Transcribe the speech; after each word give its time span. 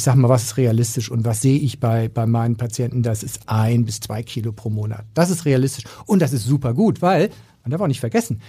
ich 0.00 0.04
sag 0.04 0.14
mal, 0.14 0.30
was 0.30 0.44
ist 0.44 0.56
realistisch 0.56 1.10
und 1.10 1.26
was 1.26 1.42
sehe 1.42 1.58
ich 1.58 1.78
bei, 1.78 2.08
bei 2.08 2.24
meinen 2.24 2.56
Patienten? 2.56 3.02
Das 3.02 3.22
ist 3.22 3.40
ein 3.44 3.84
bis 3.84 4.00
zwei 4.00 4.22
Kilo 4.22 4.50
pro 4.50 4.70
Monat. 4.70 5.04
Das 5.12 5.28
ist 5.28 5.44
realistisch 5.44 5.84
und 6.06 6.22
das 6.22 6.32
ist 6.32 6.46
super 6.46 6.72
gut, 6.72 7.02
weil, 7.02 7.28
man 7.62 7.70
darf 7.70 7.82
auch 7.82 7.86
nicht 7.86 8.00
vergessen, 8.00 8.40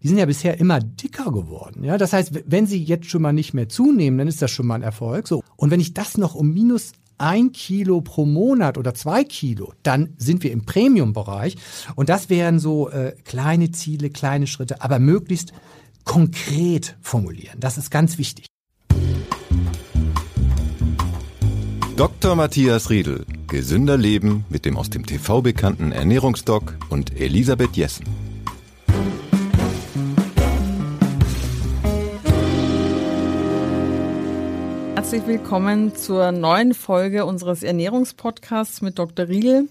die 0.00 0.06
sind 0.06 0.18
ja 0.18 0.26
bisher 0.26 0.60
immer 0.60 0.78
dicker 0.78 1.32
geworden. 1.32 1.82
Ja, 1.82 1.98
das 1.98 2.12
heißt, 2.12 2.44
wenn 2.46 2.68
sie 2.68 2.80
jetzt 2.80 3.10
schon 3.10 3.22
mal 3.22 3.32
nicht 3.32 3.52
mehr 3.52 3.68
zunehmen, 3.68 4.16
dann 4.16 4.28
ist 4.28 4.40
das 4.40 4.52
schon 4.52 4.68
mal 4.68 4.76
ein 4.76 4.82
Erfolg. 4.82 5.26
So. 5.26 5.42
Und 5.56 5.72
wenn 5.72 5.80
ich 5.80 5.92
das 5.92 6.18
noch 6.18 6.36
um 6.36 6.54
minus 6.54 6.92
ein 7.18 7.50
Kilo 7.50 8.00
pro 8.00 8.24
Monat 8.24 8.78
oder 8.78 8.94
zwei 8.94 9.24
Kilo, 9.24 9.72
dann 9.82 10.14
sind 10.18 10.44
wir 10.44 10.52
im 10.52 10.66
Premium-Bereich. 10.66 11.56
Und 11.96 12.10
das 12.10 12.30
wären 12.30 12.60
so 12.60 12.90
äh, 12.90 13.16
kleine 13.24 13.72
Ziele, 13.72 14.10
kleine 14.10 14.46
Schritte, 14.46 14.82
aber 14.82 15.00
möglichst 15.00 15.52
konkret 16.04 16.96
formulieren. 17.00 17.58
Das 17.58 17.76
ist 17.76 17.90
ganz 17.90 18.18
wichtig. 18.18 18.46
Dr. 21.96 22.34
Matthias 22.34 22.90
Riedel. 22.90 23.24
Gesünder 23.46 23.96
Leben 23.96 24.44
mit 24.50 24.66
dem 24.66 24.76
aus 24.76 24.90
dem 24.90 25.06
TV 25.06 25.40
bekannten 25.40 25.92
Ernährungsdoc 25.92 26.76
und 26.90 27.18
Elisabeth 27.18 27.74
Jessen. 27.74 28.04
Herzlich 34.94 35.26
willkommen 35.26 35.96
zur 35.96 36.32
neuen 36.32 36.74
Folge 36.74 37.24
unseres 37.24 37.62
Ernährungspodcasts 37.62 38.82
mit 38.82 38.98
Dr. 38.98 39.28
Riedel. 39.28 39.70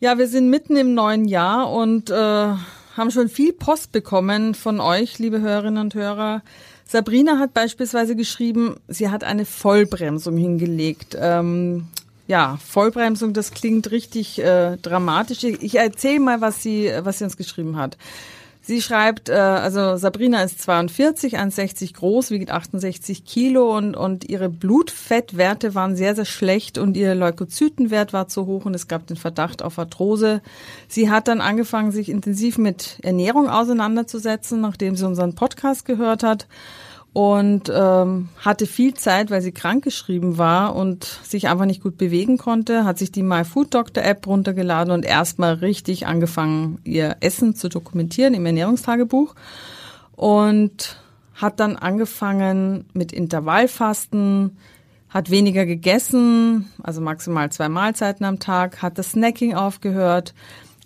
Ja, 0.00 0.18
wir 0.18 0.28
sind 0.28 0.50
mitten 0.50 0.76
im 0.76 0.92
neuen 0.92 1.24
Jahr 1.24 1.72
und 1.72 2.10
äh, 2.10 2.14
haben 2.14 3.10
schon 3.10 3.30
viel 3.30 3.54
Post 3.54 3.90
bekommen 3.90 4.54
von 4.54 4.80
euch, 4.80 5.18
liebe 5.18 5.40
Hörerinnen 5.40 5.80
und 5.80 5.94
Hörer 5.94 6.42
Sabrina 6.88 7.38
hat 7.38 7.52
beispielsweise 7.52 8.14
geschrieben, 8.14 8.76
sie 8.86 9.10
hat 9.10 9.24
eine 9.24 9.44
Vollbremsung 9.44 10.36
hingelegt. 10.36 11.16
Ähm, 11.20 11.88
ja, 12.28 12.58
Vollbremsung, 12.64 13.32
das 13.32 13.50
klingt 13.52 13.90
richtig 13.90 14.40
äh, 14.40 14.76
dramatisch. 14.76 15.44
Ich 15.44 15.74
erzähle 15.76 16.20
mal, 16.20 16.40
was 16.40 16.62
sie, 16.62 16.90
was 17.00 17.18
sie 17.18 17.24
uns 17.24 17.36
geschrieben 17.36 17.76
hat. 17.76 17.96
Sie 18.66 18.82
schreibt, 18.82 19.28
äh, 19.28 19.34
also 19.34 19.96
Sabrina 19.96 20.42
ist 20.42 20.60
42, 20.60 21.38
1,60 21.38 21.94
groß, 21.94 22.32
wiegt 22.32 22.50
68 22.50 23.24
Kilo 23.24 23.76
und, 23.76 23.96
und 23.96 24.28
ihre 24.28 24.48
Blutfettwerte 24.48 25.76
waren 25.76 25.94
sehr, 25.94 26.16
sehr 26.16 26.24
schlecht 26.24 26.76
und 26.76 26.96
ihr 26.96 27.14
Leukozytenwert 27.14 28.12
war 28.12 28.26
zu 28.26 28.46
hoch 28.46 28.64
und 28.64 28.74
es 28.74 28.88
gab 28.88 29.06
den 29.06 29.16
Verdacht 29.16 29.62
auf 29.62 29.78
Arthrose. 29.78 30.42
Sie 30.88 31.08
hat 31.08 31.28
dann 31.28 31.40
angefangen, 31.40 31.92
sich 31.92 32.08
intensiv 32.08 32.58
mit 32.58 32.98
Ernährung 33.04 33.48
auseinanderzusetzen, 33.48 34.60
nachdem 34.62 34.96
sie 34.96 35.06
unseren 35.06 35.36
Podcast 35.36 35.84
gehört 35.84 36.24
hat 36.24 36.48
und 37.16 37.72
ähm, 37.74 38.28
hatte 38.44 38.66
viel 38.66 38.92
Zeit, 38.92 39.30
weil 39.30 39.40
sie 39.40 39.52
krankgeschrieben 39.52 40.36
war 40.36 40.76
und 40.76 41.04
sich 41.22 41.48
einfach 41.48 41.64
nicht 41.64 41.82
gut 41.82 41.96
bewegen 41.96 42.36
konnte, 42.36 42.84
hat 42.84 42.98
sich 42.98 43.10
die 43.10 43.22
My 43.22 43.42
Food 43.42 43.72
Doctor 43.72 44.04
App 44.04 44.26
runtergeladen 44.26 44.92
und 44.92 45.02
erstmal 45.02 45.54
richtig 45.54 46.06
angefangen, 46.06 46.78
ihr 46.84 47.16
Essen 47.20 47.54
zu 47.54 47.70
dokumentieren 47.70 48.34
im 48.34 48.44
Ernährungstagebuch 48.44 49.34
und 50.14 51.00
hat 51.32 51.58
dann 51.58 51.76
angefangen 51.76 52.84
mit 52.92 53.12
Intervallfasten, 53.12 54.58
hat 55.08 55.30
weniger 55.30 55.64
gegessen, 55.64 56.70
also 56.82 57.00
maximal 57.00 57.50
zwei 57.50 57.70
Mahlzeiten 57.70 58.26
am 58.26 58.40
Tag, 58.40 58.82
hat 58.82 58.98
das 58.98 59.12
Snacking 59.12 59.54
aufgehört, 59.54 60.34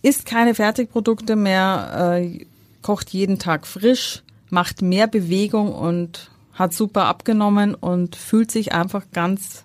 isst 0.03 0.27
keine 0.27 0.55
Fertigprodukte 0.55 1.35
mehr, 1.35 2.15
äh, 2.21 2.47
kocht 2.83 3.11
jeden 3.11 3.41
Tag 3.41 3.67
frisch, 3.67 4.23
macht 4.53 4.83
mehr 4.83 5.07
Bewegung 5.07 5.73
und 5.73 6.31
hat 6.53 6.75
super 6.75 7.07
abgenommen 7.07 7.75
und 7.75 8.17
fühlt 8.17 8.51
sich 8.51 8.73
einfach 8.73 9.05
ganz 9.13 9.65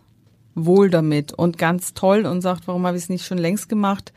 wohl 0.55 0.89
damit 0.89 1.33
und 1.33 1.57
ganz 1.57 1.93
toll 1.93 2.25
und 2.25 2.41
sagt, 2.41 2.67
warum 2.67 2.85
habe 2.87 2.97
ich 2.97 3.03
es 3.03 3.09
nicht 3.09 3.25
schon 3.25 3.37
längst 3.37 3.67
gemacht? 3.67 4.13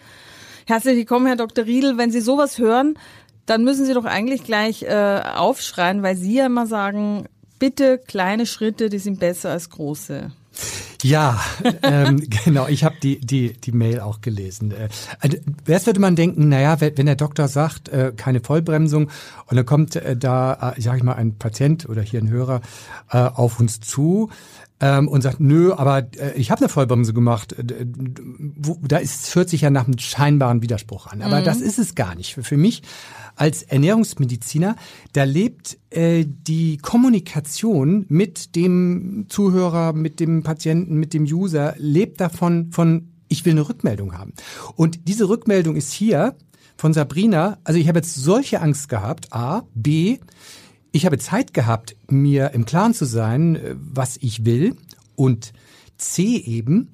Herzlich 0.66 0.96
willkommen, 0.96 1.26
Herr 1.26 1.36
Dr. 1.36 1.64
Riedel. 1.64 1.98
Wenn 1.98 2.10
Sie 2.10 2.20
sowas 2.20 2.58
hören, 2.58 2.98
dann 3.46 3.64
müssen 3.64 3.86
Sie 3.86 3.94
doch 3.94 4.04
eigentlich 4.04 4.44
gleich 4.44 4.82
äh, 4.82 5.22
aufschreien, 5.34 6.02
weil 6.02 6.16
Sie 6.16 6.34
ja 6.34 6.46
immer 6.46 6.66
sagen, 6.66 7.24
bitte 7.58 7.98
kleine 7.98 8.46
Schritte, 8.46 8.88
die 8.88 8.98
sind 8.98 9.18
besser 9.18 9.50
als 9.50 9.70
große. 9.70 10.30
Ja, 11.02 11.40
ähm, 11.82 12.26
genau. 12.44 12.66
Ich 12.66 12.84
habe 12.84 12.96
die, 13.02 13.20
die, 13.20 13.52
die 13.52 13.72
Mail 13.72 14.00
auch 14.00 14.20
gelesen. 14.20 14.72
Äh, 14.72 14.88
also, 15.20 15.36
erst 15.66 15.86
würde 15.86 16.00
man 16.00 16.16
denken, 16.16 16.48
naja, 16.48 16.80
wenn 16.80 17.06
der 17.06 17.16
Doktor 17.16 17.48
sagt, 17.48 17.88
äh, 17.88 18.12
keine 18.16 18.40
Vollbremsung 18.40 19.10
und 19.46 19.56
dann 19.56 19.66
kommt 19.66 19.96
äh, 19.96 20.16
da, 20.16 20.74
äh, 20.76 20.80
sag 20.80 20.96
ich 20.96 21.02
mal, 21.02 21.14
ein 21.14 21.36
Patient 21.38 21.88
oder 21.88 22.02
hier 22.02 22.20
ein 22.20 22.28
Hörer 22.28 22.62
äh, 23.10 23.18
auf 23.18 23.60
uns 23.60 23.80
zu, 23.80 24.30
ähm, 24.80 25.08
und 25.08 25.22
sagt, 25.22 25.40
nö, 25.40 25.72
aber 25.72 26.08
äh, 26.18 26.34
ich 26.36 26.50
habe 26.50 26.60
eine 26.60 26.68
Vollbremse 26.68 27.12
gemacht. 27.12 27.52
Äh, 27.52 27.86
da 28.82 28.98
ist, 28.98 29.34
hört 29.34 29.48
sich 29.48 29.62
ja 29.62 29.70
nach 29.70 29.86
einem 29.86 29.98
scheinbaren 29.98 30.62
Widerspruch 30.62 31.06
an. 31.06 31.22
Aber 31.22 31.40
mhm. 31.40 31.44
das 31.44 31.60
ist 31.60 31.78
es 31.78 31.94
gar 31.94 32.14
nicht. 32.14 32.34
Für, 32.34 32.42
für 32.42 32.56
mich 32.56 32.82
als 33.34 33.62
Ernährungsmediziner, 33.62 34.76
da 35.12 35.24
lebt 35.24 35.78
äh, 35.90 36.24
die 36.26 36.78
Kommunikation 36.78 38.06
mit 38.08 38.56
dem 38.56 39.26
Zuhörer, 39.28 39.92
mit 39.92 40.20
dem 40.20 40.42
Patienten, 40.42 40.96
mit 40.96 41.14
dem 41.14 41.24
User, 41.24 41.74
lebt 41.78 42.20
davon 42.20 42.70
von, 42.72 43.12
ich 43.28 43.44
will 43.44 43.52
eine 43.52 43.68
Rückmeldung 43.68 44.16
haben. 44.16 44.32
Und 44.76 45.08
diese 45.08 45.28
Rückmeldung 45.28 45.76
ist 45.76 45.92
hier 45.92 46.36
von 46.76 46.92
Sabrina, 46.92 47.58
also 47.64 47.78
ich 47.78 47.88
habe 47.88 47.98
jetzt 47.98 48.14
solche 48.14 48.60
Angst 48.60 48.88
gehabt, 48.88 49.32
A, 49.32 49.62
B, 49.74 50.18
ich 50.98 51.06
habe 51.06 51.18
Zeit 51.18 51.54
gehabt, 51.54 51.96
mir 52.08 52.50
im 52.54 52.64
Klaren 52.64 52.92
zu 52.92 53.04
sein, 53.04 53.56
äh, 53.56 53.74
was 53.78 54.16
ich 54.20 54.44
will. 54.44 54.76
Und 55.14 55.52
C 55.96 56.36
eben, 56.36 56.90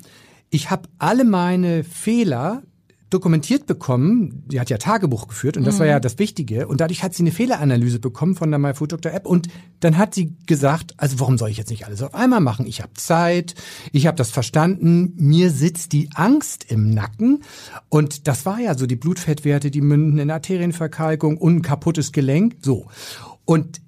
ich 0.50 0.70
habe 0.70 0.88
alle 0.98 1.25
meine 1.25 1.84
Fehler 1.84 2.62
dokumentiert 3.10 3.66
bekommen. 3.66 4.44
Die 4.48 4.60
hat 4.60 4.70
ja 4.70 4.76
Tagebuch 4.76 5.28
geführt 5.28 5.56
und 5.56 5.65
das 5.65 5.76
mhm. 5.76 5.81
war 5.81 5.87
ja 5.87 5.97
mhm. 5.98 6.03
das 6.03 6.19
Wichtige. 6.19 6.66
Und 6.66 6.81
dadurch 6.81 7.03
hat 7.03 7.15
sie 7.15 7.22
eine 7.22 7.31
Fehleranalyse 7.31 7.98
bekommen 7.98 8.34
von 8.34 8.50
der 8.50 8.59
MyFoodDoctor 8.59 9.12
App. 9.12 9.25
Und 9.25 9.48
dann 9.81 9.97
hat 9.97 10.15
sie 10.15 10.36
gesagt, 10.47 10.94
also 10.97 11.21
warum 11.21 11.38
soll 11.38 11.48
ich 11.48 11.56
jetzt 11.56 11.71
nicht 11.71 11.86
alles 11.86 12.03
auf 12.03 12.15
einmal 12.15 12.41
machen? 12.41 12.66
Ich 12.66 12.82
habe 12.82 12.92
Zeit, 12.94 13.54
ich 13.92 14.06
habe 14.06 14.16
das 14.16 14.31
verstanden, 14.31 15.15
mir 15.16 15.50
sitzt 15.50 15.92
die 15.92 16.10
Angst 16.15 16.71
im 16.71 16.91
Nacken. 16.91 17.42
Und 17.88 18.26
das 18.26 18.44
war 18.44 18.59
ja 18.60 18.76
so 18.76 18.86
die 18.86 18.97
Blutfettwerte, 18.97 19.71
die 19.71 19.81
münden 19.81 20.19
in 20.19 20.31
Arterienverkalkung 20.31 21.38
und 21.38 21.56
ein 21.56 21.62
kaputtes 21.62 22.12
Gelenk. 22.12 22.56
So. 22.60 22.88
Und 23.44 23.81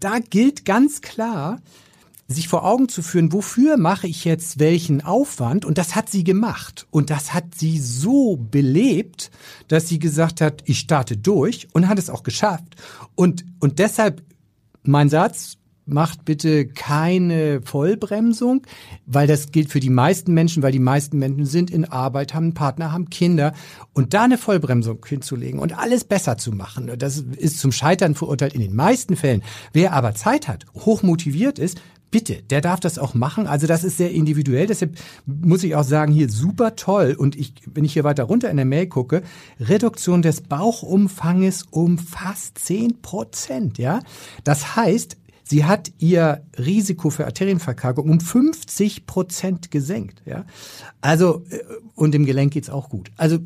da 0.00 0.18
gilt 0.18 0.64
ganz 0.64 1.00
klar, 1.00 1.60
sich 2.28 2.48
vor 2.48 2.64
Augen 2.64 2.88
zu 2.88 3.02
führen, 3.02 3.32
wofür 3.32 3.76
mache 3.76 4.06
ich 4.06 4.24
jetzt 4.24 4.58
welchen 4.58 5.02
Aufwand? 5.02 5.64
Und 5.64 5.78
das 5.78 5.94
hat 5.94 6.08
sie 6.10 6.24
gemacht. 6.24 6.86
Und 6.90 7.10
das 7.10 7.34
hat 7.34 7.54
sie 7.54 7.78
so 7.78 8.36
belebt, 8.36 9.30
dass 9.68 9.88
sie 9.88 9.98
gesagt 9.98 10.40
hat, 10.40 10.62
ich 10.66 10.78
starte 10.78 11.16
durch 11.16 11.68
und 11.72 11.88
hat 11.88 11.98
es 11.98 12.10
auch 12.10 12.22
geschafft. 12.22 12.76
Und, 13.14 13.44
und 13.60 13.78
deshalb 13.78 14.22
mein 14.82 15.08
Satz, 15.08 15.58
macht 15.92 16.24
bitte 16.24 16.66
keine 16.66 17.60
Vollbremsung, 17.62 18.62
weil 19.06 19.26
das 19.26 19.52
gilt 19.52 19.70
für 19.70 19.80
die 19.80 19.90
meisten 19.90 20.34
Menschen, 20.34 20.62
weil 20.62 20.72
die 20.72 20.78
meisten 20.78 21.18
Menschen 21.18 21.46
sind 21.46 21.70
in 21.70 21.84
Arbeit, 21.84 22.34
haben 22.34 22.44
einen 22.44 22.54
Partner, 22.54 22.92
haben 22.92 23.10
Kinder 23.10 23.52
und 23.92 24.14
da 24.14 24.24
eine 24.24 24.38
Vollbremsung 24.38 25.04
hinzulegen 25.06 25.60
und 25.60 25.78
alles 25.78 26.04
besser 26.04 26.38
zu 26.38 26.52
machen, 26.52 26.90
das 26.98 27.18
ist 27.18 27.58
zum 27.58 27.72
Scheitern 27.72 28.14
verurteilt 28.14 28.54
in 28.54 28.60
den 28.60 28.74
meisten 28.74 29.16
Fällen. 29.16 29.42
Wer 29.72 29.92
aber 29.92 30.14
Zeit 30.14 30.48
hat, 30.48 30.66
hoch 30.74 31.02
motiviert 31.02 31.58
ist, 31.58 31.80
bitte, 32.12 32.42
der 32.42 32.60
darf 32.60 32.78
das 32.78 32.98
auch 32.98 33.14
machen. 33.14 33.48
Also 33.48 33.66
das 33.66 33.82
ist 33.82 33.96
sehr 33.96 34.12
individuell. 34.12 34.68
Deshalb 34.68 34.96
muss 35.26 35.64
ich 35.64 35.74
auch 35.74 35.82
sagen, 35.82 36.12
hier 36.12 36.28
super 36.28 36.76
toll. 36.76 37.16
Und 37.18 37.34
ich, 37.34 37.54
wenn 37.66 37.84
ich 37.84 37.94
hier 37.94 38.04
weiter 38.04 38.24
runter 38.24 38.50
in 38.50 38.56
der 38.56 38.66
Mail 38.66 38.86
gucke, 38.86 39.22
Reduktion 39.58 40.22
des 40.22 40.42
Bauchumfanges 40.42 41.64
um 41.70 41.98
fast 41.98 42.58
zehn 42.58 43.00
Prozent. 43.02 43.78
Ja, 43.78 44.00
das 44.44 44.76
heißt, 44.76 45.16
Sie 45.52 45.66
hat 45.66 45.92
ihr 45.98 46.46
Risiko 46.58 47.10
für 47.10 47.26
Arterienverkalkung 47.26 48.08
um 48.08 48.20
50 48.20 49.04
Prozent 49.04 49.70
gesenkt. 49.70 50.22
Ja? 50.24 50.46
Also, 51.02 51.44
äh, 51.50 51.58
und 51.94 52.14
im 52.14 52.24
Gelenk 52.24 52.54
geht's 52.54 52.70
auch 52.70 52.88
gut. 52.88 53.10
Also, 53.18 53.36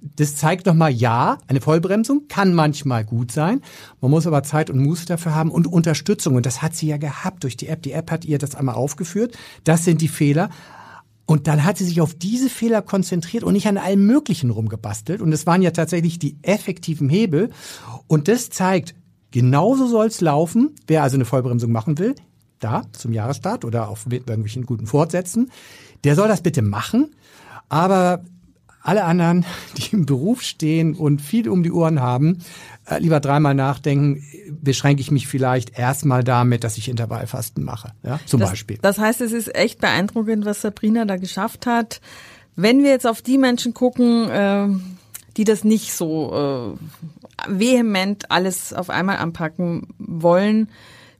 das 0.00 0.34
zeigt 0.34 0.66
nochmal, 0.66 0.90
ja, 0.90 1.38
eine 1.46 1.60
Vollbremsung 1.60 2.26
kann 2.26 2.52
manchmal 2.52 3.04
gut 3.04 3.30
sein. 3.30 3.60
Man 4.00 4.10
muss 4.10 4.26
aber 4.26 4.42
Zeit 4.42 4.70
und 4.70 4.80
Muße 4.80 5.06
dafür 5.06 5.36
haben 5.36 5.52
und 5.52 5.68
Unterstützung. 5.68 6.34
Und 6.34 6.46
das 6.46 6.62
hat 6.62 6.74
sie 6.74 6.88
ja 6.88 6.96
gehabt 6.96 7.44
durch 7.44 7.56
die 7.56 7.68
App. 7.68 7.80
Die 7.82 7.92
App 7.92 8.10
hat 8.10 8.24
ihr 8.24 8.38
das 8.38 8.56
einmal 8.56 8.74
aufgeführt. 8.74 9.38
Das 9.62 9.84
sind 9.84 10.00
die 10.00 10.08
Fehler. 10.08 10.50
Und 11.26 11.46
dann 11.46 11.62
hat 11.62 11.78
sie 11.78 11.84
sich 11.84 12.00
auf 12.00 12.14
diese 12.14 12.50
Fehler 12.50 12.82
konzentriert 12.82 13.44
und 13.44 13.52
nicht 13.52 13.68
an 13.68 13.78
allem 13.78 14.04
Möglichen 14.04 14.50
rumgebastelt. 14.50 15.22
Und 15.22 15.32
es 15.32 15.46
waren 15.46 15.62
ja 15.62 15.70
tatsächlich 15.70 16.18
die 16.18 16.38
effektiven 16.42 17.08
Hebel. 17.08 17.50
Und 18.08 18.26
das 18.26 18.50
zeigt, 18.50 18.96
Genauso 19.36 19.86
soll 19.86 20.06
es 20.06 20.22
laufen. 20.22 20.74
Wer 20.86 21.02
also 21.02 21.18
eine 21.18 21.26
Vollbremsung 21.26 21.70
machen 21.70 21.98
will, 21.98 22.14
da 22.58 22.84
zum 22.92 23.12
Jahresstart 23.12 23.66
oder 23.66 23.90
auf 23.90 24.06
irgendwelchen 24.10 24.64
guten 24.64 24.86
Fortsätzen, 24.86 25.50
der 26.04 26.14
soll 26.14 26.26
das 26.26 26.40
bitte 26.40 26.62
machen. 26.62 27.14
Aber 27.68 28.24
Alle 28.80 29.04
anderen, 29.04 29.44
die 29.76 29.94
im 29.94 30.06
Beruf 30.06 30.40
stehen 30.40 30.94
und 30.94 31.20
viel 31.20 31.50
um 31.50 31.62
die 31.62 31.72
Ohren 31.72 32.00
haben, 32.00 32.38
äh, 32.88 32.98
lieber 32.98 33.20
dreimal 33.20 33.54
nachdenken, 33.54 34.22
beschränke 34.62 35.02
ich 35.02 35.10
mich 35.10 35.26
vielleicht 35.26 35.78
erstmal 35.78 36.24
damit, 36.24 36.64
dass 36.64 36.78
ich 36.78 36.88
Intervallfasten 36.88 37.62
mache, 37.64 37.92
ja, 38.04 38.20
zum 38.24 38.40
das, 38.40 38.50
Beispiel. 38.50 38.78
Das 38.80 38.98
heißt, 38.98 39.20
es 39.20 39.32
ist 39.32 39.54
echt 39.54 39.80
beeindruckend, 39.80 40.46
was 40.46 40.62
Sabrina 40.62 41.04
da 41.04 41.16
geschafft 41.16 41.66
hat. 41.66 42.00
Wenn 42.54 42.84
wir 42.84 42.90
jetzt 42.90 43.06
auf 43.06 43.20
die 43.20 43.36
Menschen 43.36 43.74
gucken, 43.74 44.30
äh, 44.30 44.68
die 45.36 45.44
das 45.44 45.64
nicht 45.64 45.92
so 45.92 46.76
äh, 46.76 47.48
vehement 47.48 48.30
alles 48.30 48.72
auf 48.72 48.90
einmal 48.90 49.16
anpacken 49.18 49.88
wollen, 49.98 50.68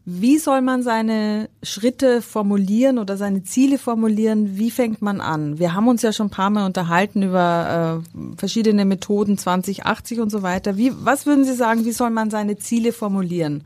wie 0.08 0.38
soll 0.38 0.62
man 0.62 0.84
seine 0.84 1.48
Schritte 1.64 2.22
formulieren 2.22 2.98
oder 2.98 3.16
seine 3.16 3.42
Ziele 3.42 3.76
formulieren? 3.76 4.56
Wie 4.56 4.70
fängt 4.70 5.02
man 5.02 5.20
an? 5.20 5.58
Wir 5.58 5.74
haben 5.74 5.88
uns 5.88 6.02
ja 6.02 6.12
schon 6.12 6.28
ein 6.28 6.30
paar 6.30 6.48
Mal 6.50 6.64
unterhalten 6.64 7.24
über 7.24 8.02
äh, 8.06 8.38
verschiedene 8.38 8.84
Methoden 8.84 9.36
2080 9.36 10.20
und 10.20 10.30
so 10.30 10.44
weiter. 10.44 10.76
Wie, 10.76 10.92
was 10.96 11.26
würden 11.26 11.44
Sie 11.44 11.54
sagen, 11.54 11.84
wie 11.84 11.92
soll 11.92 12.10
man 12.10 12.30
seine 12.30 12.56
Ziele 12.56 12.92
formulieren? 12.92 13.64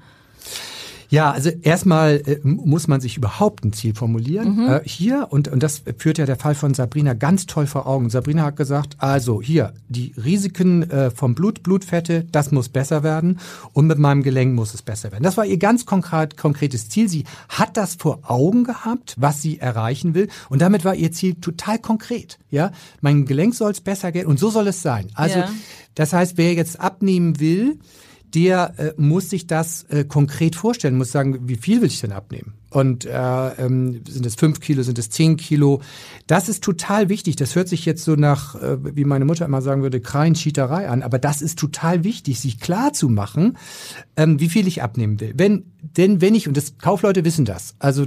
Ja, 1.11 1.33
also 1.33 1.51
erstmal 1.63 2.23
äh, 2.25 2.39
muss 2.45 2.87
man 2.87 3.01
sich 3.01 3.17
überhaupt 3.17 3.65
ein 3.65 3.73
Ziel 3.73 3.95
formulieren. 3.95 4.57
Mhm. 4.57 4.69
Äh, 4.69 4.81
hier, 4.85 5.27
und, 5.31 5.49
und 5.49 5.61
das 5.61 5.83
führt 5.99 6.19
ja 6.19 6.25
der 6.25 6.37
Fall 6.37 6.55
von 6.55 6.73
Sabrina 6.73 7.15
ganz 7.15 7.47
toll 7.47 7.67
vor 7.67 7.87
Augen. 7.87 8.11
Sabrina 8.11 8.45
hat 8.45 8.57
gesagt, 8.57 8.95
also 8.99 9.43
hier, 9.43 9.75
die 9.89 10.15
Risiken 10.17 10.89
äh, 10.89 11.11
vom 11.11 11.35
Blut, 11.35 11.65
Blutfette, 11.65 12.25
das 12.31 12.53
muss 12.53 12.69
besser 12.69 13.03
werden 13.03 13.41
und 13.73 13.89
mit 13.89 13.99
meinem 13.99 14.23
Gelenk 14.23 14.55
muss 14.55 14.73
es 14.73 14.83
besser 14.83 15.11
werden. 15.11 15.25
Das 15.25 15.37
war 15.37 15.45
ihr 15.45 15.59
ganz 15.59 15.85
konkret, 15.85 16.37
konkretes 16.37 16.89
Ziel. 16.89 17.09
Sie 17.09 17.25
hat 17.49 17.77
das 17.77 17.97
vor 17.97 18.21
Augen 18.23 18.63
gehabt, 18.63 19.17
was 19.19 19.43
sie 19.43 19.59
erreichen 19.59 20.15
will 20.15 20.29
und 20.49 20.63
damit 20.63 20.85
war 20.85 20.95
ihr 20.95 21.11
Ziel 21.11 21.35
total 21.35 21.81
konkret. 21.81 22.39
Ja, 22.51 22.71
mein 23.01 23.27
Gelenk 23.27 23.57
soll 23.57 23.73
es 23.73 23.81
besser 23.81 24.13
gehen 24.13 24.27
und 24.27 24.39
so 24.39 24.51
soll 24.51 24.69
es 24.69 24.83
sein. 24.83 25.09
Also, 25.15 25.41
ja. 25.41 25.51
das 25.97 26.13
heißt, 26.13 26.37
wer 26.37 26.55
jetzt 26.55 26.79
abnehmen 26.79 27.41
will, 27.41 27.79
der 28.35 28.75
äh, 28.79 28.93
muss 28.97 29.31
sich 29.31 29.47
das 29.47 29.85
äh, 29.85 30.05
konkret 30.05 30.57
vorstellen, 30.57 30.97
muss 30.97 31.13
sagen, 31.13 31.49
wie 31.49 31.57
viel 31.57 31.81
will 31.81 31.89
ich 31.89 32.01
denn 32.01 32.13
abnehmen? 32.13 32.55
Und 32.71 33.05
äh, 33.05 33.49
ähm, 33.59 34.03
sind 34.09 34.25
es 34.25 34.37
fünf 34.37 34.61
Kilo, 34.61 34.83
sind 34.83 34.99
es 34.99 35.11
zehn 35.11 35.37
Kilo? 35.37 35.83
Das 36.29 36.49
ist 36.49 36.63
total 36.63 37.09
wichtig. 37.09 37.35
Das 37.35 37.57
hört 37.57 37.69
sich 37.69 37.85
jetzt 37.85 38.05
so 38.05 38.15
nach, 38.15 38.55
äh, 38.55 38.79
wie 38.97 39.05
meine 39.05 39.25
Mutter 39.25 39.45
immer 39.45 39.61
sagen 39.61 39.83
würde, 39.83 40.01
Kreien-Cheaterei 40.01 40.89
an. 40.89 41.03
Aber 41.03 41.19
das 41.19 41.43
ist 41.43 41.59
total 41.59 42.05
wichtig, 42.05 42.39
sich 42.39 42.61
klar 42.61 42.93
zu 42.93 43.09
machen, 43.09 43.59
ähm, 44.17 44.39
wie 44.39 44.49
viel 44.49 44.69
ich 44.69 44.83
abnehmen 44.83 45.19
will. 45.19 45.33
Wenn, 45.37 45.65
denn 45.83 46.21
wenn 46.21 46.37
ich, 46.37 46.47
und 46.47 46.57
das 46.57 46.79
Kaufleute 46.79 47.25
wissen 47.25 47.45
das, 47.45 47.75
also 47.81 48.07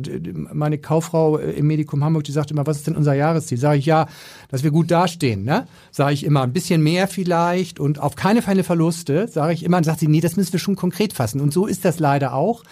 meine 0.54 0.78
Kauffrau 0.78 1.38
äh, 1.38 1.52
im 1.52 1.68
Medikum 1.68 2.04
Hamburg, 2.04 2.24
die 2.24 2.32
sagt 2.32 2.50
immer, 2.50 2.66
was 2.66 2.78
ist 2.78 2.88
denn 2.88 2.96
unser 2.96 3.14
Jahresziel? 3.14 3.58
Sage 3.58 3.80
ich, 3.80 3.86
ja, 3.86 4.08
dass 4.48 4.64
wir 4.64 4.72
gut 4.72 4.92
dastehen. 4.92 5.44
Ne? 5.44 5.68
Sage 5.92 6.14
ich 6.14 6.24
immer, 6.24 6.44
ein 6.44 6.54
bisschen 6.54 6.82
mehr 6.82 7.10
vielleicht 7.10 7.82
und 7.82 8.00
auf 8.00 8.16
keine 8.16 8.42
Fälle 8.42 8.64
Verluste, 8.64 9.28
sage 9.28 9.52
ich 9.54 9.64
immer. 9.64 9.78
Und 9.78 9.84
sagt 9.84 10.00
sie, 10.00 10.08
nee, 10.08 10.22
das 10.22 10.38
müssen 10.38 10.54
wir 10.54 10.60
schon 10.60 10.78
konkret 10.78 11.12
fassen. 11.12 11.42
Und 11.42 11.52
so 11.52 11.68
ist 11.68 11.84
das 11.84 12.00
leider 12.00 12.34
auch. 12.34 12.64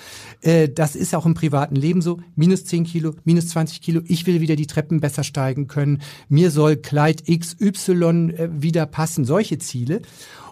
Äh, 0.42 0.70
das 0.70 0.96
ist 0.96 1.16
auch 1.16 1.26
im 1.26 1.34
privaten 1.34 1.76
Leben 1.76 2.02
so. 2.02 2.20
Minus 2.36 2.66
10 2.66 2.84
Kilo, 2.84 3.16
minus 3.24 3.50
20 3.50 3.82
Kilo. 3.82 4.02
Ich 4.06 4.26
will 4.28 4.42
wieder 4.42 4.56
die 4.56 4.68
Treppen 4.68 5.00
besser 5.00 5.24
steigen 5.24 5.68
können. 5.68 6.02
Mir 6.30 6.52
soll 6.52 6.78
Kleid 6.78 7.24
XY 7.28 8.34
äh, 8.36 8.50
wieder 8.52 8.86
passen. 8.86 9.26
Solche 9.26 9.58
Ziele. 9.60 10.02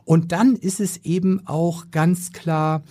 Und 0.05 0.31
dann 0.31 0.55
ist 0.55 0.79
es 0.79 0.97
eben 1.03 1.45
auch 1.45 1.91
ganz 1.91 2.31
klar, 2.31 2.83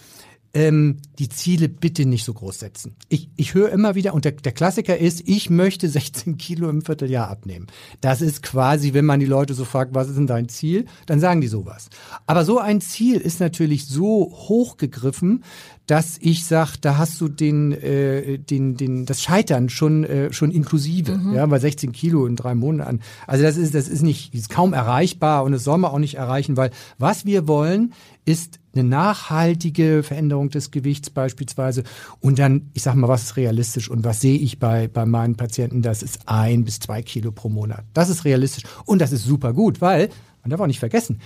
ähm, 0.54 0.96
die 1.18 1.28
Ziele 1.28 1.68
bitte 1.68 2.06
nicht 2.06 2.24
so 2.24 2.32
groß 2.32 2.58
setzen. 2.58 2.96
Ich, 3.08 3.28
ich 3.36 3.54
höre 3.54 3.70
immer 3.70 3.94
wieder, 3.94 4.14
und 4.14 4.24
der, 4.24 4.32
der 4.32 4.52
Klassiker 4.52 4.96
ist, 4.96 5.22
ich 5.26 5.50
möchte 5.50 5.88
16 5.98 6.38
Kilo 6.38 6.68
im 6.68 6.82
Vierteljahr 6.82 7.28
abnehmen. 7.28 7.66
Das 8.00 8.20
ist 8.20 8.42
quasi, 8.42 8.94
wenn 8.94 9.04
man 9.04 9.20
die 9.20 9.26
Leute 9.26 9.54
so 9.54 9.64
fragt, 9.64 9.94
was 9.94 10.08
ist 10.08 10.16
denn 10.16 10.26
dein 10.26 10.48
Ziel, 10.48 10.86
dann 11.06 11.20
sagen 11.20 11.40
die 11.40 11.48
sowas. 11.48 11.90
Aber 12.26 12.44
so 12.44 12.58
ein 12.58 12.80
Ziel 12.80 13.20
ist 13.20 13.40
natürlich 13.40 13.86
so 13.86 14.32
hochgegriffen, 14.32 15.44
dass 15.88 16.18
ich 16.20 16.44
sage, 16.44 16.72
da 16.82 16.98
hast 16.98 17.18
du 17.20 17.28
den, 17.28 17.72
äh, 17.72 18.38
den, 18.38 18.76
den, 18.76 19.06
das 19.06 19.22
Scheitern 19.22 19.70
schon, 19.70 20.04
äh, 20.04 20.32
schon 20.32 20.50
inklusive, 20.50 21.16
mhm. 21.16 21.34
ja, 21.34 21.46
bei 21.46 21.58
16 21.58 21.92
Kilo 21.92 22.26
in 22.26 22.36
drei 22.36 22.54
Monaten. 22.54 23.00
Also 23.26 23.42
das 23.42 23.56
ist, 23.56 23.74
das 23.74 23.88
ist 23.88 24.02
nicht, 24.02 24.34
ist 24.34 24.50
kaum 24.50 24.74
erreichbar 24.74 25.44
und 25.44 25.52
das 25.52 25.64
soll 25.64 25.78
man 25.78 25.90
auch 25.90 25.98
nicht 25.98 26.16
erreichen, 26.16 26.58
weil 26.58 26.70
was 26.98 27.24
wir 27.24 27.48
wollen, 27.48 27.94
ist 28.26 28.60
eine 28.78 28.88
nachhaltige 28.88 30.02
Veränderung 30.02 30.50
des 30.50 30.70
Gewichts 30.70 31.10
beispielsweise. 31.10 31.82
Und 32.20 32.38
dann, 32.38 32.70
ich 32.74 32.82
sag 32.82 32.94
mal, 32.94 33.08
was 33.08 33.24
ist 33.24 33.36
realistisch 33.36 33.90
und 33.90 34.04
was 34.04 34.20
sehe 34.20 34.38
ich 34.38 34.58
bei, 34.58 34.88
bei 34.88 35.06
meinen 35.06 35.36
Patienten? 35.36 35.82
Das 35.82 36.02
ist 36.02 36.20
ein 36.26 36.64
bis 36.64 36.80
zwei 36.80 37.02
Kilo 37.02 37.32
pro 37.32 37.48
Monat. 37.48 37.84
Das 37.94 38.08
ist 38.08 38.24
realistisch. 38.24 38.64
Und 38.84 39.00
das 39.00 39.12
ist 39.12 39.24
super 39.24 39.52
gut, 39.52 39.80
weil, 39.80 40.08
man 40.42 40.50
darf 40.50 40.60
auch 40.60 40.66
nicht 40.66 40.80
vergessen, 40.80 41.20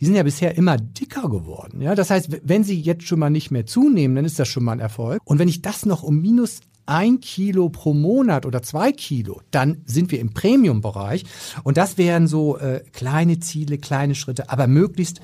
die 0.00 0.06
sind 0.06 0.16
ja 0.16 0.24
bisher 0.24 0.56
immer 0.56 0.78
dicker 0.78 1.28
geworden. 1.28 1.80
Ja, 1.80 1.94
das 1.94 2.10
heißt, 2.10 2.40
wenn 2.42 2.64
sie 2.64 2.80
jetzt 2.80 3.06
schon 3.06 3.20
mal 3.20 3.30
nicht 3.30 3.52
mehr 3.52 3.66
zunehmen, 3.66 4.16
dann 4.16 4.24
ist 4.24 4.38
das 4.38 4.48
schon 4.48 4.64
mal 4.64 4.72
ein 4.72 4.80
Erfolg. 4.80 5.20
Und 5.24 5.38
wenn 5.38 5.46
ich 5.46 5.62
das 5.62 5.86
noch 5.86 6.02
um 6.02 6.20
minus 6.20 6.60
ein 6.86 7.20
Kilo 7.20 7.68
pro 7.68 7.94
Monat 7.94 8.44
oder 8.44 8.62
zwei 8.62 8.90
Kilo, 8.90 9.40
dann 9.52 9.82
sind 9.86 10.10
wir 10.10 10.18
im 10.18 10.34
Premium-Bereich. 10.34 11.24
Und 11.62 11.76
das 11.76 11.98
wären 11.98 12.26
so 12.26 12.58
äh, 12.58 12.82
kleine 12.92 13.38
Ziele, 13.38 13.78
kleine 13.78 14.16
Schritte, 14.16 14.50
aber 14.50 14.66
möglichst 14.66 15.20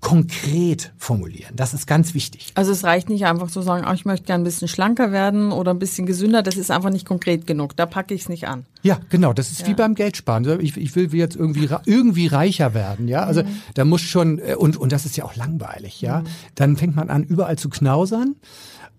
konkret 0.00 0.92
formulieren. 0.96 1.54
Das 1.54 1.74
ist 1.74 1.86
ganz 1.86 2.14
wichtig. 2.14 2.52
Also 2.54 2.72
es 2.72 2.84
reicht 2.84 3.10
nicht 3.10 3.26
einfach 3.26 3.50
zu 3.50 3.60
sagen, 3.60 3.84
oh, 3.88 3.92
ich 3.92 4.06
möchte 4.06 4.26
gerne 4.26 4.42
ein 4.42 4.44
bisschen 4.44 4.66
schlanker 4.66 5.12
werden 5.12 5.52
oder 5.52 5.72
ein 5.72 5.78
bisschen 5.78 6.06
gesünder. 6.06 6.42
Das 6.42 6.56
ist 6.56 6.70
einfach 6.70 6.90
nicht 6.90 7.06
konkret 7.06 7.46
genug. 7.46 7.76
Da 7.76 7.84
packe 7.84 8.14
ich 8.14 8.22
es 8.22 8.28
nicht 8.28 8.48
an. 8.48 8.64
Ja, 8.82 8.98
genau. 9.10 9.34
Das 9.34 9.50
ist 9.50 9.62
ja. 9.62 9.66
wie 9.68 9.74
beim 9.74 9.94
Geldsparen. 9.94 10.60
Ich, 10.60 10.76
ich 10.76 10.96
will 10.96 11.14
jetzt 11.14 11.36
irgendwie 11.36 11.68
irgendwie 11.84 12.26
reicher 12.28 12.72
werden. 12.72 13.08
Ja, 13.08 13.24
also 13.24 13.42
mhm. 13.42 13.48
da 13.74 13.84
muss 13.84 14.00
schon 14.00 14.38
äh, 14.38 14.54
und 14.54 14.78
und 14.78 14.92
das 14.92 15.04
ist 15.04 15.16
ja 15.18 15.24
auch 15.24 15.36
langweilig. 15.36 16.00
Ja, 16.00 16.20
mhm. 16.20 16.26
dann 16.54 16.76
fängt 16.76 16.96
man 16.96 17.10
an 17.10 17.24
überall 17.24 17.58
zu 17.58 17.68
knausern 17.68 18.36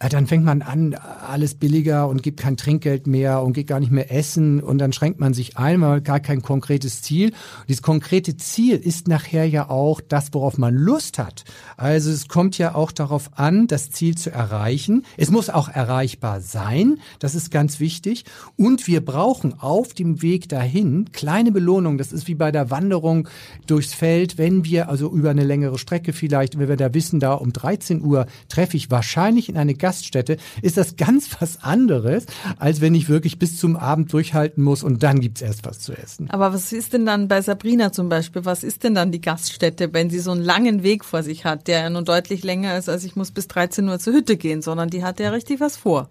dann 0.10 0.26
fängt 0.26 0.44
man 0.44 0.64
an, 0.64 0.96
alles 0.96 1.54
billiger 1.54 2.08
und 2.08 2.24
gibt 2.24 2.40
kein 2.40 2.58
Trinkgeld 2.58 3.06
mehr 3.06 3.44
und 3.44 3.54
geht 3.54 3.68
gar 3.68 3.80
nicht 3.80 3.92
mehr 3.92 4.12
essen 4.12 4.60
und 4.60 4.80
dann 4.80 4.94
schränkt 4.94 5.20
man 5.20 5.34
sich 5.34 5.58
ein, 5.58 5.80
man 5.80 5.98
hat 5.98 6.06
gar 6.06 6.20
kein 6.20 6.42
konkretes 6.42 7.02
Ziel. 7.04 7.30
Und 7.30 7.70
dieses 7.70 7.84
konkrete 7.84 8.36
Ziel 8.36 8.78
ist 8.78 9.08
nachher 9.08 9.48
ja 9.48 9.70
auch 9.70 10.02
das, 10.02 10.34
worauf 10.34 10.58
man 10.58 10.76
Lust 10.76 11.20
hat. 11.20 11.44
Also 11.78 12.10
es 12.10 12.28
kommt 12.28 12.58
ja 12.58 12.74
auch 12.74 12.92
darauf 12.92 13.38
an, 13.38 13.68
das 13.68 13.92
Ziel 13.92 14.16
zu 14.16 14.32
erreichen. 14.32 15.06
Es 15.18 15.30
muss 15.30 15.50
auch 15.50 15.70
erreichbar 15.70 16.42
sein, 16.42 17.00
das 17.20 17.36
ist 17.36 17.52
ganz 17.52 17.80
wichtig. 17.80 18.26
Und 18.58 18.88
wir 18.88 19.06
brauchen 19.06 19.60
auf 19.60 19.94
dem 19.94 20.22
Weg 20.24 20.50
dahin 20.50 21.12
kleine 21.12 21.52
Belohnungen. 21.52 22.00
Das 22.00 22.12
ist 22.12 22.28
wie 22.28 22.36
bei 22.36 22.52
der 22.52 22.72
Wanderung 22.72 23.30
durchs 23.68 23.94
Feld, 23.94 24.40
wenn 24.40 24.66
wir 24.66 24.90
also 24.90 25.12
über 25.12 25.30
eine 25.30 25.44
längere 25.44 25.78
Strecke 25.78 26.12
vielleicht, 26.12 26.58
wenn 26.58 26.70
wir 26.70 26.78
da 26.78 26.94
wissen, 26.96 27.20
da 27.20 27.34
um 27.34 27.54
13 27.54 28.04
Uhr 28.04 28.26
treffe 28.50 28.78
ich 28.78 28.90
wahrscheinlich 28.90 29.48
in 29.48 29.58
eine 29.58 29.76
Gast 29.76 29.91
Gaststätte, 29.92 30.38
ist 30.62 30.78
das 30.78 30.96
ganz 30.96 31.30
was 31.40 31.64
anderes, 31.64 32.26
als 32.58 32.80
wenn 32.80 32.96
ich 32.96 33.10
wirklich 33.10 33.40
bis 33.40 33.58
zum 33.58 33.76
Abend 33.76 34.14
durchhalten 34.14 34.64
muss 34.64 34.84
und 34.84 35.04
dann 35.04 35.20
gibt's 35.20 35.42
erst 35.42 35.66
was 35.66 35.80
zu 35.80 35.94
essen. 35.94 36.30
Aber 36.30 36.54
was 36.54 36.72
ist 36.72 36.94
denn 36.94 37.06
dann 37.06 37.28
bei 37.28 37.42
Sabrina 37.42 37.92
zum 37.92 38.08
Beispiel, 38.08 38.46
was 38.46 38.64
ist 38.64 38.84
denn 38.84 38.96
dann 38.96 39.12
die 39.12 39.22
Gaststätte, 39.22 39.94
wenn 39.94 40.10
sie 40.10 40.20
so 40.20 40.32
einen 40.32 40.42
langen 40.42 40.84
Weg 40.84 41.04
vor 41.04 41.24
sich 41.24 41.44
hat, 41.44 41.68
der 41.68 41.82
ja 41.82 41.90
nun 41.90 42.06
deutlich 42.06 42.44
länger 42.44 42.78
ist, 42.78 42.88
als 42.88 43.04
ich 43.04 43.16
muss 43.18 43.32
bis 43.32 43.48
13 43.50 43.88
Uhr 43.90 44.00
zur 44.00 44.14
Hütte 44.14 44.38
gehen, 44.38 44.62
sondern 44.62 44.90
die 44.90 45.04
hat 45.04 45.20
ja 45.20 45.32
richtig 45.32 45.60
was 45.60 45.76
vor. 45.76 46.10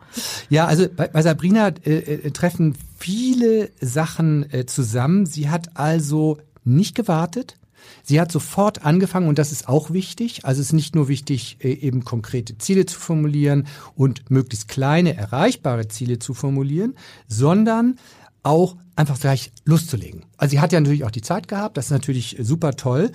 Ja, 0.50 0.66
also 0.66 0.86
bei, 0.94 1.08
bei 1.08 1.22
Sabrina 1.22 1.68
äh, 1.84 1.98
äh, 1.98 2.30
treffen 2.32 2.76
viele 2.98 3.70
Sachen 3.80 4.52
äh, 4.52 4.66
zusammen. 4.66 5.24
Sie 5.24 5.48
hat 5.48 5.76
also 5.76 6.38
nicht 6.64 6.94
gewartet, 6.94 7.56
Sie 8.02 8.20
hat 8.20 8.32
sofort 8.32 8.84
angefangen 8.84 9.28
und 9.28 9.38
das 9.38 9.52
ist 9.52 9.68
auch 9.68 9.90
wichtig. 9.90 10.44
Also 10.44 10.60
es 10.60 10.68
ist 10.68 10.72
nicht 10.72 10.94
nur 10.94 11.08
wichtig, 11.08 11.58
äh, 11.60 11.72
eben 11.72 12.04
konkrete 12.04 12.58
Ziele 12.58 12.86
zu 12.86 12.98
formulieren 12.98 13.66
und 13.94 14.30
möglichst 14.30 14.68
kleine, 14.68 15.16
erreichbare 15.16 15.88
Ziele 15.88 16.18
zu 16.18 16.34
formulieren, 16.34 16.94
sondern 17.28 17.96
auch 18.42 18.76
einfach 18.96 19.20
gleich 19.20 19.52
loszulegen. 19.64 20.24
Also 20.36 20.52
sie 20.52 20.60
hat 20.60 20.72
ja 20.72 20.80
natürlich 20.80 21.04
auch 21.04 21.10
die 21.10 21.22
Zeit 21.22 21.48
gehabt, 21.48 21.76
das 21.76 21.86
ist 21.86 21.92
natürlich 21.92 22.36
super 22.40 22.72
toll. 22.76 23.12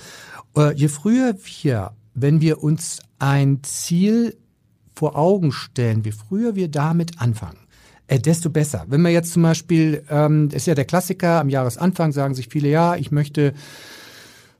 Äh, 0.55 0.73
je 0.75 0.87
früher 0.87 1.35
wir, 1.43 1.91
wenn 2.13 2.41
wir 2.41 2.63
uns 2.63 2.99
ein 3.19 3.63
Ziel 3.63 4.37
vor 4.95 5.17
Augen 5.17 5.51
stellen, 5.51 6.03
je 6.03 6.11
früher 6.11 6.55
wir 6.55 6.69
damit 6.69 7.19
anfangen, 7.21 7.59
äh, 8.07 8.19
desto 8.19 8.49
besser. 8.49 8.85
Wenn 8.87 9.01
wir 9.01 9.09
jetzt 9.09 9.33
zum 9.33 9.43
Beispiel, 9.43 10.03
ähm, 10.09 10.49
ist 10.51 10.67
ja 10.67 10.75
der 10.75 10.85
Klassiker, 10.85 11.39
am 11.39 11.49
Jahresanfang 11.49 12.11
sagen 12.11 12.35
sich 12.35 12.47
viele, 12.49 12.69
ja, 12.69 12.95
ich 12.95 13.11
möchte 13.11 13.53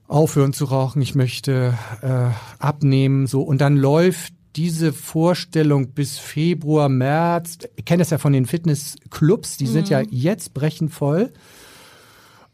aufhören 0.08 0.52
zu 0.52 0.66
rauchen, 0.66 1.02
ich 1.02 1.14
möchte 1.14 1.74
äh, 2.02 2.30
abnehmen, 2.58 3.26
so 3.26 3.42
und 3.42 3.60
dann 3.60 3.76
läuft 3.76 4.34
diese 4.56 4.92
Vorstellung 4.92 5.88
bis 5.88 6.18
Februar, 6.18 6.88
März, 6.88 7.58
ich 7.76 7.84
kenne 7.84 8.00
das 8.00 8.10
ja 8.10 8.18
von 8.18 8.32
den 8.32 8.46
Fitnessclubs, 8.46 9.58
die 9.58 9.66
mhm. 9.66 9.72
sind 9.72 9.88
ja 9.90 10.00
mhm. 10.00 10.08
jetzt 10.10 10.54
brechend 10.54 10.92
voll. 10.92 11.32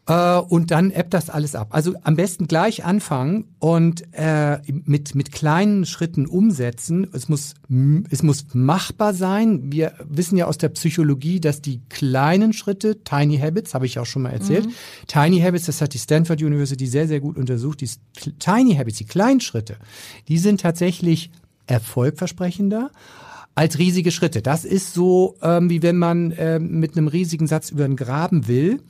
Äh, 0.05 0.37
und 0.37 0.71
dann 0.71 0.91
ebbt 0.91 1.13
das 1.13 1.29
alles 1.29 1.55
ab. 1.55 1.69
Also 1.71 1.93
am 2.03 2.15
besten 2.15 2.47
gleich 2.47 2.83
anfangen 2.83 3.45
und 3.59 4.03
äh, 4.13 4.59
mit, 4.85 5.15
mit 5.15 5.31
kleinen 5.31 5.85
Schritten 5.85 6.25
umsetzen. 6.25 7.07
Es 7.13 7.29
muss, 7.29 7.53
es 8.09 8.21
muss 8.21 8.47
machbar 8.53 9.13
sein. 9.13 9.71
Wir 9.71 9.93
wissen 10.03 10.37
ja 10.37 10.47
aus 10.47 10.57
der 10.57 10.69
Psychologie, 10.69 11.39
dass 11.39 11.61
die 11.61 11.81
kleinen 11.89 12.51
Schritte, 12.51 13.03
Tiny 13.03 13.37
Habits, 13.37 13.73
habe 13.73 13.85
ich 13.85 13.97
auch 13.97 14.05
schon 14.05 14.23
mal 14.23 14.31
erzählt, 14.31 14.65
mhm. 14.65 14.73
Tiny 15.07 15.39
Habits, 15.39 15.65
das 15.67 15.81
hat 15.81 15.93
die 15.93 15.99
Stanford 15.99 16.41
University 16.41 16.85
sehr, 16.87 17.07
sehr 17.07 17.21
gut 17.21 17.37
untersucht, 17.37 17.79
die 17.81 17.89
Tiny 18.39 18.75
Habits, 18.75 18.97
die 18.97 19.05
kleinen 19.05 19.39
Schritte, 19.39 19.77
die 20.27 20.37
sind 20.37 20.61
tatsächlich 20.61 21.31
erfolgversprechender 21.65 22.91
als 23.55 23.77
riesige 23.77 24.11
Schritte. 24.11 24.41
Das 24.41 24.65
ist 24.65 24.93
so, 24.93 25.35
ähm, 25.41 25.69
wie 25.69 25.81
wenn 25.81 25.97
man 25.97 26.31
äh, 26.31 26.59
mit 26.59 26.97
einem 26.97 27.07
riesigen 27.07 27.47
Satz 27.47 27.69
über 27.69 27.85
einen 27.85 27.95
Graben 27.95 28.47
will 28.47 28.81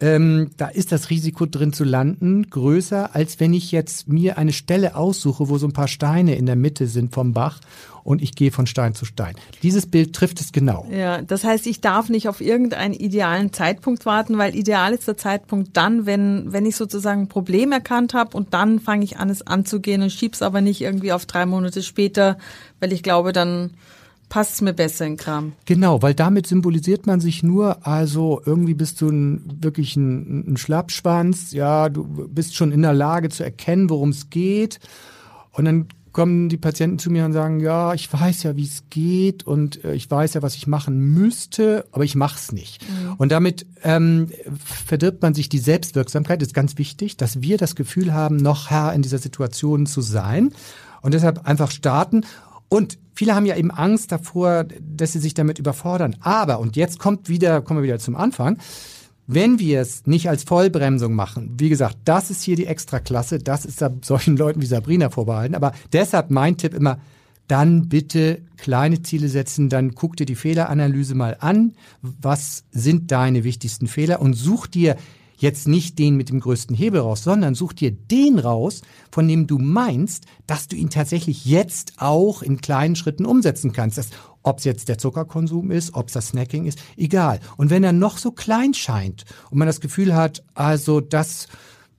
ähm, 0.00 0.50
da 0.56 0.68
ist 0.68 0.92
das 0.92 1.10
Risiko 1.10 1.46
drin 1.46 1.72
zu 1.72 1.84
landen 1.84 2.48
größer, 2.48 3.14
als 3.14 3.40
wenn 3.40 3.52
ich 3.52 3.72
jetzt 3.72 4.08
mir 4.08 4.38
eine 4.38 4.52
Stelle 4.52 4.94
aussuche, 4.94 5.48
wo 5.48 5.58
so 5.58 5.66
ein 5.66 5.72
paar 5.72 5.88
Steine 5.88 6.36
in 6.36 6.46
der 6.46 6.56
Mitte 6.56 6.86
sind 6.86 7.12
vom 7.12 7.32
Bach 7.32 7.60
und 8.04 8.22
ich 8.22 8.34
gehe 8.34 8.52
von 8.52 8.66
Stein 8.66 8.94
zu 8.94 9.04
Stein. 9.04 9.34
Dieses 9.62 9.86
Bild 9.86 10.14
trifft 10.14 10.40
es 10.40 10.52
genau. 10.52 10.86
Ja, 10.90 11.20
das 11.20 11.42
heißt, 11.44 11.66
ich 11.66 11.80
darf 11.80 12.08
nicht 12.08 12.28
auf 12.28 12.40
irgendeinen 12.40 12.94
idealen 12.94 13.52
Zeitpunkt 13.52 14.06
warten, 14.06 14.38
weil 14.38 14.54
ideal 14.54 14.92
ist 14.94 15.08
der 15.08 15.16
Zeitpunkt 15.16 15.76
dann, 15.76 16.06
wenn, 16.06 16.52
wenn 16.52 16.64
ich 16.64 16.76
sozusagen 16.76 17.22
ein 17.22 17.28
Problem 17.28 17.72
erkannt 17.72 18.14
habe 18.14 18.36
und 18.36 18.54
dann 18.54 18.78
fange 18.80 19.04
ich 19.04 19.18
an, 19.18 19.30
es 19.30 19.46
anzugehen 19.46 20.02
und 20.02 20.12
schieb's 20.12 20.42
aber 20.42 20.60
nicht 20.60 20.80
irgendwie 20.80 21.12
auf 21.12 21.26
drei 21.26 21.44
Monate 21.44 21.82
später, 21.82 22.38
weil 22.78 22.92
ich 22.92 23.02
glaube, 23.02 23.32
dann 23.32 23.72
passt 24.28 24.62
mir 24.62 24.72
besser 24.72 25.06
in 25.06 25.16
Kram. 25.16 25.52
Genau, 25.64 26.02
weil 26.02 26.14
damit 26.14 26.46
symbolisiert 26.46 27.06
man 27.06 27.20
sich 27.20 27.42
nur, 27.42 27.86
also 27.86 28.40
irgendwie 28.44 28.74
bist 28.74 29.00
du 29.00 29.08
ein, 29.08 29.42
wirklich 29.60 29.96
ein, 29.96 30.52
ein 30.52 30.56
Schlappschwanz, 30.56 31.52
ja, 31.52 31.88
du 31.88 32.04
bist 32.28 32.54
schon 32.54 32.72
in 32.72 32.82
der 32.82 32.94
Lage 32.94 33.28
zu 33.28 33.42
erkennen, 33.42 33.90
worum 33.90 34.10
es 34.10 34.30
geht. 34.30 34.80
Und 35.52 35.64
dann 35.64 35.88
kommen 36.12 36.48
die 36.48 36.56
Patienten 36.56 36.98
zu 36.98 37.10
mir 37.10 37.24
und 37.24 37.32
sagen, 37.32 37.60
ja, 37.60 37.94
ich 37.94 38.12
weiß 38.12 38.42
ja, 38.42 38.56
wie 38.56 38.64
es 38.64 38.84
geht 38.90 39.46
und 39.46 39.84
äh, 39.84 39.94
ich 39.94 40.10
weiß 40.10 40.34
ja, 40.34 40.42
was 40.42 40.56
ich 40.56 40.66
machen 40.66 40.98
müsste, 40.98 41.86
aber 41.92 42.04
ich 42.04 42.16
mach's 42.16 42.50
nicht. 42.50 42.82
Mhm. 42.82 43.12
Und 43.18 43.30
damit 43.30 43.66
ähm, 43.84 44.30
verdirbt 44.56 45.22
man 45.22 45.34
sich 45.34 45.48
die 45.48 45.58
Selbstwirksamkeit. 45.58 46.42
Ist 46.42 46.54
ganz 46.54 46.76
wichtig, 46.76 47.16
dass 47.16 47.40
wir 47.40 47.56
das 47.56 47.76
Gefühl 47.76 48.12
haben, 48.12 48.36
noch 48.36 48.70
Herr 48.70 48.92
in 48.94 49.02
dieser 49.02 49.18
Situation 49.18 49.86
zu 49.86 50.00
sein. 50.00 50.52
Und 51.02 51.14
deshalb 51.14 51.46
einfach 51.46 51.70
starten 51.70 52.24
und 52.68 52.98
viele 53.14 53.34
haben 53.34 53.46
ja 53.46 53.56
eben 53.56 53.70
Angst 53.70 54.12
davor, 54.12 54.64
dass 54.80 55.12
sie 55.12 55.18
sich 55.18 55.34
damit 55.34 55.58
überfordern. 55.58 56.16
Aber, 56.20 56.60
und 56.60 56.76
jetzt 56.76 56.98
kommt 56.98 57.28
wieder, 57.28 57.62
kommen 57.62 57.80
wir 57.80 57.84
wieder 57.84 57.98
zum 57.98 58.16
Anfang, 58.16 58.58
wenn 59.26 59.58
wir 59.58 59.80
es 59.82 60.06
nicht 60.06 60.28
als 60.30 60.44
Vollbremsung 60.44 61.14
machen, 61.14 61.54
wie 61.58 61.68
gesagt, 61.68 61.98
das 62.06 62.30
ist 62.30 62.42
hier 62.42 62.56
die 62.56 62.66
Extraklasse, 62.66 63.38
das 63.38 63.66
ist 63.66 63.84
solchen 64.02 64.38
Leuten 64.38 64.62
wie 64.62 64.66
Sabrina 64.66 65.10
vorbehalten, 65.10 65.54
aber 65.54 65.72
deshalb 65.92 66.30
mein 66.30 66.56
Tipp 66.56 66.72
immer, 66.72 66.98
dann 67.46 67.88
bitte 67.88 68.42
kleine 68.56 69.02
Ziele 69.02 69.28
setzen, 69.28 69.68
dann 69.68 69.94
guck 69.94 70.16
dir 70.16 70.26
die 70.26 70.34
Fehleranalyse 70.34 71.14
mal 71.14 71.36
an, 71.40 71.74
was 72.00 72.64
sind 72.70 73.10
deine 73.10 73.44
wichtigsten 73.44 73.86
Fehler 73.86 74.20
und 74.20 74.34
such 74.34 74.66
dir 74.66 74.96
jetzt 75.38 75.68
nicht 75.68 75.98
den 75.98 76.16
mit 76.16 76.28
dem 76.28 76.40
größten 76.40 76.76
Hebel 76.76 77.00
raus, 77.00 77.22
sondern 77.22 77.54
such 77.54 77.72
dir 77.72 77.90
den 77.92 78.38
raus, 78.38 78.82
von 79.10 79.26
dem 79.26 79.46
du 79.46 79.58
meinst, 79.58 80.26
dass 80.46 80.68
du 80.68 80.76
ihn 80.76 80.90
tatsächlich 80.90 81.46
jetzt 81.46 81.94
auch 81.96 82.42
in 82.42 82.60
kleinen 82.60 82.96
Schritten 82.96 83.24
umsetzen 83.24 83.72
kannst. 83.72 83.98
ob 84.42 84.58
es 84.58 84.64
jetzt 84.64 84.88
der 84.88 84.98
Zuckerkonsum 84.98 85.70
ist, 85.70 85.94
ob 85.94 86.08
es 86.08 86.14
das 86.14 86.28
Snacking 86.28 86.64
ist, 86.64 86.78
egal. 86.96 87.40
Und 87.56 87.70
wenn 87.70 87.84
er 87.84 87.92
noch 87.92 88.18
so 88.18 88.30
klein 88.30 88.72
scheint 88.72 89.24
und 89.50 89.58
man 89.58 89.66
das 89.66 89.80
Gefühl 89.80 90.14
hat, 90.14 90.42
also 90.54 91.00
das, 91.00 91.48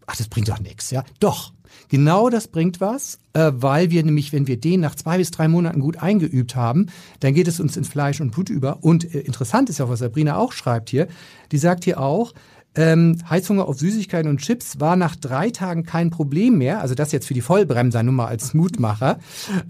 ach, 0.08 0.15
das 0.15 0.27
bringt 0.29 0.50
doch 0.50 0.60
nichts, 0.60 0.91
ja, 0.91 1.03
doch. 1.19 1.53
Genau 1.89 2.29
das 2.29 2.48
bringt 2.48 2.81
was, 2.81 3.19
äh, 3.34 3.51
weil 3.53 3.89
wir 3.89 4.03
nämlich, 4.03 4.34
wenn 4.34 4.48
wir 4.48 4.60
den 4.60 4.79
nach 4.79 4.96
zwei 4.96 5.17
bis 5.17 5.31
drei 5.31 5.48
Monaten 5.48 5.79
gut 5.79 5.98
eingeübt 5.98 6.55
haben, 6.55 6.88
dann 7.19 7.34
geht 7.34 7.48
es 7.48 7.60
uns 7.60 7.77
ins 7.77 7.88
Fleisch 7.88 8.22
und 8.22 8.31
Blut 8.31 8.50
über. 8.50 8.84
Und 8.84 9.13
äh, 9.13 9.19
interessant 9.19 9.69
ist 9.69 9.79
ja, 9.79 9.89
was 9.89 10.00
Sabrina 10.00 10.38
auch 10.38 10.51
schreibt 10.51 10.89
hier. 10.89 11.08
Die 11.51 11.58
sagt 11.58 11.84
hier 11.84 12.00
auch, 12.00 12.34
ähm, 12.75 13.17
Heißhunger 13.29 13.67
auf 13.67 13.79
Süßigkeiten 13.79 14.29
und 14.29 14.39
Chips 14.39 14.79
war 14.79 14.95
nach 14.95 15.15
drei 15.15 15.49
Tagen 15.49 15.83
kein 15.83 16.11
Problem 16.11 16.57
mehr. 16.57 16.81
Also 16.81 16.95
das 16.95 17.11
jetzt 17.11 17.27
für 17.27 17.33
die 17.33 17.41
Vollbremser 17.41 18.03
nur 18.03 18.13
mal 18.13 18.27
als 18.27 18.53
Mutmacher. 18.53 19.19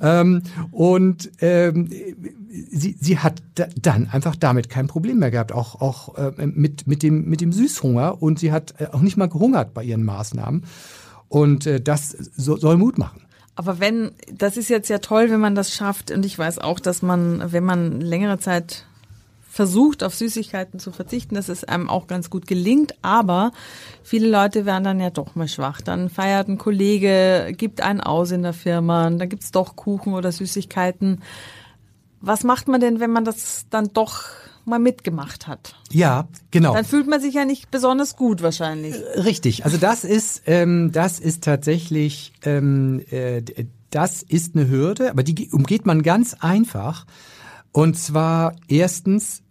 Ähm, 0.01 0.43
und 0.71 1.31
ähm, 1.39 1.89
sie, 1.89 2.97
sie 2.99 3.19
hat 3.19 3.41
dann 3.81 4.09
einfach 4.09 4.35
damit 4.35 4.69
kein 4.69 4.87
Problem 4.87 5.19
mehr 5.19 5.31
gehabt, 5.31 5.51
auch, 5.51 5.79
auch 5.81 6.17
äh, 6.17 6.45
mit, 6.45 6.87
mit, 6.87 7.03
dem, 7.03 7.29
mit 7.29 7.41
dem 7.41 7.53
Süßhunger. 7.53 8.21
Und 8.21 8.39
sie 8.39 8.51
hat 8.51 8.75
äh, 8.79 8.87
auch 8.91 9.01
nicht 9.01 9.17
mal 9.17 9.29
gehungert 9.29 9.73
bei 9.73 9.83
ihren 9.83 10.03
Maßnahmen. 10.03 10.65
Und 11.29 11.65
äh, 11.67 11.79
das 11.79 12.09
so, 12.09 12.57
soll 12.57 12.77
Mut 12.77 12.97
machen. 12.97 13.21
Aber 13.55 13.79
wenn, 13.79 14.11
das 14.33 14.55
ist 14.55 14.69
jetzt 14.69 14.89
ja 14.89 14.99
toll, 14.99 15.29
wenn 15.31 15.39
man 15.39 15.55
das 15.55 15.73
schafft. 15.73 16.11
Und 16.11 16.25
ich 16.25 16.37
weiß 16.37 16.59
auch, 16.59 16.79
dass 16.79 17.01
man, 17.01 17.51
wenn 17.51 17.63
man 17.63 18.01
längere 18.01 18.39
Zeit 18.39 18.85
versucht, 19.59 20.05
auf 20.05 20.15
Süßigkeiten 20.15 20.79
zu 20.79 20.93
verzichten, 20.93 21.35
dass 21.35 21.49
es 21.49 21.65
einem 21.65 21.89
auch 21.89 22.07
ganz 22.07 22.29
gut 22.29 22.47
gelingt. 22.47 22.93
Aber 23.01 23.51
viele 24.03 24.29
Leute 24.29 24.65
werden 24.65 24.85
dann 24.85 25.01
ja 25.01 25.09
doch 25.09 25.35
mal 25.35 25.49
schwach. 25.49 25.81
Dann 25.81 26.09
feiert 26.09 26.47
ein 26.47 26.57
Kollege, 26.57 27.51
gibt 27.57 27.81
einen 27.81 27.99
aus 27.99 28.31
in 28.31 28.41
der 28.41 28.53
Firma, 28.53 29.09
dann 29.09 29.27
gibt's 29.27 29.51
doch 29.51 29.75
Kuchen 29.75 30.13
oder 30.13 30.31
Süßigkeiten. 30.31 31.21
Was 32.21 32.45
macht 32.45 32.69
man 32.69 32.79
denn, 32.79 33.01
wenn 33.01 33.11
man 33.11 33.25
das 33.25 33.65
dann 33.69 33.89
doch 33.91 34.27
mal 34.65 34.79
mitgemacht 34.79 35.47
hat. 35.47 35.75
Ja, 35.91 36.27
genau. 36.51 36.73
Dann 36.73 36.85
fühlt 36.85 37.07
man 37.07 37.19
sich 37.19 37.33
ja 37.33 37.43
nicht 37.43 37.71
besonders 37.71 38.15
gut 38.15 38.43
wahrscheinlich. 38.43 38.93
Äh, 38.93 39.21
richtig. 39.21 39.65
Also 39.65 39.77
das 39.77 40.03
ist, 40.03 40.43
ähm, 40.45 40.91
das 40.91 41.19
ist 41.19 41.43
tatsächlich, 41.43 42.33
ähm, 42.43 43.01
äh, 43.09 43.41
das 43.89 44.21
ist 44.21 44.55
eine 44.55 44.69
Hürde, 44.69 45.09
aber 45.09 45.23
die 45.23 45.49
umgeht 45.49 45.87
man 45.87 46.03
ganz 46.03 46.35
einfach. 46.39 47.07
Und 47.71 47.97
zwar 47.97 48.55
erstens 48.67 49.41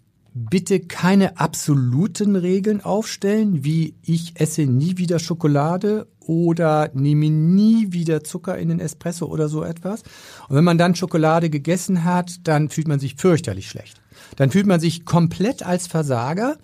bitte 0.51 0.81
keine 0.81 1.39
absoluten 1.39 2.37
Regeln 2.37 2.81
aufstellen, 2.81 3.65
wie 3.65 3.95
ich 4.03 4.41
esse 4.41 4.63
nie 4.63 4.99
wieder 4.99 5.19
Schokolade 5.19 6.07
oder 6.21 6.91
nehme 6.95 7.31
nie 7.31 7.93
wieder 7.93 8.23
Zucker 8.23 8.59
in 8.59 8.69
den 8.69 8.81
Espresso 8.81 9.27
oder 9.27 9.49
so 9.49 9.63
etwas. 9.65 10.03
Und 10.49 10.57
wenn 10.57 10.65
man 10.65 10.79
dann 10.79 10.95
Schokolade 10.95 11.51
gegessen 11.51 12.05
hat, 12.05 12.47
dann 12.47 12.69
fühlt 12.69 12.89
man 12.89 13.01
sich 13.01 13.17
fürchterlich 13.17 13.69
schlecht. 13.69 14.01
Dann 14.37 14.51
fühlt 14.51 14.67
man 14.67 14.81
sich 14.81 15.05
komplett 15.05 15.65
als 15.65 15.87
Versager. 15.87 16.59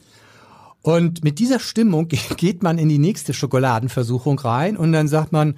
Und 0.83 1.25
mit 1.25 1.38
dieser 1.38 1.59
Stimmung 1.59 2.09
geht 2.37 2.62
man 2.62 2.78
in 2.78 2.88
die 2.88 2.99
nächste 2.99 3.33
Schokoladenversuchung 3.33 4.38
rein 4.38 4.76
und 4.76 4.93
dann 4.93 5.09
sagt 5.09 5.33
man, 5.33 5.54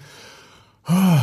oh, 0.89 1.19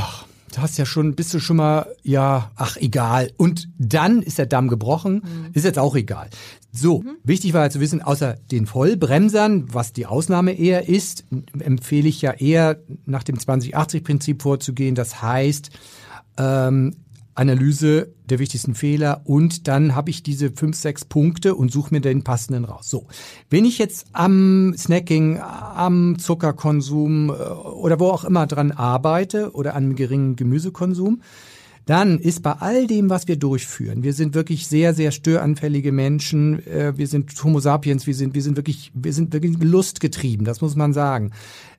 du 0.55 0.62
hast 0.62 0.77
ja 0.77 0.86
schon, 0.86 1.15
bist 1.15 1.33
du 1.33 1.39
schon 1.39 1.57
mal, 1.57 1.88
ja, 2.03 2.51
ach 2.55 2.77
egal. 2.77 3.31
Und 3.38 3.69
dann 3.77 4.22
ist 4.22 4.38
der 4.38 4.45
Damm 4.45 4.67
gebrochen, 4.67 5.15
mhm. 5.15 5.50
ist 5.53 5.65
jetzt 5.65 5.79
auch 5.79 5.95
egal. 5.95 6.29
So, 6.72 7.01
mhm. 7.01 7.17
wichtig 7.24 7.53
war 7.53 7.69
zu 7.69 7.79
wissen, 7.79 8.01
außer 8.01 8.36
den 8.51 8.65
Vollbremsern, 8.65 9.74
was 9.74 9.93
die 9.93 10.05
Ausnahme 10.05 10.53
eher 10.53 10.88
ist, 10.88 11.25
empfehle 11.60 12.07
ich 12.07 12.22
ja 12.22 12.31
eher 12.31 12.79
nach 13.05 13.24
dem 13.24 13.38
2080-Prinzip 13.38 14.41
vorzugehen. 14.41 14.95
Das 14.95 15.22
heißt, 15.22 15.69
ähm, 16.38 16.95
Analyse 17.35 18.13
der 18.29 18.39
wichtigsten 18.39 18.75
Fehler 18.75 19.21
und 19.25 19.67
dann 19.67 19.95
habe 19.95 20.09
ich 20.09 20.23
diese 20.23 20.51
fünf, 20.51 20.75
sechs 20.75 21.05
Punkte 21.05 21.55
und 21.55 21.71
suche 21.71 21.93
mir 21.93 22.01
den 22.01 22.23
passenden 22.23 22.65
raus. 22.65 22.89
So, 22.89 23.07
wenn 23.49 23.65
ich 23.65 23.77
jetzt 23.77 24.07
am 24.13 24.73
Snacking, 24.77 25.39
am 25.39 26.19
Zuckerkonsum 26.19 27.29
äh, 27.29 27.33
oder 27.33 27.99
wo 27.99 28.07
auch 28.07 28.23
immer 28.23 28.47
dran 28.47 28.71
arbeite 28.71 29.51
oder 29.51 29.75
an 29.75 29.95
geringen 29.95 30.35
Gemüsekonsum, 30.35 31.21
dann 31.85 32.17
ist 32.19 32.43
bei 32.43 32.53
all 32.53 32.87
dem, 32.87 33.09
was 33.09 33.27
wir 33.27 33.35
durchführen, 33.35 34.03
wir 34.03 34.13
sind 34.13 34.35
wirklich 34.35 34.67
sehr, 34.67 34.93
sehr 34.93 35.11
störanfällige 35.11 35.91
Menschen, 35.91 36.65
äh, 36.65 36.93
wir 36.95 37.07
sind 37.07 37.31
Homo 37.43 37.59
sapiens, 37.59 38.07
wir 38.07 38.15
sind, 38.15 38.35
wir 38.35 38.41
sind 38.41 38.55
wirklich, 38.55 38.91
wir 38.93 39.11
sind 39.11 39.33
wirklich 39.33 39.57
lustgetrieben, 39.61 40.45
das 40.45 40.61
muss 40.61 40.75
man 40.75 40.93
sagen. 40.93 41.31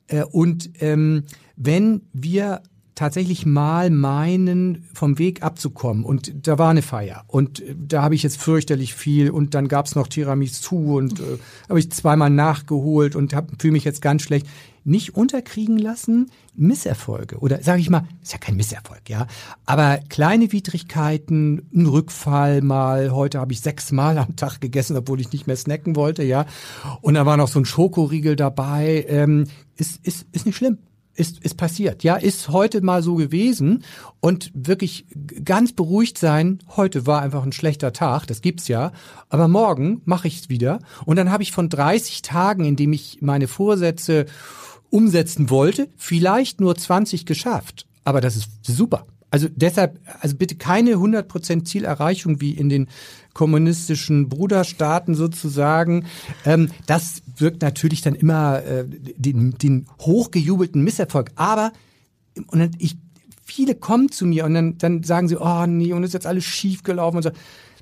Äh, 0.08 0.24
und 0.24 0.70
ähm, 0.80 1.24
wenn 1.56 2.02
wir 2.12 2.62
tatsächlich 2.94 3.44
mal 3.44 3.90
meinen, 3.90 4.88
vom 4.94 5.18
Weg 5.18 5.42
abzukommen. 5.42 6.04
Und 6.04 6.46
da 6.46 6.58
war 6.58 6.70
eine 6.70 6.82
Feier. 6.82 7.24
Und 7.26 7.60
äh, 7.60 7.74
da 7.76 8.02
habe 8.02 8.14
ich 8.14 8.22
jetzt 8.22 8.40
fürchterlich 8.40 8.94
viel. 8.94 9.30
Und 9.30 9.54
dann 9.54 9.68
gab's 9.68 9.94
noch 9.94 10.08
Tiramisu 10.08 10.96
und 10.96 11.20
äh, 11.20 11.38
habe 11.68 11.78
ich 11.78 11.90
zweimal 11.90 12.30
nachgeholt 12.30 13.16
und 13.16 13.34
fühle 13.58 13.72
mich 13.72 13.84
jetzt 13.84 14.02
ganz 14.02 14.22
schlecht. 14.22 14.46
Nicht 14.86 15.14
unterkriegen 15.14 15.78
lassen, 15.78 16.30
Misserfolge. 16.54 17.38
Oder 17.38 17.62
sage 17.62 17.80
ich 17.80 17.88
mal, 17.88 18.06
ist 18.22 18.34
ja 18.34 18.38
kein 18.38 18.56
Misserfolg, 18.56 19.08
ja. 19.08 19.26
Aber 19.64 19.98
kleine 20.10 20.52
Widrigkeiten, 20.52 21.62
ein 21.74 21.86
Rückfall 21.86 22.60
mal. 22.60 23.10
Heute 23.10 23.40
habe 23.40 23.54
ich 23.54 23.62
sechsmal 23.62 24.18
am 24.18 24.36
Tag 24.36 24.60
gegessen, 24.60 24.96
obwohl 24.98 25.20
ich 25.22 25.32
nicht 25.32 25.46
mehr 25.46 25.56
snacken 25.56 25.96
wollte, 25.96 26.22
ja. 26.22 26.44
Und 27.00 27.14
da 27.14 27.24
war 27.24 27.38
noch 27.38 27.48
so 27.48 27.58
ein 27.58 27.64
Schokoriegel 27.64 28.36
dabei. 28.36 29.06
Ähm, 29.08 29.46
ist, 29.76 30.04
ist, 30.04 30.26
ist 30.32 30.44
nicht 30.44 30.56
schlimm 30.56 30.78
ist, 31.14 31.38
ist 31.44 31.56
passiert. 31.56 32.02
Ja, 32.02 32.16
ist 32.16 32.48
heute 32.48 32.80
mal 32.80 33.02
so 33.02 33.14
gewesen 33.14 33.84
und 34.20 34.50
wirklich 34.54 35.06
ganz 35.44 35.72
beruhigt 35.72 36.18
sein. 36.18 36.60
Heute 36.76 37.06
war 37.06 37.22
einfach 37.22 37.44
ein 37.44 37.52
schlechter 37.52 37.92
Tag, 37.92 38.26
das 38.26 38.42
gibt's 38.42 38.68
ja. 38.68 38.92
Aber 39.28 39.48
morgen 39.48 40.02
mache 40.04 40.28
ich 40.28 40.40
es 40.40 40.48
wieder 40.48 40.80
und 41.06 41.16
dann 41.16 41.30
habe 41.30 41.42
ich 41.42 41.52
von 41.52 41.68
30 41.68 42.22
Tagen, 42.22 42.64
in 42.64 42.76
dem 42.76 42.92
ich 42.92 43.18
meine 43.20 43.48
Vorsätze 43.48 44.26
umsetzen 44.90 45.50
wollte, 45.50 45.88
vielleicht 45.96 46.60
nur 46.60 46.76
20 46.76 47.26
geschafft. 47.26 47.86
Aber 48.04 48.20
das 48.20 48.36
ist 48.36 48.48
super. 48.62 49.06
Also 49.34 49.48
deshalb, 49.52 49.98
also 50.20 50.36
bitte 50.36 50.54
keine 50.54 50.92
100% 50.92 51.64
Zielerreichung 51.64 52.40
wie 52.40 52.52
in 52.52 52.68
den 52.68 52.86
kommunistischen 53.32 54.28
Bruderstaaten 54.28 55.16
sozusagen. 55.16 56.04
Ähm, 56.46 56.70
das 56.86 57.20
wirkt 57.38 57.60
natürlich 57.60 58.00
dann 58.00 58.14
immer 58.14 58.62
äh, 58.62 58.84
den, 58.86 59.58
den 59.58 59.86
hochgejubelten 60.00 60.84
Misserfolg. 60.84 61.32
Aber 61.34 61.72
und 62.46 62.60
dann, 62.60 62.70
ich, 62.78 62.96
viele 63.42 63.74
kommen 63.74 64.12
zu 64.12 64.24
mir 64.24 64.44
und 64.44 64.54
dann, 64.54 64.78
dann 64.78 65.02
sagen 65.02 65.26
sie, 65.26 65.36
oh 65.36 65.66
nee, 65.66 65.92
und 65.92 66.04
ist 66.04 66.14
jetzt 66.14 66.28
alles 66.28 66.44
schief 66.44 66.84
gelaufen 66.84 67.16
und 67.16 67.24
so 67.24 67.30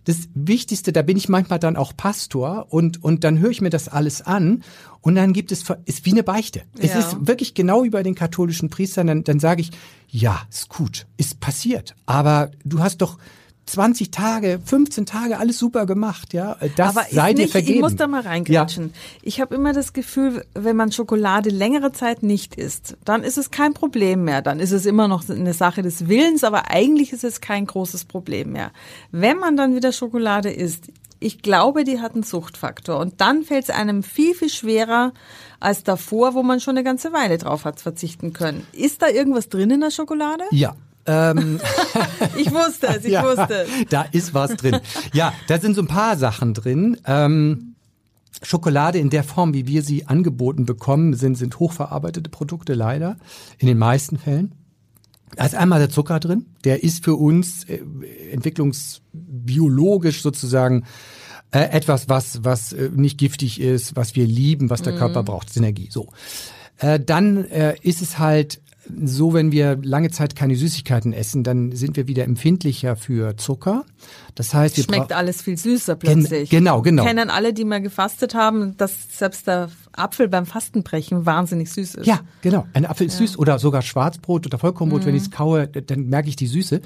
das 0.04 0.28
Wichtigste, 0.34 0.92
da 0.92 1.02
bin 1.02 1.16
ich 1.16 1.28
manchmal 1.28 1.58
dann 1.58 1.76
auch 1.76 1.96
Pastor 1.96 2.66
und, 2.70 3.02
und 3.02 3.24
dann 3.24 3.38
höre 3.38 3.50
ich 3.50 3.60
mir 3.60 3.70
das 3.70 3.88
alles 3.88 4.22
an 4.22 4.62
und 5.00 5.14
dann 5.14 5.32
gibt 5.32 5.52
es, 5.52 5.64
ist 5.84 6.04
wie 6.04 6.12
eine 6.12 6.22
Beichte. 6.22 6.60
Ja. 6.76 6.82
Es 6.82 6.94
ist 6.94 7.26
wirklich 7.26 7.54
genau 7.54 7.84
wie 7.84 7.90
bei 7.90 8.02
den 8.02 8.14
katholischen 8.14 8.70
Priestern, 8.70 9.06
dann, 9.06 9.24
dann 9.24 9.40
sage 9.40 9.62
ich, 9.62 9.70
ja, 10.08 10.42
ist 10.50 10.68
gut, 10.68 11.06
ist 11.16 11.40
passiert, 11.40 11.94
aber 12.06 12.50
du 12.64 12.80
hast 12.80 12.98
doch 12.98 13.18
20 13.66 14.10
Tage, 14.10 14.60
15 14.64 15.06
Tage, 15.06 15.38
alles 15.38 15.58
super 15.58 15.86
gemacht, 15.86 16.34
ja. 16.34 16.56
Das 16.76 16.96
Aber 16.96 17.06
sei 17.10 17.32
dir 17.32 17.48
vergeben. 17.48 17.76
Ich 17.76 17.80
muss 17.80 17.96
da 17.96 18.06
mal 18.06 18.22
reingrätschen. 18.22 18.86
Ja. 18.86 19.00
Ich 19.22 19.40
habe 19.40 19.54
immer 19.54 19.72
das 19.72 19.92
Gefühl, 19.92 20.44
wenn 20.54 20.76
man 20.76 20.92
Schokolade 20.92 21.50
längere 21.50 21.92
Zeit 21.92 22.22
nicht 22.22 22.56
isst, 22.56 22.96
dann 23.04 23.22
ist 23.22 23.38
es 23.38 23.50
kein 23.50 23.72
Problem 23.72 24.24
mehr. 24.24 24.42
Dann 24.42 24.60
ist 24.60 24.72
es 24.72 24.84
immer 24.84 25.08
noch 25.08 25.28
eine 25.28 25.54
Sache 25.54 25.82
des 25.82 26.08
Willens, 26.08 26.44
aber 26.44 26.70
eigentlich 26.70 27.12
ist 27.12 27.24
es 27.24 27.40
kein 27.40 27.66
großes 27.66 28.04
Problem 28.04 28.52
mehr. 28.52 28.72
Wenn 29.10 29.38
man 29.38 29.56
dann 29.56 29.74
wieder 29.74 29.92
Schokolade 29.92 30.50
isst, 30.50 30.88
ich 31.20 31.40
glaube, 31.40 31.84
die 31.84 32.00
hat 32.00 32.14
einen 32.14 32.24
Suchtfaktor. 32.24 32.98
Und 32.98 33.20
dann 33.20 33.44
fällt 33.44 33.64
es 33.64 33.70
einem 33.70 34.02
viel, 34.02 34.34
viel 34.34 34.50
schwerer 34.50 35.12
als 35.60 35.84
davor, 35.84 36.34
wo 36.34 36.42
man 36.42 36.60
schon 36.60 36.76
eine 36.76 36.84
ganze 36.84 37.12
Weile 37.12 37.38
drauf 37.38 37.64
hat 37.64 37.80
verzichten 37.80 38.32
können. 38.32 38.66
Ist 38.72 39.02
da 39.02 39.08
irgendwas 39.08 39.48
drin 39.48 39.70
in 39.70 39.80
der 39.80 39.92
Schokolade? 39.92 40.42
Ja, 40.50 40.74
ähm, 41.06 41.60
ich 42.36 42.50
wusste 42.52 42.88
es, 42.88 43.04
ich 43.04 43.12
ja, 43.12 43.24
wusste 43.24 43.62
es. 43.62 43.68
Da 43.90 44.02
ist 44.02 44.34
was 44.34 44.56
drin. 44.56 44.78
Ja, 45.12 45.32
da 45.48 45.58
sind 45.58 45.74
so 45.74 45.82
ein 45.82 45.88
paar 45.88 46.16
Sachen 46.16 46.54
drin. 46.54 46.96
Ähm, 47.06 47.74
Schokolade 48.42 48.98
in 48.98 49.10
der 49.10 49.24
Form, 49.24 49.54
wie 49.54 49.66
wir 49.66 49.82
sie 49.82 50.06
angeboten 50.06 50.66
bekommen, 50.66 51.14
sind, 51.14 51.36
sind 51.36 51.58
hochverarbeitete 51.58 52.30
Produkte 52.30 52.74
leider, 52.74 53.16
in 53.58 53.68
den 53.68 53.78
meisten 53.78 54.18
Fällen. 54.18 54.54
Da 55.36 55.46
ist 55.46 55.54
einmal 55.54 55.78
der 55.78 55.90
Zucker 55.90 56.20
drin, 56.20 56.46
der 56.64 56.82
ist 56.82 57.04
für 57.04 57.14
uns 57.14 57.64
äh, 57.64 57.80
entwicklungsbiologisch 58.32 60.22
sozusagen 60.22 60.84
äh, 61.52 61.60
etwas, 61.70 62.08
was, 62.08 62.44
was 62.44 62.72
äh, 62.72 62.90
nicht 62.94 63.18
giftig 63.18 63.60
ist, 63.60 63.96
was 63.96 64.14
wir 64.14 64.26
lieben, 64.26 64.70
was 64.70 64.82
der 64.82 64.94
mhm. 64.94 64.98
Körper 64.98 65.22
braucht, 65.22 65.50
Synergie. 65.50 65.88
So. 65.90 66.08
Äh, 66.78 67.00
dann 67.00 67.44
äh, 67.46 67.76
ist 67.82 68.02
es 68.02 68.18
halt 68.18 68.60
so, 69.04 69.32
wenn 69.32 69.52
wir 69.52 69.78
lange 69.82 70.10
Zeit 70.10 70.34
keine 70.34 70.56
Süßigkeiten 70.56 71.12
essen, 71.12 71.44
dann 71.44 71.72
sind 71.72 71.96
wir 71.96 72.08
wieder 72.08 72.24
empfindlicher 72.24 72.96
für 72.96 73.36
Zucker. 73.36 73.84
Das 74.34 74.54
heißt, 74.54 74.76
wir 74.76 74.84
schmeckt 74.84 75.12
alles 75.12 75.42
viel 75.42 75.56
süßer 75.56 75.94
plötzlich. 75.94 76.50
Gen 76.50 76.64
genau, 76.64 76.82
genau. 76.82 77.04
Kennen 77.04 77.30
alle, 77.30 77.52
die 77.52 77.64
mal 77.64 77.80
gefastet 77.80 78.34
haben, 78.34 78.76
dass 78.76 78.92
selbst 79.16 79.46
der 79.46 79.70
Apfel 79.92 80.28
beim 80.28 80.46
Fastenbrechen 80.46 81.26
wahnsinnig 81.26 81.70
süß 81.70 81.96
ist. 81.96 82.06
Ja, 82.06 82.20
genau. 82.40 82.66
Ein 82.72 82.86
Apfel 82.86 83.06
ist 83.06 83.20
ja. 83.20 83.26
süß 83.26 83.38
oder 83.38 83.58
sogar 83.58 83.82
Schwarzbrot 83.82 84.46
oder 84.46 84.58
Vollkornbrot. 84.58 85.02
Mhm. 85.02 85.06
Wenn 85.06 85.14
ich 85.14 85.22
es 85.22 85.30
kaue, 85.30 85.68
dann 85.68 86.08
merke 86.08 86.28
ich 86.28 86.36
die 86.36 86.48
Süße. 86.48 86.80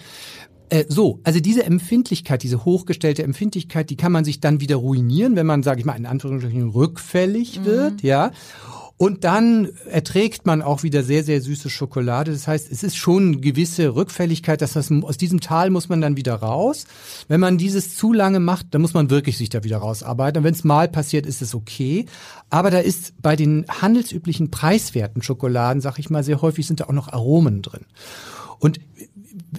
Äh, 0.69 0.85
so, 0.89 1.21
also 1.23 1.41
diese 1.41 1.65
Empfindlichkeit, 1.65 2.43
diese 2.43 2.65
hochgestellte 2.65 3.23
Empfindlichkeit, 3.23 3.89
die 3.89 3.97
kann 3.97 4.13
man 4.13 4.25
sich 4.25 4.41
dann 4.41 4.61
wieder 4.61 4.77
ruinieren, 4.77 5.37
wenn 5.37 5.47
man, 5.47 5.63
sage 5.63 5.81
ich 5.81 5.87
mal, 5.87 5.95
in 5.95 6.07
Anführungsstrichen 6.07 6.71
rückfällig 6.71 7.61
mhm. 7.61 7.65
wird, 7.65 8.03
ja. 8.03 8.33
Und 8.99 9.25
dann 9.25 9.69
erträgt 9.91 10.47
man 10.47 10.63
auch 10.63 10.83
wieder 10.83 11.03
sehr, 11.03 11.23
sehr 11.23 11.43
süße 11.43 11.69
Schokolade. 11.69 12.33
Das 12.33 12.49
heißt, 12.49 12.73
es 12.73 12.83
ist 12.83 12.97
schon 12.97 13.27
eine 13.27 13.37
gewisse 13.39 13.95
Rückfälligkeit, 13.95 14.63
dass 14.63 14.73
das, 14.73 14.91
aus 14.91 15.19
diesem 15.19 15.41
Tal 15.41 15.69
muss 15.69 15.91
man 15.91 16.01
dann 16.01 16.17
wieder 16.17 16.37
raus. 16.37 16.87
Wenn 17.29 17.41
man 17.41 17.59
dieses 17.59 17.95
zu 17.95 18.15
lange 18.15 18.41
macht, 18.41 18.69
dann 18.71 18.81
muss 18.81 18.95
man 18.95 19.11
wirklich 19.11 19.37
sich 19.37 19.51
da 19.51 19.65
wieder 19.65 19.79
rausarbeiten. 19.79 20.39
Und 20.39 20.45
wenn 20.45 20.55
es 20.55 20.65
mal 20.65 20.89
passiert, 20.89 21.27
ist 21.27 21.43
es 21.43 21.55
okay. 21.55 22.07
Aber 22.49 22.71
da 22.71 22.79
ist 22.79 23.21
bei 23.21 23.37
den 23.37 23.67
handelsüblichen 23.69 24.51
preiswerten 24.51 25.21
Schokoladen, 25.21 25.83
sag 25.83 25.99
ich 25.99 26.09
mal, 26.09 26.25
sehr 26.25 26.41
häufig 26.41 26.67
sind 26.67 26.81
da 26.81 26.85
auch 26.85 26.93
noch 26.93 27.09
Aromen 27.09 27.61
drin. 27.61 27.85
Und 28.61 28.81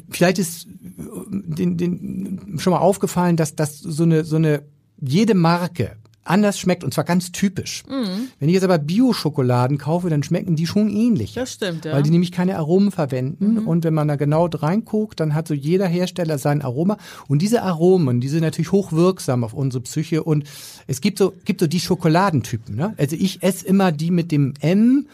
vielleicht 0.09 0.39
ist 0.39 0.67
den, 0.67 1.77
den 1.77 2.55
schon 2.57 2.71
mal 2.71 2.79
aufgefallen, 2.79 3.37
dass, 3.37 3.55
dass 3.55 3.77
so 3.77 4.01
eine, 4.01 4.23
so 4.23 4.37
eine 4.37 4.63
jede 4.99 5.35
Marke 5.35 5.97
anders 6.29 6.59
schmeckt 6.59 6.83
und 6.83 6.93
zwar 6.93 7.03
ganz 7.03 7.31
typisch. 7.31 7.83
Mhm. 7.89 8.29
Wenn 8.39 8.49
ich 8.49 8.55
jetzt 8.55 8.63
aber 8.63 8.77
Bio-Schokoladen 8.77 9.77
kaufe, 9.77 10.09
dann 10.09 10.23
schmecken 10.23 10.55
die 10.55 10.67
schon 10.67 10.89
ähnlich. 10.89 11.33
Das 11.33 11.53
stimmt, 11.53 11.85
ja. 11.85 11.93
Weil 11.93 12.03
die 12.03 12.09
nämlich 12.09 12.31
keine 12.31 12.57
Aromen 12.57 12.91
verwenden 12.91 13.61
mhm. 13.61 13.67
und 13.67 13.83
wenn 13.83 13.93
man 13.93 14.07
da 14.07 14.15
genau 14.15 14.45
reinguckt, 14.45 15.19
dann 15.19 15.33
hat 15.33 15.47
so 15.47 15.53
jeder 15.53 15.87
Hersteller 15.87 16.37
sein 16.37 16.61
Aroma 16.61 16.97
und 17.27 17.41
diese 17.41 17.63
Aromen, 17.63 18.21
die 18.21 18.27
sind 18.27 18.41
natürlich 18.41 18.71
hochwirksam 18.71 19.43
auf 19.43 19.53
unsere 19.53 19.81
Psyche 19.83 20.23
und 20.23 20.45
es 20.87 21.01
gibt 21.01 21.17
so 21.17 21.33
gibt 21.45 21.61
so 21.61 21.67
die 21.67 21.79
Schokoladentypen, 21.79 22.75
ne? 22.75 22.93
Also 22.97 23.15
ich 23.15 23.43
esse 23.43 23.65
immer 23.65 23.91
die 23.91 24.11
mit 24.11 24.31
dem 24.31 24.53
M 24.59 25.07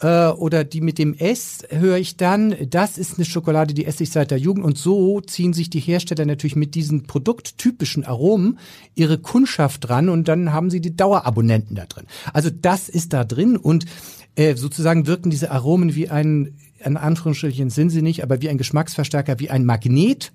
äh, 0.00 0.28
oder 0.28 0.64
die 0.64 0.80
mit 0.80 0.98
dem 0.98 1.14
S 1.14 1.64
höre 1.70 1.96
ich 1.96 2.16
dann, 2.16 2.54
das 2.70 2.98
ist 2.98 3.16
eine 3.16 3.24
Schokolade, 3.24 3.74
die 3.74 3.84
esse 3.84 4.02
ich 4.04 4.10
seit 4.10 4.30
der 4.30 4.38
Jugend. 4.38 4.64
Und 4.64 4.78
so 4.78 5.20
ziehen 5.20 5.52
sich 5.52 5.70
die 5.70 5.80
Hersteller 5.80 6.24
natürlich 6.24 6.56
mit 6.56 6.74
diesen 6.74 7.04
produkttypischen 7.04 8.04
Aromen 8.04 8.58
ihre 8.94 9.18
Kundschaft 9.18 9.88
dran 9.88 10.08
und 10.08 10.28
dann 10.28 10.52
haben 10.52 10.70
sie 10.70 10.80
die 10.80 10.96
Dauerabonnenten 10.96 11.76
da 11.76 11.86
drin. 11.86 12.06
Also 12.32 12.50
das 12.50 12.88
ist 12.88 13.12
da 13.12 13.24
drin 13.24 13.56
und 13.56 13.86
äh, 14.36 14.54
sozusagen 14.54 15.06
wirken 15.06 15.30
diese 15.30 15.50
Aromen 15.50 15.94
wie 15.94 16.08
ein, 16.08 16.54
in 16.84 16.96
Anführungsstrichen 16.96 17.70
sind 17.70 17.90
sie 17.90 18.02
nicht, 18.02 18.22
aber 18.22 18.40
wie 18.40 18.48
ein 18.48 18.58
Geschmacksverstärker, 18.58 19.40
wie 19.40 19.50
ein 19.50 19.64
Magnet 19.64 20.32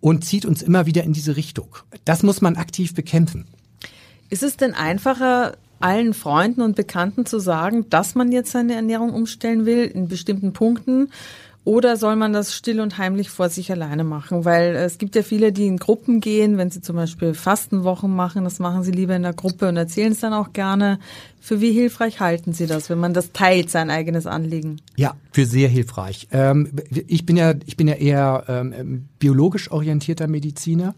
und 0.00 0.24
zieht 0.24 0.44
uns 0.44 0.62
immer 0.62 0.86
wieder 0.86 1.04
in 1.04 1.12
diese 1.12 1.36
Richtung. 1.36 1.76
Das 2.04 2.22
muss 2.22 2.40
man 2.40 2.56
aktiv 2.56 2.94
bekämpfen. 2.94 3.46
Ist 4.28 4.42
es 4.42 4.56
denn 4.56 4.74
einfacher, 4.74 5.56
allen 5.80 6.14
Freunden 6.14 6.62
und 6.62 6.76
Bekannten 6.76 7.26
zu 7.26 7.38
sagen, 7.38 7.88
dass 7.90 8.14
man 8.14 8.32
jetzt 8.32 8.52
seine 8.52 8.74
Ernährung 8.74 9.12
umstellen 9.12 9.66
will 9.66 9.84
in 9.84 10.08
bestimmten 10.08 10.52
Punkten? 10.52 11.10
Oder 11.66 11.96
soll 11.96 12.14
man 12.14 12.32
das 12.32 12.54
still 12.54 12.78
und 12.78 12.96
heimlich 12.96 13.28
vor 13.28 13.48
sich 13.48 13.72
alleine 13.72 14.04
machen? 14.04 14.44
Weil 14.44 14.76
es 14.76 14.98
gibt 14.98 15.16
ja 15.16 15.24
viele, 15.24 15.50
die 15.50 15.66
in 15.66 15.78
Gruppen 15.78 16.20
gehen, 16.20 16.58
wenn 16.58 16.70
sie 16.70 16.80
zum 16.80 16.94
Beispiel 16.94 17.34
Fastenwochen 17.34 18.14
machen, 18.14 18.44
das 18.44 18.60
machen 18.60 18.84
sie 18.84 18.92
lieber 18.92 19.16
in 19.16 19.24
der 19.24 19.32
Gruppe 19.32 19.68
und 19.68 19.76
erzählen 19.76 20.12
es 20.12 20.20
dann 20.20 20.32
auch 20.32 20.52
gerne. 20.52 21.00
Für 21.40 21.60
wie 21.60 21.72
hilfreich 21.72 22.20
halten 22.20 22.52
Sie 22.52 22.68
das, 22.68 22.88
wenn 22.88 22.98
man 22.98 23.14
das 23.14 23.32
teilt, 23.32 23.68
sein 23.68 23.90
eigenes 23.90 24.28
Anliegen? 24.28 24.80
Ja, 24.94 25.16
für 25.32 25.44
sehr 25.44 25.68
hilfreich. 25.68 26.28
Ähm, 26.30 26.70
ich 27.08 27.26
bin 27.26 27.36
ja, 27.36 27.54
ich 27.66 27.76
bin 27.76 27.88
ja 27.88 27.94
eher 27.94 28.44
ähm, 28.46 29.08
biologisch 29.18 29.68
orientierter 29.72 30.28
Mediziner 30.28 30.94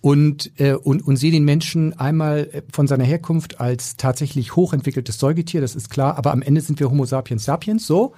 und, 0.00 0.58
äh, 0.58 0.74
und, 0.74 1.06
und 1.06 1.16
sehe 1.16 1.30
den 1.30 1.44
Menschen 1.44 1.98
einmal 1.98 2.48
äh, 2.52 2.62
von 2.72 2.86
seiner 2.86 3.04
Herkunft 3.04 3.60
als 3.60 3.96
tatsächlich 3.96 4.56
hochentwickeltes 4.56 5.18
Säugetier, 5.18 5.60
das 5.60 5.74
ist 5.74 5.90
klar, 5.90 6.16
aber 6.16 6.32
am 6.32 6.40
Ende 6.42 6.60
sind 6.62 6.80
wir 6.80 6.90
Homo 6.90 7.04
sapiens 7.04 7.44
sapiens, 7.44 7.86
so. 7.86 8.14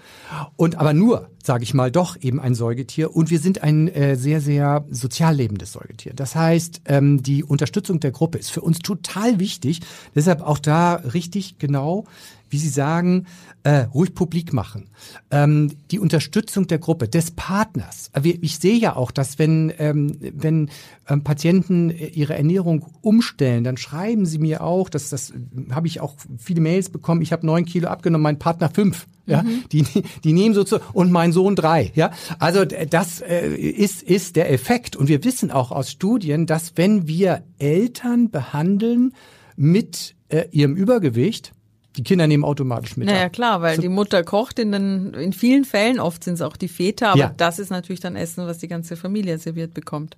Und 0.56 0.76
aber 0.76 0.92
nur, 0.92 1.30
sage 1.42 1.64
ich 1.64 1.74
mal, 1.74 1.90
doch 1.90 2.16
eben 2.20 2.38
ein 2.38 2.54
Säugetier 2.54 3.14
und 3.14 3.30
wir 3.30 3.40
sind 3.40 3.62
ein 3.62 3.88
äh, 3.88 4.16
sehr, 4.16 4.40
sehr 4.40 4.84
sozial 4.90 5.34
lebendes 5.34 5.72
Säugetier. 5.72 6.12
Das 6.14 6.36
heißt, 6.36 6.82
ähm, 6.86 7.22
die 7.22 7.42
Unterstützung 7.42 7.98
der 7.98 8.12
Gruppe 8.12 8.38
ist 8.38 8.50
für 8.50 8.60
uns 8.60 8.78
total 8.78 9.40
wichtig, 9.40 9.80
deshalb 10.14 10.40
auch 10.40 10.58
da 10.58 10.94
richtig 10.94 11.58
genau 11.58 12.04
wie 12.52 12.58
Sie 12.58 12.68
sagen, 12.68 13.26
äh, 13.62 13.84
ruhig 13.94 14.14
publik 14.14 14.52
machen. 14.52 14.90
Ähm, 15.30 15.72
die 15.90 15.98
Unterstützung 15.98 16.66
der 16.66 16.78
Gruppe, 16.78 17.08
des 17.08 17.30
Partners. 17.30 18.10
Ich 18.22 18.58
sehe 18.58 18.76
ja 18.76 18.94
auch, 18.94 19.10
dass 19.10 19.38
wenn, 19.38 19.72
ähm, 19.78 20.18
wenn 20.20 20.70
ähm, 21.08 21.24
Patienten 21.24 21.90
ihre 21.90 22.36
Ernährung 22.36 22.84
umstellen, 23.00 23.64
dann 23.64 23.78
schreiben 23.78 24.26
sie 24.26 24.38
mir 24.38 24.62
auch, 24.62 24.90
dass 24.90 25.08
das 25.08 25.32
habe 25.70 25.86
ich 25.86 26.00
auch 26.00 26.14
viele 26.38 26.60
Mails 26.60 26.90
bekommen, 26.90 27.22
ich 27.22 27.32
habe 27.32 27.46
neun 27.46 27.64
Kilo 27.64 27.88
abgenommen, 27.88 28.22
mein 28.22 28.38
Partner 28.38 28.68
fünf. 28.68 29.06
Ja, 29.24 29.44
mhm. 29.44 29.62
die, 29.70 29.84
die 30.24 30.32
nehmen 30.32 30.52
so 30.52 30.64
zu, 30.64 30.80
und 30.92 31.12
mein 31.12 31.32
Sohn 31.32 31.54
drei. 31.54 31.92
Ja, 31.94 32.10
also 32.40 32.64
das 32.64 33.20
äh, 33.20 33.54
ist, 33.54 34.02
ist 34.02 34.34
der 34.34 34.52
Effekt. 34.52 34.96
Und 34.96 35.08
wir 35.08 35.22
wissen 35.22 35.52
auch 35.52 35.70
aus 35.70 35.92
Studien, 35.92 36.46
dass 36.46 36.72
wenn 36.74 37.06
wir 37.06 37.44
Eltern 37.58 38.30
behandeln 38.30 39.14
mit 39.56 40.16
äh, 40.28 40.46
ihrem 40.50 40.74
Übergewicht, 40.74 41.52
die 41.96 42.02
Kinder 42.02 42.26
nehmen 42.26 42.44
automatisch 42.44 42.96
mit. 42.96 43.06
Naja, 43.06 43.28
klar, 43.28 43.60
weil 43.60 43.76
so. 43.76 43.82
die 43.82 43.88
Mutter 43.88 44.22
kocht 44.24 44.58
in 44.58 44.72
den, 44.72 45.14
in 45.14 45.32
vielen 45.32 45.64
Fällen, 45.64 46.00
oft 46.00 46.24
sind 46.24 46.34
es 46.34 46.42
auch 46.42 46.56
die 46.56 46.68
Väter, 46.68 47.10
aber 47.10 47.18
ja. 47.18 47.34
das 47.36 47.58
ist 47.58 47.70
natürlich 47.70 48.00
dann 48.00 48.16
Essen, 48.16 48.46
was 48.46 48.58
die 48.58 48.68
ganze 48.68 48.96
Familie 48.96 49.38
serviert 49.38 49.74
bekommt. 49.74 50.16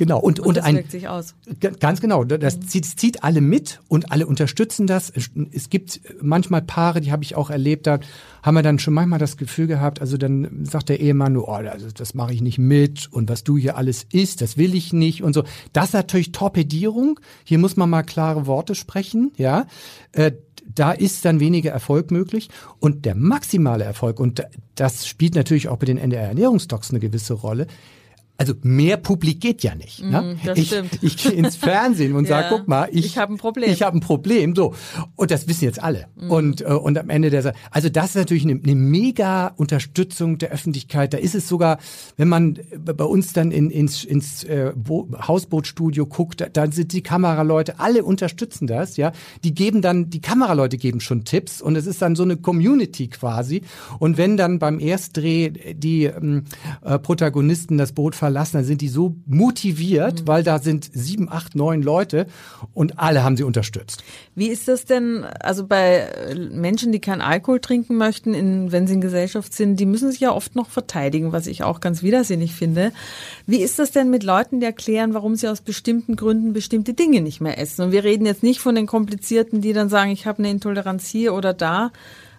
Genau. 0.00 0.18
Und, 0.18 0.40
Und, 0.40 0.46
und, 0.46 0.56
das 0.56 0.64
ein, 0.64 0.76
wirkt 0.76 0.92
sich 0.92 1.08
aus. 1.08 1.34
Ganz 1.78 2.00
genau. 2.00 2.24
Das 2.24 2.58
zieht, 2.60 2.86
es 2.86 2.96
zieht 2.96 3.22
alle 3.22 3.42
mit 3.42 3.82
und 3.86 4.10
alle 4.10 4.26
unterstützen 4.26 4.86
das. 4.86 5.10
Es- 5.10 5.68
gibt 5.68 6.00
manchmal 6.22 6.62
Paare, 6.62 7.02
die 7.02 7.12
habe 7.12 7.22
ich 7.22 7.36
auch 7.36 7.50
erlebt, 7.50 7.86
da 7.86 8.00
haben 8.42 8.54
wir 8.54 8.62
dann 8.62 8.78
schon 8.78 8.94
manchmal 8.94 9.18
das 9.18 9.36
Gefühl 9.36 9.66
gehabt, 9.66 10.00
also 10.00 10.16
dann 10.16 10.64
sagt 10.64 10.88
der 10.88 11.00
Ehemann, 11.00 11.34
nur, 11.34 11.48
oh, 11.48 11.58
das, 11.62 11.92
das 11.92 12.14
mache 12.14 12.32
ich 12.32 12.40
nicht 12.40 12.56
mit 12.56 13.12
und 13.12 13.28
was 13.28 13.44
du 13.44 13.58
hier 13.58 13.76
alles 13.76 14.06
isst, 14.10 14.40
das 14.40 14.56
will 14.56 14.74
ich 14.74 14.94
nicht 14.94 15.22
und 15.22 15.34
so. 15.34 15.44
Das 15.74 15.88
ist 15.88 15.92
natürlich 15.92 16.32
Torpedierung. 16.32 17.20
Hier 17.44 17.58
muss 17.58 17.76
man 17.76 17.90
mal 17.90 18.02
klare 18.02 18.46
Worte 18.46 18.74
sprechen, 18.74 19.32
ja. 19.36 19.66
Äh, 20.12 20.32
da 20.74 20.92
ist 20.92 21.26
dann 21.26 21.40
weniger 21.40 21.72
Erfolg 21.72 22.10
möglich. 22.10 22.48
Und 22.78 23.04
der 23.04 23.16
maximale 23.16 23.84
Erfolg, 23.84 24.18
und 24.18 24.46
das 24.76 25.06
spielt 25.06 25.34
natürlich 25.34 25.68
auch 25.68 25.76
bei 25.76 25.84
den 25.84 25.98
NDR-Ernährungsdocs 25.98 26.88
eine 26.88 27.00
gewisse 27.00 27.34
Rolle, 27.34 27.66
also 28.40 28.54
mehr 28.62 28.96
Publik 28.96 29.42
geht 29.42 29.62
ja 29.62 29.74
nicht. 29.74 30.02
Ne? 30.02 30.38
das 30.42 30.56
ich, 30.56 30.68
stimmt. 30.68 30.98
ich 31.02 31.18
gehe 31.18 31.32
ins 31.32 31.56
Fernsehen 31.56 32.14
und 32.14 32.24
Ja, 32.30 32.40
sage, 32.40 32.56
guck 32.56 32.68
mal, 32.68 32.88
ich, 32.90 33.04
ich 33.04 33.18
habe 33.18 33.34
ein 33.34 33.36
Problem. 33.36 33.70
Ich 33.70 33.82
habe 33.82 33.98
ein 33.98 34.00
Problem. 34.00 34.56
So. 34.56 34.72
Und 35.14 35.30
das 35.30 35.46
wissen 35.46 35.64
jetzt 35.64 35.82
alle. 35.82 36.06
Mhm. 36.18 36.30
Und, 36.30 36.60
äh, 36.62 36.64
und 36.72 36.96
am 36.96 37.10
Ende 37.10 37.28
der 37.28 37.42
Sa- 37.42 37.52
also 37.70 37.90
das 37.90 38.06
ist 38.06 38.14
natürlich 38.14 38.44
eine, 38.44 38.58
eine 38.62 38.74
mega 38.74 39.48
Unterstützung 39.56 40.38
der 40.38 40.52
Öffentlichkeit. 40.52 41.12
Da 41.12 41.18
ist 41.18 41.34
es 41.34 41.48
sogar, 41.48 41.80
wenn 42.16 42.28
man 42.28 42.58
bei 42.82 43.04
uns 43.04 43.34
dann 43.34 43.50
in, 43.50 43.68
ins, 43.70 44.04
ins 44.04 44.42
äh, 44.44 44.72
Bo 44.74 45.06
Hausbootstudio 45.28 46.06
guckt, 46.06 46.40
da, 46.40 46.46
da 46.48 46.72
sind 46.72 46.94
die 46.94 47.02
Kameraleute, 47.02 47.78
alle 47.78 48.04
unterstützen 48.04 48.66
das, 48.66 48.96
ja. 48.96 49.12
Die 49.44 49.52
geben 49.54 49.82
dann, 49.82 50.08
die 50.08 50.22
Kameraleute 50.22 50.78
geben 50.78 51.00
schon 51.00 51.26
Tipps 51.26 51.60
und 51.60 51.76
es 51.76 51.84
ist 51.84 52.00
dann 52.00 52.16
so 52.16 52.22
eine 52.22 52.38
Community 52.38 53.08
quasi. 53.08 53.60
Und 53.98 54.16
wenn 54.16 54.38
dann 54.38 54.58
beim 54.58 54.80
Erstdreh 54.80 55.50
die 55.74 56.04
ähm, 56.04 56.44
äh, 56.82 56.98
Protagonisten 56.98 57.76
das 57.76 57.92
Boot 57.92 58.14
verlassen, 58.14 58.29
dann 58.34 58.64
sind 58.64 58.80
die 58.80 58.88
so 58.88 59.16
motiviert, 59.26 60.26
weil 60.26 60.42
da 60.42 60.58
sind 60.58 60.90
sieben, 60.92 61.30
acht, 61.30 61.54
neun 61.54 61.82
Leute 61.82 62.26
und 62.74 62.98
alle 62.98 63.22
haben 63.24 63.36
sie 63.36 63.42
unterstützt. 63.42 64.02
Wie 64.34 64.48
ist 64.48 64.68
das 64.68 64.84
denn, 64.84 65.24
also 65.24 65.66
bei 65.66 65.98
äh, 65.98 66.34
Menschen, 66.34 66.92
die 66.92 67.00
keinen 67.00 67.20
Alkohol 67.20 67.60
trinken 67.60 67.96
möchten, 67.96 68.34
in, 68.34 68.72
wenn 68.72 68.86
sie 68.86 68.94
in 68.94 69.00
Gesellschaft 69.00 69.52
sind, 69.52 69.78
die 69.78 69.86
müssen 69.86 70.10
sich 70.10 70.20
ja 70.20 70.32
oft 70.32 70.56
noch 70.56 70.68
verteidigen, 70.68 71.32
was 71.32 71.46
ich 71.46 71.62
auch 71.62 71.80
ganz 71.80 72.02
widersinnig 72.02 72.54
finde. 72.54 72.92
Wie 73.46 73.62
ist 73.62 73.78
das 73.78 73.90
denn 73.90 74.10
mit 74.10 74.22
Leuten, 74.22 74.60
die 74.60 74.66
erklären, 74.66 75.14
warum 75.14 75.36
sie 75.36 75.48
aus 75.48 75.60
bestimmten 75.60 76.16
Gründen 76.16 76.52
bestimmte 76.52 76.94
Dinge 76.94 77.20
nicht 77.20 77.40
mehr 77.40 77.58
essen? 77.58 77.86
Und 77.86 77.92
wir 77.92 78.04
reden 78.04 78.26
jetzt 78.26 78.42
nicht 78.42 78.60
von 78.60 78.74
den 78.74 78.86
Komplizierten, 78.86 79.60
die 79.60 79.72
dann 79.72 79.88
sagen, 79.88 80.10
ich 80.10 80.26
habe 80.26 80.38
eine 80.38 80.50
Intoleranz 80.50 81.08
hier 81.08 81.34
oder 81.34 81.52
da, 81.52 81.90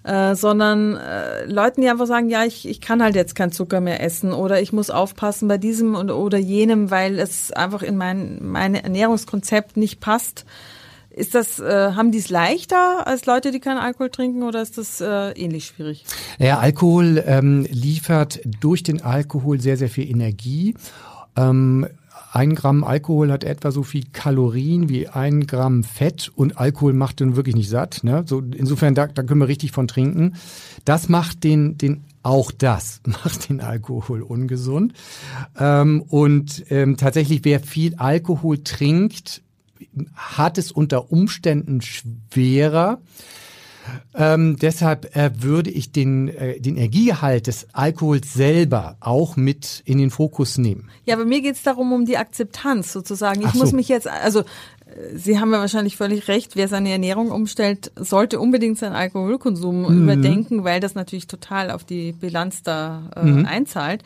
äh, 0.03 0.35
sondern 0.35 0.95
äh, 0.97 1.45
Leuten, 1.45 1.81
die 1.81 1.89
einfach 1.89 2.07
sagen, 2.07 2.29
ja, 2.29 2.43
ich, 2.43 2.67
ich 2.67 2.81
kann 2.81 3.03
halt 3.03 3.15
jetzt 3.15 3.35
keinen 3.35 3.51
Zucker 3.51 3.81
mehr 3.81 4.01
essen 4.03 4.33
oder 4.33 4.61
ich 4.61 4.73
muss 4.73 4.89
aufpassen 4.89 5.47
bei 5.47 5.57
diesem 5.57 5.95
und, 5.95 6.09
oder 6.09 6.37
jenem, 6.37 6.89
weil 6.89 7.19
es 7.19 7.51
einfach 7.51 7.83
in 7.83 7.97
mein, 7.97 8.39
mein 8.41 8.75
Ernährungskonzept 8.75 9.77
nicht 9.77 9.99
passt. 9.99 10.45
Ist 11.11 11.35
das, 11.35 11.59
äh, 11.59 11.91
haben 11.93 12.11
die 12.11 12.19
es 12.19 12.29
leichter 12.29 13.05
als 13.05 13.25
Leute, 13.25 13.51
die 13.51 13.59
keinen 13.59 13.79
Alkohol 13.79 14.09
trinken 14.09 14.43
oder 14.43 14.61
ist 14.61 14.77
das 14.77 15.01
äh, 15.01 15.31
ähnlich 15.31 15.65
schwierig? 15.65 16.05
Ja, 16.39 16.59
Alkohol 16.59 17.21
ähm, 17.27 17.67
liefert 17.69 18.39
durch 18.61 18.81
den 18.81 19.01
Alkohol 19.01 19.59
sehr, 19.59 19.75
sehr 19.75 19.89
viel 19.89 20.09
Energie. 20.09 20.73
Ähm, 21.35 21.85
ein 22.31 22.55
Gramm 22.55 22.85
Alkohol 22.85 23.29
hat 23.29 23.43
etwa 23.43 23.71
so 23.71 23.83
viel 23.83 24.05
Kalorien 24.13 24.87
wie 24.87 25.09
ein 25.09 25.47
Gramm 25.47 25.83
Fett 25.83 26.31
und 26.33 26.57
Alkohol 26.57 26.93
macht 26.93 27.19
den 27.19 27.35
wirklich 27.35 27.55
nicht 27.55 27.69
satt. 27.69 28.03
Ne? 28.03 28.23
So, 28.25 28.39
insofern, 28.39 28.95
da, 28.95 29.07
da 29.07 29.23
können 29.23 29.41
wir 29.41 29.49
richtig 29.49 29.71
von 29.71 29.87
trinken. 29.87 30.35
Das 30.85 31.09
macht 31.09 31.43
den, 31.43 31.77
den 31.77 32.05
auch 32.23 32.51
das 32.51 33.01
macht 33.05 33.49
den 33.49 33.59
Alkohol 33.59 34.21
ungesund. 34.21 34.93
Ähm, 35.59 36.01
und 36.07 36.63
ähm, 36.69 36.95
tatsächlich, 36.95 37.41
wer 37.43 37.59
viel 37.59 37.95
Alkohol 37.95 38.63
trinkt, 38.63 39.41
hat 40.15 40.57
es 40.57 40.71
unter 40.71 41.11
Umständen 41.11 41.81
schwerer. 41.81 43.01
Ähm, 44.13 44.57
deshalb 44.57 45.15
äh, 45.15 45.31
würde 45.41 45.69
ich 45.71 45.91
den, 45.91 46.27
äh, 46.29 46.59
den 46.59 46.77
Energiegehalt 46.77 47.47
des 47.47 47.67
Alkohols 47.73 48.33
selber 48.33 48.97
auch 48.99 49.35
mit 49.37 49.81
in 49.85 49.97
den 49.97 50.09
Fokus 50.11 50.57
nehmen. 50.57 50.89
Ja, 51.05 51.15
bei 51.15 51.25
mir 51.25 51.41
geht 51.41 51.55
es 51.55 51.63
darum, 51.63 51.91
um 51.93 52.05
die 52.05 52.17
Akzeptanz 52.17 52.91
sozusagen. 52.93 53.41
Ich 53.41 53.51
so. 53.51 53.59
muss 53.59 53.71
mich 53.71 53.87
jetzt, 53.87 54.07
also 54.07 54.41
äh, 54.41 54.43
Sie 55.15 55.39
haben 55.39 55.51
ja 55.53 55.59
wahrscheinlich 55.59 55.97
völlig 55.97 56.27
recht, 56.27 56.55
wer 56.55 56.67
seine 56.67 56.91
Ernährung 56.91 57.31
umstellt, 57.31 57.91
sollte 57.95 58.39
unbedingt 58.39 58.77
seinen 58.77 58.93
Alkoholkonsum 58.95 59.81
Mhm. 59.83 60.03
überdenken, 60.03 60.63
weil 60.63 60.79
das 60.79 60.93
natürlich 60.95 61.27
total 61.27 61.71
auf 61.71 61.83
die 61.83 62.11
Bilanz 62.11 62.63
da 62.63 63.09
äh, 63.15 63.25
Mhm. 63.25 63.45
einzahlt. 63.45 64.03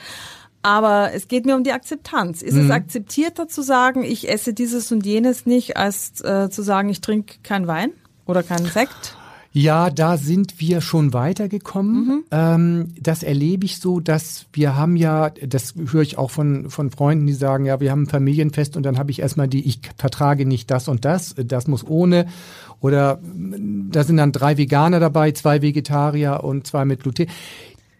Aber 0.61 1.11
es 1.13 1.27
geht 1.27 1.45
mir 1.45 1.55
um 1.55 1.63
die 1.63 1.73
Akzeptanz. 1.73 2.41
Ist 2.41 2.55
Mhm. 2.55 2.61
es 2.65 2.71
akzeptierter 2.71 3.47
zu 3.47 3.61
sagen, 3.61 4.03
ich 4.03 4.29
esse 4.29 4.53
dieses 4.53 4.91
und 4.91 5.05
jenes 5.05 5.45
nicht, 5.45 5.77
als 5.77 6.21
äh, 6.21 6.49
zu 6.49 6.63
sagen, 6.63 6.89
ich 6.89 7.01
trinke 7.01 7.35
keinen 7.43 7.67
Wein 7.67 7.91
oder 8.25 8.41
keinen 8.41 8.65
Sekt? 8.71 9.15
Ja, 9.57 9.89
da 9.89 10.17
sind 10.17 10.59
wir 10.59 10.81
schon 10.81 11.13
weitergekommen. 11.13 12.25
Ähm, 12.29 12.93
das 12.99 13.23
erlebe 13.23 13.63
ich 13.63 13.79
so, 13.79 14.01
dass 14.01 14.47
wir 14.51 14.75
haben 14.75 14.97
ja, 14.97 15.29
das 15.29 15.75
höre 15.77 16.01
ich 16.01 16.17
auch 16.17 16.29
von, 16.29 16.69
von 16.69 16.91
Freunden, 16.91 17.25
die 17.25 17.31
sagen, 17.31 17.63
ja, 17.63 17.79
wir 17.79 17.89
haben 17.89 18.01
ein 18.01 18.09
Familienfest 18.09 18.75
und 18.75 18.83
dann 18.83 18.97
habe 18.97 19.11
ich 19.11 19.21
erstmal 19.21 19.47
die, 19.47 19.65
ich 19.65 19.79
vertrage 19.95 20.45
nicht 20.45 20.69
das 20.71 20.89
und 20.89 21.05
das, 21.05 21.35
das 21.37 21.67
muss 21.67 21.87
ohne. 21.87 22.25
Oder 22.81 23.15
mm, 23.15 23.91
da 23.93 24.03
sind 24.03 24.17
dann 24.17 24.33
drei 24.33 24.57
Veganer 24.57 24.99
dabei, 24.99 25.31
zwei 25.31 25.61
Vegetarier 25.61 26.43
und 26.43 26.67
zwei 26.67 26.83
mit 26.83 27.03
Gluten. 27.03 27.27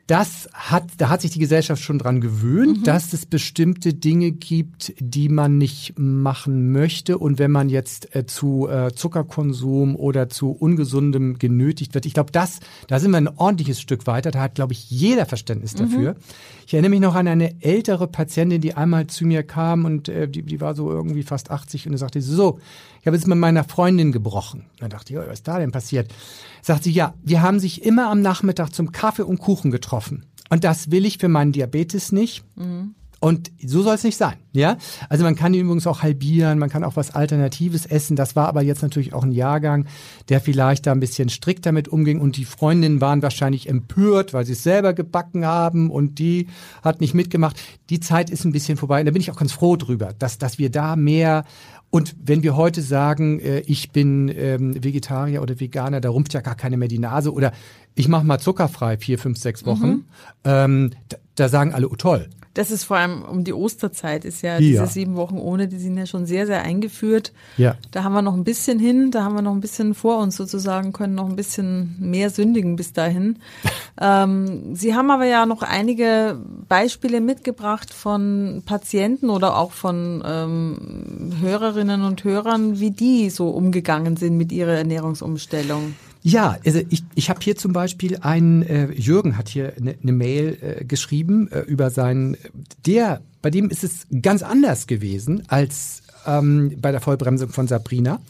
Das 0.08 0.48
hat, 0.54 0.84
da 0.98 1.10
hat 1.10 1.22
sich 1.22 1.32
die 1.32 1.40
Gesellschaft 1.40 1.82
schon 1.82 1.98
dran 1.98 2.22
gewöhnt, 2.22 2.86
dass 2.86 3.12
es 3.14 3.26
bestimmte 3.26 3.96
Dinge 3.96 4.32
gibt, 4.32 4.94
die 5.00 5.30
man 5.30 5.58
nicht 5.58 5.98
machen 5.98 6.72
möchte. 6.72 7.18
Und 7.18 7.40
wenn 7.40 7.50
man 7.50 7.70
jetzt 7.70 8.16
äh, 8.16 8.28
zu 8.28 8.68
äh, 8.68 8.94
Zuckerkonsum 8.94 9.96
oder 9.96 10.30
zu 10.30 10.52
ungesundem 10.52 11.40
genötigt 11.40 11.96
wird, 11.96 12.06
ich 12.06 12.14
glaube, 12.14 12.32
das, 12.32 12.60
da 12.88 13.00
sind 13.00 13.12
wir 13.12 13.18
ein 13.18 13.28
ordentliches 13.28 13.82
Stück 13.82 14.06
weiter. 14.06 14.30
Da 14.30 14.42
hat, 14.42 14.54
glaube 14.54 14.74
ich, 14.74 14.92
jeder 14.92 15.26
Verständnis 15.26 15.74
dafür. 15.74 16.16
Ich 16.66 16.74
erinnere 16.74 16.90
mich 16.90 17.00
noch 17.00 17.14
an 17.14 17.28
eine 17.28 17.62
ältere 17.62 18.08
Patientin, 18.08 18.60
die 18.60 18.74
einmal 18.74 19.06
zu 19.08 19.26
mir 19.26 19.44
kam 19.44 19.86
und 19.86 20.10
äh, 20.10 20.28
die, 20.28 20.42
die 20.42 20.60
war 20.62 20.74
so 20.74 20.90
irgendwie 20.90 21.24
fast 21.24 21.52
80 21.52 21.86
und 21.86 21.94
sie 21.94 22.00
sagte, 22.00 22.22
so, 22.22 22.60
ich 23.02 23.08
habe 23.08 23.16
jetzt 23.16 23.28
mit 23.28 23.38
meiner 23.38 23.64
Freundin 23.64 24.12
gebrochen. 24.12 24.66
Dann 24.80 24.90
dachte 24.90 25.14
ich, 25.14 25.20
was 25.20 25.28
ist 25.28 25.48
da 25.48 25.60
denn 25.60 25.72
passiert? 25.72 26.12
Sagt 26.64 26.84
sie, 26.84 26.92
ja, 26.92 27.14
wir 27.24 27.44
haben 27.44 27.60
sich 27.60 27.84
immer 27.84 28.10
am 28.10 28.22
Nachmittag 28.22 28.74
zum 28.74 28.92
Kaffee 28.92 29.26
und 29.26 29.38
Kuchen 29.38 29.70
getroffen. 29.70 30.26
Und 30.50 30.64
das 30.64 30.90
will 30.90 31.06
ich 31.06 31.20
für 31.20 31.28
meinen 31.28 31.52
Diabetes 31.52 32.12
nicht. 32.12 32.44
Und 33.20 33.52
so 33.64 33.82
soll 33.82 33.96
es 33.96 34.04
nicht 34.04 34.18
sein, 34.18 34.36
ja? 34.52 34.78
Also 35.10 35.24
man 35.24 35.36
kann 35.36 35.54
ihn 35.54 35.62
übrigens 35.62 35.88
auch 35.88 36.04
halbieren, 36.04 36.60
man 36.60 36.70
kann 36.70 36.84
auch 36.84 36.96
was 36.96 37.12
Alternatives 37.16 37.86
essen. 37.86 38.16
Das 38.16 38.36
war 38.36 38.48
aber 38.48 38.62
jetzt 38.62 38.82
natürlich 38.82 39.14
auch 39.14 39.24
ein 39.24 39.32
Jahrgang, 39.32 39.88
der 40.30 40.42
vielleicht 40.42 40.86
da 40.86 40.92
ein 40.92 41.00
bisschen 41.00 41.30
strikt 41.30 41.66
damit 41.66 41.88
umging 41.88 42.20
und 42.20 42.38
die 42.38 42.46
Freundinnen 42.46 43.02
waren 43.02 43.22
wahrscheinlich 43.22 43.70
empört, 43.70 44.34
weil 44.34 44.46
sie 44.46 44.54
es 44.54 44.64
selber 44.64 44.94
gebacken 44.94 45.46
haben 45.46 45.90
und 45.90 46.20
die 46.20 46.48
hat 46.84 47.02
nicht 47.02 47.14
mitgemacht. 47.14 47.60
Die 47.90 48.00
Zeit 48.00 48.30
ist 48.30 48.46
ein 48.46 48.52
bisschen 48.52 48.78
vorbei 48.78 49.00
und 49.00 49.06
da 49.06 49.12
bin 49.12 49.22
ich 49.22 49.32
auch 49.32 49.38
ganz 49.38 49.54
froh 49.54 49.76
drüber, 49.76 50.14
dass, 50.20 50.38
dass 50.38 50.60
wir 50.60 50.70
da 50.70 50.96
mehr 50.96 51.46
und 51.96 52.14
wenn 52.22 52.44
wir 52.44 52.58
heute 52.58 52.82
sagen, 52.82 53.40
äh, 53.40 53.62
ich 53.62 53.92
bin 53.92 54.28
ähm, 54.28 54.84
Vegetarier 54.84 55.42
oder 55.42 55.62
Veganer, 55.62 56.02
da 56.02 56.10
rumpft 56.10 56.34
ja 56.34 56.42
gar 56.42 56.56
keine 56.56 56.76
mehr 56.76 56.90
die 56.90 57.00
Nase 57.00 57.32
oder 57.32 57.54
ich 57.96 58.10
mache 58.10 58.26
mal 58.26 58.38
zuckerfrei 58.38 58.98
vier, 58.98 59.18
fünf, 59.18 59.38
sechs 59.38 59.66
Wochen, 59.66 60.06
ähm, 60.44 60.92
da, 61.08 61.18
da 61.36 61.48
sagen 61.48 61.74
alle, 61.74 61.88
oh 61.88 61.96
toll. 61.96 62.30
Das 62.56 62.72
ist 62.72 62.86
vor 62.86 62.98
allem 62.98 63.22
um 63.22 63.44
die 63.44 63.54
Osterzeit, 63.54 64.26
ist 64.26 64.42
ja, 64.42 64.54
Ja. 64.54 64.60
diese 64.60 64.88
sieben 64.88 65.16
Wochen 65.16 65.38
ohne, 65.38 65.68
die 65.68 65.78
sind 65.78 65.98
ja 65.98 66.06
schon 66.08 66.26
sehr, 66.26 66.48
sehr 66.48 66.64
eingeführt. 66.64 67.32
Ja. 67.58 67.76
Da 67.92 68.04
haben 68.04 68.14
wir 68.14 68.22
noch 68.24 68.34
ein 68.34 68.44
bisschen 68.44 68.80
hin, 68.80 69.12
da 69.12 69.24
haben 69.24 69.36
wir 69.36 69.42
noch 69.44 69.52
ein 69.54 69.62
bisschen 69.62 69.94
vor 69.94 70.18
uns 70.20 70.36
sozusagen, 70.38 70.92
können 70.94 71.16
noch 71.16 71.30
ein 71.30 71.36
bisschen 71.36 71.96
mehr 72.00 72.30
sündigen 72.30 72.76
bis 72.78 72.94
dahin. 72.94 73.38
ähm, 74.02 74.76
Sie 74.76 74.96
haben 74.96 75.12
aber 75.12 75.26
ja 75.26 75.46
noch 75.46 75.62
einige 75.62 76.38
Beispiele 76.68 77.22
mitgebracht 77.22 77.94
von 77.94 78.64
Patienten 78.66 79.30
oder 79.30 79.58
auch 79.58 79.72
von 79.72 80.24
ähm, 80.26 81.34
Hörerinnen 81.42 82.04
und 82.04 82.24
Hörern, 82.24 82.80
wie 82.80 82.92
die 82.92 83.30
so 83.30 83.50
umgegangen 83.50 84.18
sind 84.18 84.38
mit 84.38 84.52
ihrer 84.52 84.72
Ernährungsumstellung. 84.74 85.94
Ja, 86.28 86.58
also 86.66 86.82
ich, 86.90 87.04
ich 87.14 87.30
habe 87.30 87.40
hier 87.44 87.56
zum 87.56 87.72
Beispiel 87.72 88.18
einen, 88.18 88.64
äh, 88.64 88.92
Jürgen 88.92 89.38
hat 89.38 89.48
hier 89.48 89.74
eine 89.78 89.96
ne 90.02 90.12
Mail 90.12 90.58
äh, 90.60 90.84
geschrieben 90.84 91.52
äh, 91.52 91.60
über 91.60 91.92
seinen, 91.92 92.36
der, 92.84 93.22
bei 93.44 93.52
dem 93.52 93.70
ist 93.70 93.84
es 93.84 94.08
ganz 94.24 94.42
anders 94.42 94.88
gewesen 94.88 95.44
als 95.50 96.02
ähm, 96.26 96.78
bei 96.82 96.92
der 96.92 97.00
Vollbremsung 97.00 97.50
von 97.50 97.68
Sabrina. 97.68 98.22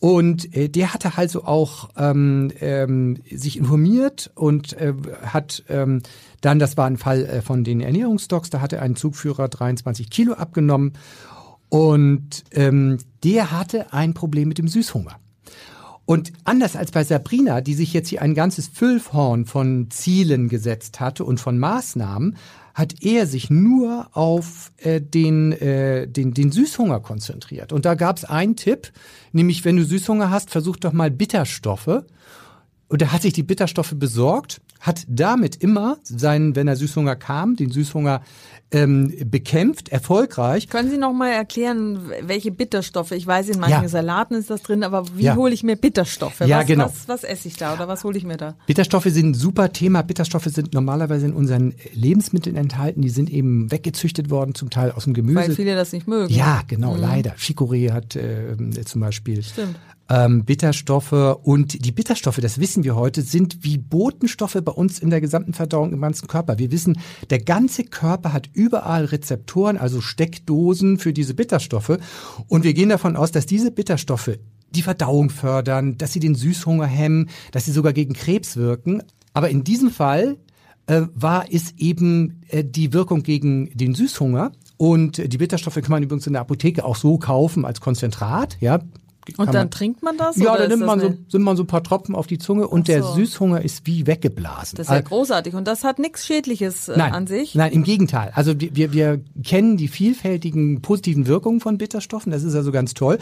Und 0.00 0.56
äh, 0.56 0.70
der 0.70 0.94
hatte 0.94 1.18
also 1.18 1.44
auch 1.44 1.90
ähm, 1.98 2.50
ähm, 2.60 3.18
sich 3.30 3.58
informiert 3.58 4.30
und 4.34 4.72
äh, 4.78 4.94
hat 5.20 5.64
ähm, 5.68 6.00
dann, 6.40 6.58
das 6.58 6.78
war 6.78 6.86
ein 6.86 6.96
Fall 6.96 7.26
äh, 7.26 7.42
von 7.42 7.62
den 7.62 7.82
Ernährungsdocs, 7.82 8.48
da 8.48 8.62
hatte 8.62 8.80
ein 8.80 8.96
Zugführer 8.96 9.48
23 9.48 10.08
Kilo 10.08 10.32
abgenommen 10.32 10.94
und 11.68 12.44
ähm, 12.52 12.96
der 13.22 13.50
hatte 13.50 13.92
ein 13.92 14.14
Problem 14.14 14.48
mit 14.48 14.56
dem 14.56 14.68
Süßhunger. 14.68 15.18
Und 16.08 16.32
anders 16.44 16.74
als 16.74 16.90
bei 16.90 17.04
Sabrina, 17.04 17.60
die 17.60 17.74
sich 17.74 17.92
jetzt 17.92 18.08
hier 18.08 18.22
ein 18.22 18.32
ganzes 18.32 18.66
Füllhorn 18.66 19.44
von 19.44 19.90
Zielen 19.90 20.48
gesetzt 20.48 21.00
hatte 21.00 21.22
und 21.22 21.38
von 21.38 21.58
Maßnahmen, 21.58 22.38
hat 22.72 23.02
er 23.02 23.26
sich 23.26 23.50
nur 23.50 24.08
auf 24.16 24.72
äh, 24.78 25.02
den, 25.02 25.52
äh, 25.52 26.08
den, 26.08 26.32
den 26.32 26.50
Süßhunger 26.50 27.00
konzentriert. 27.00 27.74
Und 27.74 27.84
da 27.84 27.94
gab 27.94 28.16
es 28.16 28.24
einen 28.24 28.56
Tipp, 28.56 28.90
nämlich 29.32 29.66
wenn 29.66 29.76
du 29.76 29.84
Süßhunger 29.84 30.30
hast, 30.30 30.48
versuch 30.48 30.78
doch 30.78 30.94
mal 30.94 31.10
Bitterstoffe. 31.10 32.04
Und 32.88 33.02
er 33.02 33.12
hat 33.12 33.20
sich 33.20 33.34
die 33.34 33.42
Bitterstoffe 33.42 33.92
besorgt, 33.94 34.62
hat 34.80 35.04
damit 35.08 35.56
immer 35.56 35.98
seinen, 36.04 36.54
wenn 36.56 36.68
er 36.68 36.76
Süßhunger 36.76 37.16
kam, 37.16 37.56
den 37.56 37.70
Süßhunger 37.70 38.22
ähm, 38.70 39.14
bekämpft, 39.24 39.88
erfolgreich. 39.88 40.68
Können 40.68 40.90
Sie 40.90 40.98
noch 40.98 41.12
mal 41.14 41.30
erklären, 41.30 42.00
welche 42.22 42.50
Bitterstoffe? 42.52 43.12
Ich 43.12 43.26
weiß, 43.26 43.48
in 43.48 43.60
manchen 43.60 43.82
Ja. 43.82 43.88
Salaten 43.88 44.34
ist 44.34 44.50
das 44.50 44.62
drin, 44.62 44.84
aber 44.84 45.04
wie 45.16 45.22
Ja. 45.22 45.36
hole 45.36 45.54
ich 45.54 45.62
mir 45.62 45.76
Bitterstoffe? 45.76 46.40
Ja, 46.40 46.60
was, 46.60 46.66
genau. 46.66 46.84
was, 46.84 47.08
was 47.08 47.24
esse 47.24 47.48
ich 47.48 47.56
da 47.56 47.72
oder 47.74 47.88
was 47.88 48.04
hole 48.04 48.18
ich 48.18 48.24
mir 48.24 48.36
da? 48.36 48.56
Bitterstoffe 48.66 49.06
sind 49.06 49.30
ein 49.30 49.34
super 49.34 49.72
Thema. 49.72 50.02
Bitterstoffe 50.02 50.44
sind 50.44 50.74
normalerweise 50.74 51.26
in 51.26 51.32
unseren 51.32 51.74
Lebensmitteln 51.94 52.56
enthalten. 52.56 53.00
Die 53.00 53.08
sind 53.08 53.30
eben 53.30 53.70
weggezüchtet 53.70 54.28
worden, 54.30 54.54
zum 54.54 54.68
Teil 54.68 54.92
aus 54.92 55.04
dem 55.04 55.14
Gemüse. 55.14 55.36
Weil 55.36 55.54
viele 55.54 55.74
das 55.74 55.92
nicht 55.92 56.06
mögen. 56.06 56.32
Ja, 56.32 56.60
genau, 56.68 56.94
leider. 56.94 57.32
Chicorée 57.36 57.90
hat 57.90 58.16
äh, 58.16 58.54
zum 58.84 59.00
Beispiel 59.00 59.42
Stimmt. 59.42 59.76
Ähm, 60.08 60.44
Bitterstoffe 60.44 61.12
und 61.42 61.84
die 61.84 61.92
Bitterstoffe, 61.92 62.38
das 62.40 62.58
wissen 62.58 62.84
wir 62.84 62.96
heute, 62.96 63.22
sind 63.22 63.58
wie 63.62 63.78
Botenstoffe 63.78 64.58
bei 64.62 64.72
uns 64.72 64.98
in 64.98 65.10
der 65.10 65.20
gesamten 65.20 65.52
Verdauung 65.52 65.92
im 65.92 66.00
ganzen 66.00 66.28
Körper. 66.28 66.58
Wir 66.58 66.70
wissen, 66.70 66.98
der 67.30 67.40
ganze 67.40 67.84
Körper 67.84 68.32
hat 68.32 68.48
überall 68.52 69.04
Rezeptoren, 69.04 69.76
also 69.76 70.00
Steckdosen 70.00 70.98
für 70.98 71.12
diese 71.12 71.34
Bitterstoffe 71.34 71.98
und 72.46 72.64
wir 72.64 72.74
gehen 72.74 72.88
davon 72.88 73.16
aus, 73.16 73.32
dass 73.32 73.46
diese 73.46 73.70
Bitterstoffe 73.70 74.38
die 74.70 74.82
Verdauung 74.82 75.30
fördern, 75.30 75.96
dass 75.96 76.12
sie 76.12 76.20
den 76.20 76.34
Süßhunger 76.34 76.86
hemmen, 76.86 77.30
dass 77.52 77.64
sie 77.64 77.72
sogar 77.72 77.92
gegen 77.92 78.14
Krebs 78.14 78.56
wirken. 78.56 79.02
Aber 79.32 79.48
in 79.48 79.64
diesem 79.64 79.90
Fall 79.90 80.36
äh, 80.86 81.02
war 81.14 81.46
es 81.50 81.74
eben 81.78 82.42
äh, 82.48 82.64
die 82.64 82.92
Wirkung 82.92 83.22
gegen 83.22 83.70
den 83.74 83.94
Süßhunger. 83.94 84.52
Und 84.76 85.32
die 85.32 85.38
Bitterstoffe 85.38 85.74
kann 85.74 85.90
man 85.90 86.02
übrigens 86.02 86.26
in 86.26 86.34
der 86.34 86.42
Apotheke 86.42 86.84
auch 86.84 86.96
so 86.96 87.18
kaufen 87.18 87.64
als 87.64 87.80
Konzentrat. 87.80 88.56
Ja, 88.60 88.80
Und 89.36 89.48
dann 89.48 89.54
man- 89.54 89.70
trinkt 89.70 90.02
man 90.02 90.16
das? 90.16 90.36
ja, 90.36 90.50
oder 90.50 90.58
da 90.58 90.64
ist 90.64 90.70
nimmt 90.70 90.86
man 90.86 91.00
so, 91.00 91.14
sind 91.28 91.42
man 91.42 91.56
so 91.56 91.64
ein 91.64 91.66
paar 91.66 91.82
Tropfen 91.82 92.14
auf 92.14 92.26
die 92.26 92.38
Zunge 92.38 92.66
und 92.68 92.88
der 92.88 93.02
so. 93.02 93.14
Süßhunger 93.14 93.60
ist 93.62 93.86
wie 93.86 94.06
weggeblasen. 94.06 94.76
Das 94.76 94.86
ist 94.86 94.90
ja 94.90 94.96
Al- 94.96 95.02
großartig. 95.02 95.54
Und 95.54 95.66
das 95.66 95.84
hat 95.84 95.98
nichts 95.98 96.24
Schädliches 96.26 96.88
äh, 96.88 96.96
Nein, 96.96 97.12
an 97.12 97.26
sich. 97.26 97.54
nein, 97.54 97.72
im 97.72 97.82
Gegenteil. 97.82 98.30
Also 98.34 98.54
wir, 98.58 98.92
wir, 98.92 99.20
kennen 99.44 99.76
die 99.76 99.88
vielfältigen 99.88 100.80
positiven 100.82 101.26
Wirkungen 101.26 101.60
von 101.60 101.76
Bitterstoffen. 101.78 102.32
Das 102.32 102.42
ist 102.44 102.54
also 102.54 102.72
ganz 102.72 102.94
toll. 102.94 103.18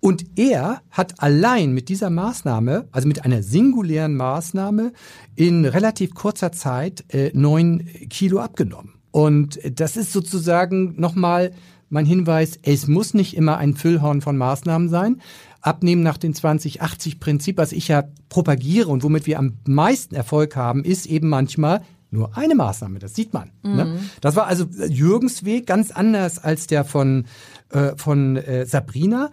Und 0.00 0.24
er 0.36 0.80
hat 0.90 1.22
allein 1.22 1.72
mit 1.72 1.88
dieser 1.88 2.08
Maßnahme, 2.10 2.88
also 2.92 3.06
mit 3.06 3.24
einer 3.24 3.42
singulären 3.42 4.16
Maßnahme, 4.16 4.92
in 5.36 5.64
relativ 5.64 6.14
kurzer 6.14 6.52
Zeit 6.52 7.04
äh, 7.12 7.30
neun 7.34 7.86
Kilo 8.08 8.38
abgenommen. 8.40 8.94
Und 9.10 9.58
das 9.74 9.96
ist 9.96 10.12
sozusagen 10.12 10.94
nochmal 11.00 11.50
mein 11.92 12.06
Hinweis, 12.06 12.56
es 12.62 12.86
muss 12.86 13.14
nicht 13.14 13.36
immer 13.36 13.58
ein 13.58 13.74
Füllhorn 13.74 14.20
von 14.20 14.36
Maßnahmen 14.36 14.88
sein. 14.88 15.20
Abnehmen 15.60 16.02
nach 16.02 16.16
dem 16.16 16.32
2080-Prinzip, 16.32 17.56
was 17.56 17.72
ich 17.72 17.88
ja 17.88 18.04
propagiere 18.28 18.88
und 18.88 19.02
womit 19.02 19.26
wir 19.26 19.38
am 19.38 19.58
meisten 19.66 20.14
Erfolg 20.14 20.56
haben, 20.56 20.84
ist 20.84 21.06
eben 21.06 21.28
manchmal 21.28 21.82
nur 22.10 22.36
eine 22.36 22.56
Maßnahme, 22.56 22.98
das 22.98 23.14
sieht 23.14 23.32
man. 23.32 23.52
Ne? 23.62 24.00
Das 24.20 24.34
war 24.34 24.46
also 24.46 24.64
Jürgens 24.88 25.44
Weg, 25.44 25.66
ganz 25.66 25.92
anders 25.92 26.42
als 26.42 26.66
der 26.66 26.84
von, 26.84 27.26
äh, 27.70 27.92
von 27.96 28.36
äh, 28.36 28.66
Sabrina. 28.66 29.30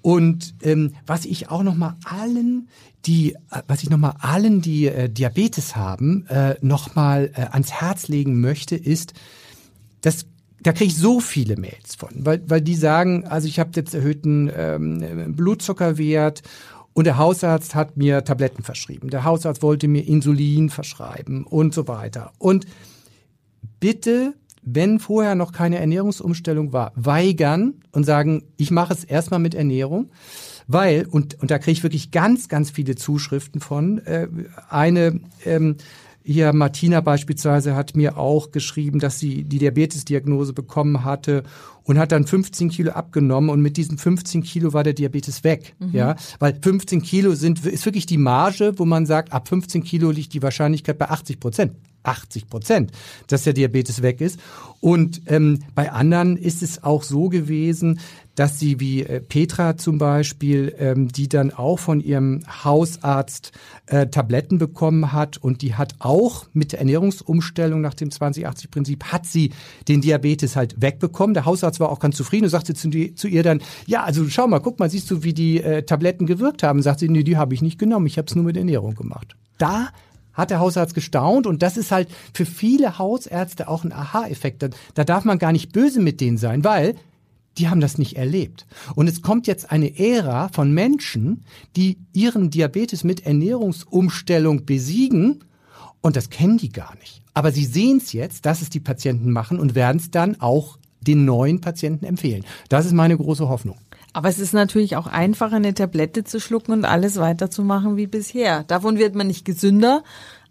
Und 0.00 0.54
ähm, 0.62 0.94
was 1.06 1.24
ich 1.24 1.50
auch 1.50 1.64
noch 1.64 1.74
mal 1.74 1.96
allen, 2.04 2.68
die, 3.04 3.32
äh, 3.32 3.62
was 3.66 3.82
ich 3.82 3.90
noch 3.90 3.98
mal 3.98 4.14
allen, 4.20 4.60
die 4.60 4.86
äh, 4.86 5.08
Diabetes 5.08 5.74
haben, 5.74 6.26
äh, 6.28 6.54
noch 6.60 6.94
mal 6.94 7.32
äh, 7.34 7.46
ans 7.50 7.72
Herz 7.72 8.06
legen 8.06 8.40
möchte, 8.40 8.76
ist, 8.76 9.12
das 10.00 10.26
da 10.62 10.72
kriege 10.72 10.90
ich 10.90 10.96
so 10.96 11.20
viele 11.20 11.56
Mails 11.56 11.94
von, 11.94 12.10
weil, 12.14 12.42
weil 12.46 12.60
die 12.60 12.74
sagen, 12.74 13.26
also 13.26 13.48
ich 13.48 13.58
habe 13.58 13.70
jetzt 13.74 13.94
erhöhten 13.94 14.50
ähm, 14.54 15.34
Blutzuckerwert 15.34 16.42
und 16.92 17.04
der 17.04 17.18
Hausarzt 17.18 17.74
hat 17.74 17.96
mir 17.96 18.24
Tabletten 18.24 18.62
verschrieben. 18.62 19.10
Der 19.10 19.24
Hausarzt 19.24 19.62
wollte 19.62 19.88
mir 19.88 20.06
Insulin 20.06 20.70
verschreiben 20.70 21.44
und 21.44 21.72
so 21.72 21.88
weiter. 21.88 22.32
Und 22.38 22.66
bitte, 23.78 24.34
wenn 24.62 24.98
vorher 24.98 25.34
noch 25.34 25.52
keine 25.52 25.78
Ernährungsumstellung 25.78 26.72
war, 26.72 26.92
weigern 26.96 27.74
und 27.92 28.04
sagen, 28.04 28.42
ich 28.56 28.70
mache 28.70 28.92
es 28.92 29.04
erstmal 29.04 29.40
mit 29.40 29.54
Ernährung. 29.54 30.10
Weil, 30.66 31.06
und, 31.06 31.40
und 31.40 31.50
da 31.50 31.58
kriege 31.58 31.72
ich 31.72 31.82
wirklich 31.82 32.10
ganz, 32.10 32.48
ganz 32.48 32.70
viele 32.70 32.94
Zuschriften 32.94 33.60
von. 33.60 33.98
Äh, 34.06 34.28
eine 34.68 35.20
ähm, 35.44 35.76
hier 36.22 36.52
Martina 36.52 37.00
beispielsweise 37.00 37.74
hat 37.74 37.96
mir 37.96 38.18
auch 38.18 38.50
geschrieben, 38.50 38.98
dass 38.98 39.18
sie 39.18 39.44
die 39.44 39.58
Diabetesdiagnose 39.58 40.52
bekommen 40.52 41.04
hatte 41.04 41.42
und 41.82 41.98
hat 41.98 42.12
dann 42.12 42.26
15 42.26 42.68
Kilo 42.68 42.92
abgenommen 42.92 43.50
und 43.50 43.60
mit 43.60 43.76
diesen 43.76 43.98
15 43.98 44.42
Kilo 44.42 44.72
war 44.72 44.84
der 44.84 44.92
Diabetes 44.92 45.44
weg. 45.44 45.74
Ja, 45.92 46.16
weil 46.38 46.58
15 46.60 47.02
Kilo 47.02 47.34
sind 47.34 47.64
ist 47.64 47.84
wirklich 47.84 48.06
die 48.06 48.18
Marge, 48.18 48.74
wo 48.76 48.84
man 48.84 49.06
sagt, 49.06 49.32
ab 49.32 49.48
15 49.48 49.82
Kilo 49.82 50.10
liegt 50.10 50.34
die 50.34 50.42
Wahrscheinlichkeit 50.42 50.98
bei 50.98 51.08
80 51.08 51.40
Prozent. 51.40 51.72
80 52.02 52.48
Prozent, 52.48 52.92
dass 53.26 53.44
der 53.44 53.52
Diabetes 53.52 54.02
weg 54.02 54.20
ist. 54.20 54.38
Und 54.80 55.22
ähm, 55.26 55.60
bei 55.74 55.92
anderen 55.92 56.36
ist 56.36 56.62
es 56.62 56.82
auch 56.82 57.02
so 57.02 57.28
gewesen, 57.28 58.00
dass 58.34 58.58
sie 58.58 58.80
wie 58.80 59.02
äh, 59.02 59.20
Petra 59.20 59.76
zum 59.76 59.98
Beispiel, 59.98 60.74
ähm, 60.78 61.08
die 61.08 61.28
dann 61.28 61.52
auch 61.52 61.78
von 61.78 62.00
ihrem 62.00 62.42
Hausarzt 62.64 63.52
äh, 63.84 64.06
Tabletten 64.06 64.56
bekommen 64.56 65.12
hat 65.12 65.36
und 65.36 65.60
die 65.60 65.74
hat 65.74 65.96
auch 65.98 66.46
mit 66.54 66.72
der 66.72 66.78
Ernährungsumstellung 66.78 67.82
nach 67.82 67.92
dem 67.92 68.08
2080-Prinzip, 68.08 69.04
hat 69.04 69.26
sie 69.26 69.52
den 69.88 70.00
Diabetes 70.00 70.56
halt 70.56 70.80
wegbekommen. 70.80 71.34
Der 71.34 71.44
Hausarzt 71.44 71.80
war 71.80 71.90
auch 71.90 72.00
ganz 72.00 72.16
zufrieden 72.16 72.44
und 72.44 72.50
sagte 72.50 72.72
zu, 72.72 72.88
zu 73.14 73.28
ihr 73.28 73.42
dann, 73.42 73.60
ja, 73.86 74.04
also 74.04 74.26
schau 74.30 74.46
mal, 74.46 74.60
guck 74.60 74.78
mal, 74.78 74.88
siehst 74.88 75.10
du, 75.10 75.22
wie 75.22 75.34
die 75.34 75.62
äh, 75.62 75.82
Tabletten 75.82 76.24
gewirkt 76.24 76.62
haben? 76.62 76.80
Sagt 76.80 77.00
sie, 77.00 77.10
nee, 77.10 77.24
die 77.24 77.36
habe 77.36 77.52
ich 77.52 77.60
nicht 77.60 77.78
genommen, 77.78 78.06
ich 78.06 78.16
habe 78.16 78.26
es 78.26 78.34
nur 78.34 78.44
mit 78.44 78.56
Ernährung 78.56 78.94
gemacht. 78.94 79.36
Da 79.58 79.88
hat 80.40 80.50
der 80.50 80.60
Hausarzt 80.60 80.94
gestaunt 80.94 81.46
und 81.46 81.62
das 81.62 81.76
ist 81.76 81.92
halt 81.92 82.08
für 82.34 82.46
viele 82.46 82.98
Hausärzte 82.98 83.68
auch 83.68 83.84
ein 83.84 83.92
Aha-Effekt. 83.92 84.62
Da, 84.62 84.68
da 84.94 85.04
darf 85.04 85.24
man 85.24 85.38
gar 85.38 85.52
nicht 85.52 85.72
böse 85.72 86.00
mit 86.00 86.20
denen 86.20 86.38
sein, 86.38 86.64
weil 86.64 86.94
die 87.58 87.68
haben 87.68 87.80
das 87.80 87.98
nicht 87.98 88.16
erlebt. 88.16 88.66
Und 88.94 89.08
es 89.08 89.22
kommt 89.22 89.46
jetzt 89.46 89.70
eine 89.70 89.98
Ära 89.98 90.48
von 90.48 90.72
Menschen, 90.72 91.44
die 91.76 91.98
ihren 92.12 92.50
Diabetes 92.50 93.04
mit 93.04 93.26
Ernährungsumstellung 93.26 94.64
besiegen 94.64 95.44
und 96.00 96.16
das 96.16 96.30
kennen 96.30 96.58
die 96.58 96.70
gar 96.70 96.96
nicht. 96.96 97.22
Aber 97.34 97.52
sie 97.52 97.64
sehen 97.64 97.98
es 97.98 98.12
jetzt, 98.12 98.46
dass 98.46 98.62
es 98.62 98.70
die 98.70 98.80
Patienten 98.80 99.30
machen 99.30 99.58
und 99.58 99.74
werden 99.74 99.98
es 99.98 100.10
dann 100.10 100.40
auch 100.40 100.78
den 101.00 101.24
neuen 101.24 101.60
Patienten 101.60 102.04
empfehlen. 102.04 102.44
Das 102.68 102.86
ist 102.86 102.92
meine 102.92 103.16
große 103.16 103.48
Hoffnung. 103.48 103.76
Aber 104.12 104.28
es 104.28 104.38
ist 104.38 104.52
natürlich 104.54 104.96
auch 104.96 105.06
einfacher, 105.06 105.56
eine 105.56 105.72
Tablette 105.74 106.24
zu 106.24 106.40
schlucken 106.40 106.72
und 106.72 106.84
alles 106.84 107.16
weiterzumachen 107.18 107.96
wie 107.96 108.06
bisher. 108.08 108.64
Davon 108.64 108.98
wird 108.98 109.14
man 109.14 109.28
nicht 109.28 109.44
gesünder, 109.44 110.02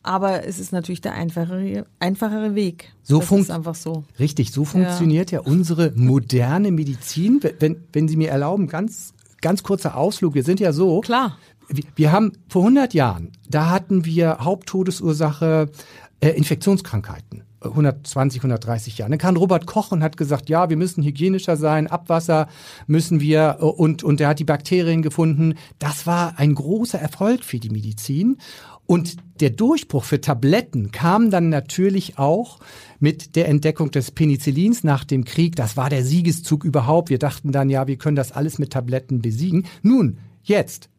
aber 0.02 0.46
es 0.48 0.60
ist 0.60 0.72
natürlich 0.72 1.02
der 1.02 1.14
einfachere, 1.14 1.86
einfachere 2.00 2.56
Weg. 2.56 2.94
So 3.04 3.20
das 3.20 3.28
funkt- 3.28 3.44
ist 3.44 3.52
einfach 3.52 3.76
so. 3.76 4.06
Richtig, 4.18 4.52
so 4.54 4.64
funktioniert 4.64 5.32
ja, 5.32 5.42
unsere 5.42 5.92
moderne 5.96 6.72
Medizin. 6.72 7.42
Wenn, 7.60 7.76
wenn 7.92 8.08
Sie 8.08 8.16
mir 8.16 8.30
erlauben, 8.30 8.68
ganz, 8.68 9.14
ganz 9.42 9.62
kurzer 9.62 9.98
Ausflug. 9.98 10.36
Wir 10.36 10.44
sind 10.44 10.62
ja 10.62 10.72
so. 10.72 11.02
Klar. 11.02 11.38
Wir, 11.68 11.84
wir 11.96 12.12
haben 12.14 12.32
vor 12.48 12.62
100 12.64 12.94
Jahren, 12.94 13.32
da 13.50 13.70
hatten 13.70 14.06
wir 14.06 14.38
Haupttodesursache 14.40 15.70
äh, 16.22 16.30
Infektionskrankheiten. 16.30 17.44
120, 17.62 18.40
130 18.42 18.98
Jahre. 18.98 19.10
Dann 19.12 19.20
kam 19.20 19.38
Robert 19.38 19.66
Koch 19.66 19.92
und 19.92 20.04
hat 20.04 20.18
gesagt, 20.18 20.50
ja, 20.50 20.70
wir 20.70 20.78
müssen 20.78 21.04
hygienischer 21.04 21.58
sein, 21.58 21.88
Abwasser 21.88 22.48
müssen 22.88 23.20
wir 23.20 23.58
äh, 23.60 23.64
und, 23.64 24.04
und 24.04 24.22
er 24.22 24.30
hat 24.30 24.40
die 24.40 24.46
Bakterien 24.46 25.02
gefunden. 25.02 25.56
Das 25.78 26.08
war 26.08 26.38
ein 26.38 26.56
großer 26.56 27.00
Erfolg 27.00 27.44
für 27.44 27.60
die 27.60 27.70
Medizin. 27.70 28.38
Und 28.86 29.18
der 29.40 29.52
Durchbruch 29.52 30.04
für 30.04 30.20
Tabletten 30.20 30.92
kam 30.92 31.30
dann 31.30 31.50
natürlich 31.50 32.18
auch 32.18 32.60
mit 33.00 33.36
der 33.36 33.48
Entdeckung 33.48 33.92
des 33.92 34.10
Penicillins 34.10 34.84
nach 34.84 35.04
dem 35.04 35.26
Krieg. 35.26 35.56
Das 35.56 35.78
war 35.78 35.92
der 35.92 36.04
Siegeszug 36.04 36.64
überhaupt. 36.64 37.12
Wir 37.12 37.20
dachten 37.20 37.52
dann, 37.52 37.70
ja, 37.70 37.86
wir 37.86 37.98
können 37.98 38.16
das 38.16 38.32
alles 38.32 38.58
mit 38.58 38.72
Tabletten 38.74 39.22
besiegen. 39.22 39.68
Nun, 39.84 40.18
jetzt, 40.42 40.90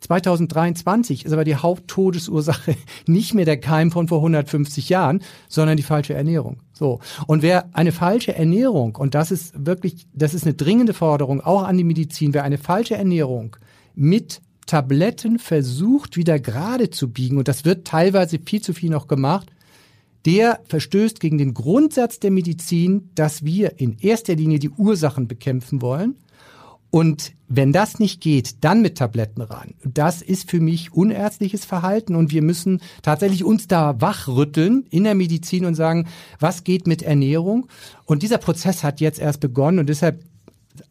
2023 0.00 1.24
ist 1.26 1.32
aber 1.32 1.44
die 1.44 1.56
Haupttodesursache 1.56 2.74
nicht 3.06 3.34
mehr 3.34 3.44
der 3.44 3.60
Keim 3.60 3.92
von 3.92 4.08
vor 4.08 4.18
150 4.18 4.88
Jahren, 4.88 5.22
sondern 5.48 5.76
die 5.76 5.82
falsche 5.82 6.14
Ernährung. 6.14 6.58
So. 6.72 7.00
Und 7.26 7.42
wer 7.42 7.74
eine 7.74 7.92
falsche 7.92 8.34
Ernährung, 8.34 8.96
und 8.96 9.14
das 9.14 9.30
ist 9.30 9.66
wirklich, 9.66 10.06
das 10.14 10.34
ist 10.34 10.44
eine 10.44 10.54
dringende 10.54 10.94
Forderung 10.94 11.40
auch 11.40 11.62
an 11.64 11.76
die 11.76 11.84
Medizin, 11.84 12.34
wer 12.34 12.44
eine 12.44 12.58
falsche 12.58 12.96
Ernährung 12.96 13.56
mit 13.94 14.40
Tabletten 14.66 15.38
versucht, 15.38 16.16
wieder 16.16 16.38
gerade 16.38 16.90
zu 16.90 17.10
biegen, 17.10 17.38
und 17.38 17.48
das 17.48 17.64
wird 17.64 17.86
teilweise 17.86 18.38
viel 18.44 18.62
zu 18.62 18.72
viel 18.72 18.90
noch 18.90 19.08
gemacht, 19.08 19.50
der 20.26 20.60
verstößt 20.66 21.20
gegen 21.20 21.38
den 21.38 21.54
Grundsatz 21.54 22.20
der 22.20 22.30
Medizin, 22.30 23.10
dass 23.14 23.44
wir 23.44 23.80
in 23.80 23.98
erster 23.98 24.34
Linie 24.34 24.58
die 24.58 24.70
Ursachen 24.70 25.28
bekämpfen 25.28 25.82
wollen 25.82 26.16
Und 26.90 27.32
wenn 27.48 27.72
das 27.72 27.98
nicht 27.98 28.20
geht, 28.20 28.64
dann 28.64 28.82
mit 28.82 28.98
Tabletten 28.98 29.42
ran. 29.42 29.74
Das 29.84 30.22
ist 30.22 30.50
für 30.50 30.60
mich 30.60 30.92
unärztliches 30.92 31.64
Verhalten 31.64 32.16
und 32.16 32.30
wir 32.30 32.42
müssen 32.42 32.80
tatsächlich 33.02 33.44
uns 33.44 33.68
da 33.68 34.00
wachrütteln 34.00 34.86
in 34.90 35.04
der 35.04 35.14
Medizin 35.14 35.64
und 35.64 35.74
sagen, 35.74 36.06
was 36.38 36.64
geht 36.64 36.86
mit 36.86 37.02
Ernährung? 37.02 37.68
Und 38.06 38.22
dieser 38.22 38.38
Prozess 38.38 38.82
hat 38.82 39.00
jetzt 39.00 39.20
erst 39.20 39.40
begonnen 39.40 39.78
und 39.78 39.88
deshalb 39.88 40.24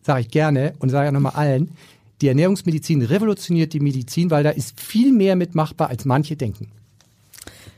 sage 0.02 0.22
ich 0.22 0.30
gerne 0.30 0.74
und 0.80 0.90
sage 0.90 1.06
ja 1.06 1.12
nochmal 1.12 1.34
allen, 1.34 1.72
die 2.22 2.28
Ernährungsmedizin 2.28 3.02
revolutioniert 3.02 3.74
die 3.74 3.80
Medizin, 3.80 4.30
weil 4.30 4.44
da 4.44 4.50
ist 4.50 4.80
viel 4.80 5.14
mehr 5.14 5.36
mitmachbar, 5.36 5.90
als 5.90 6.04
manche 6.04 6.36
denken. 6.36 6.72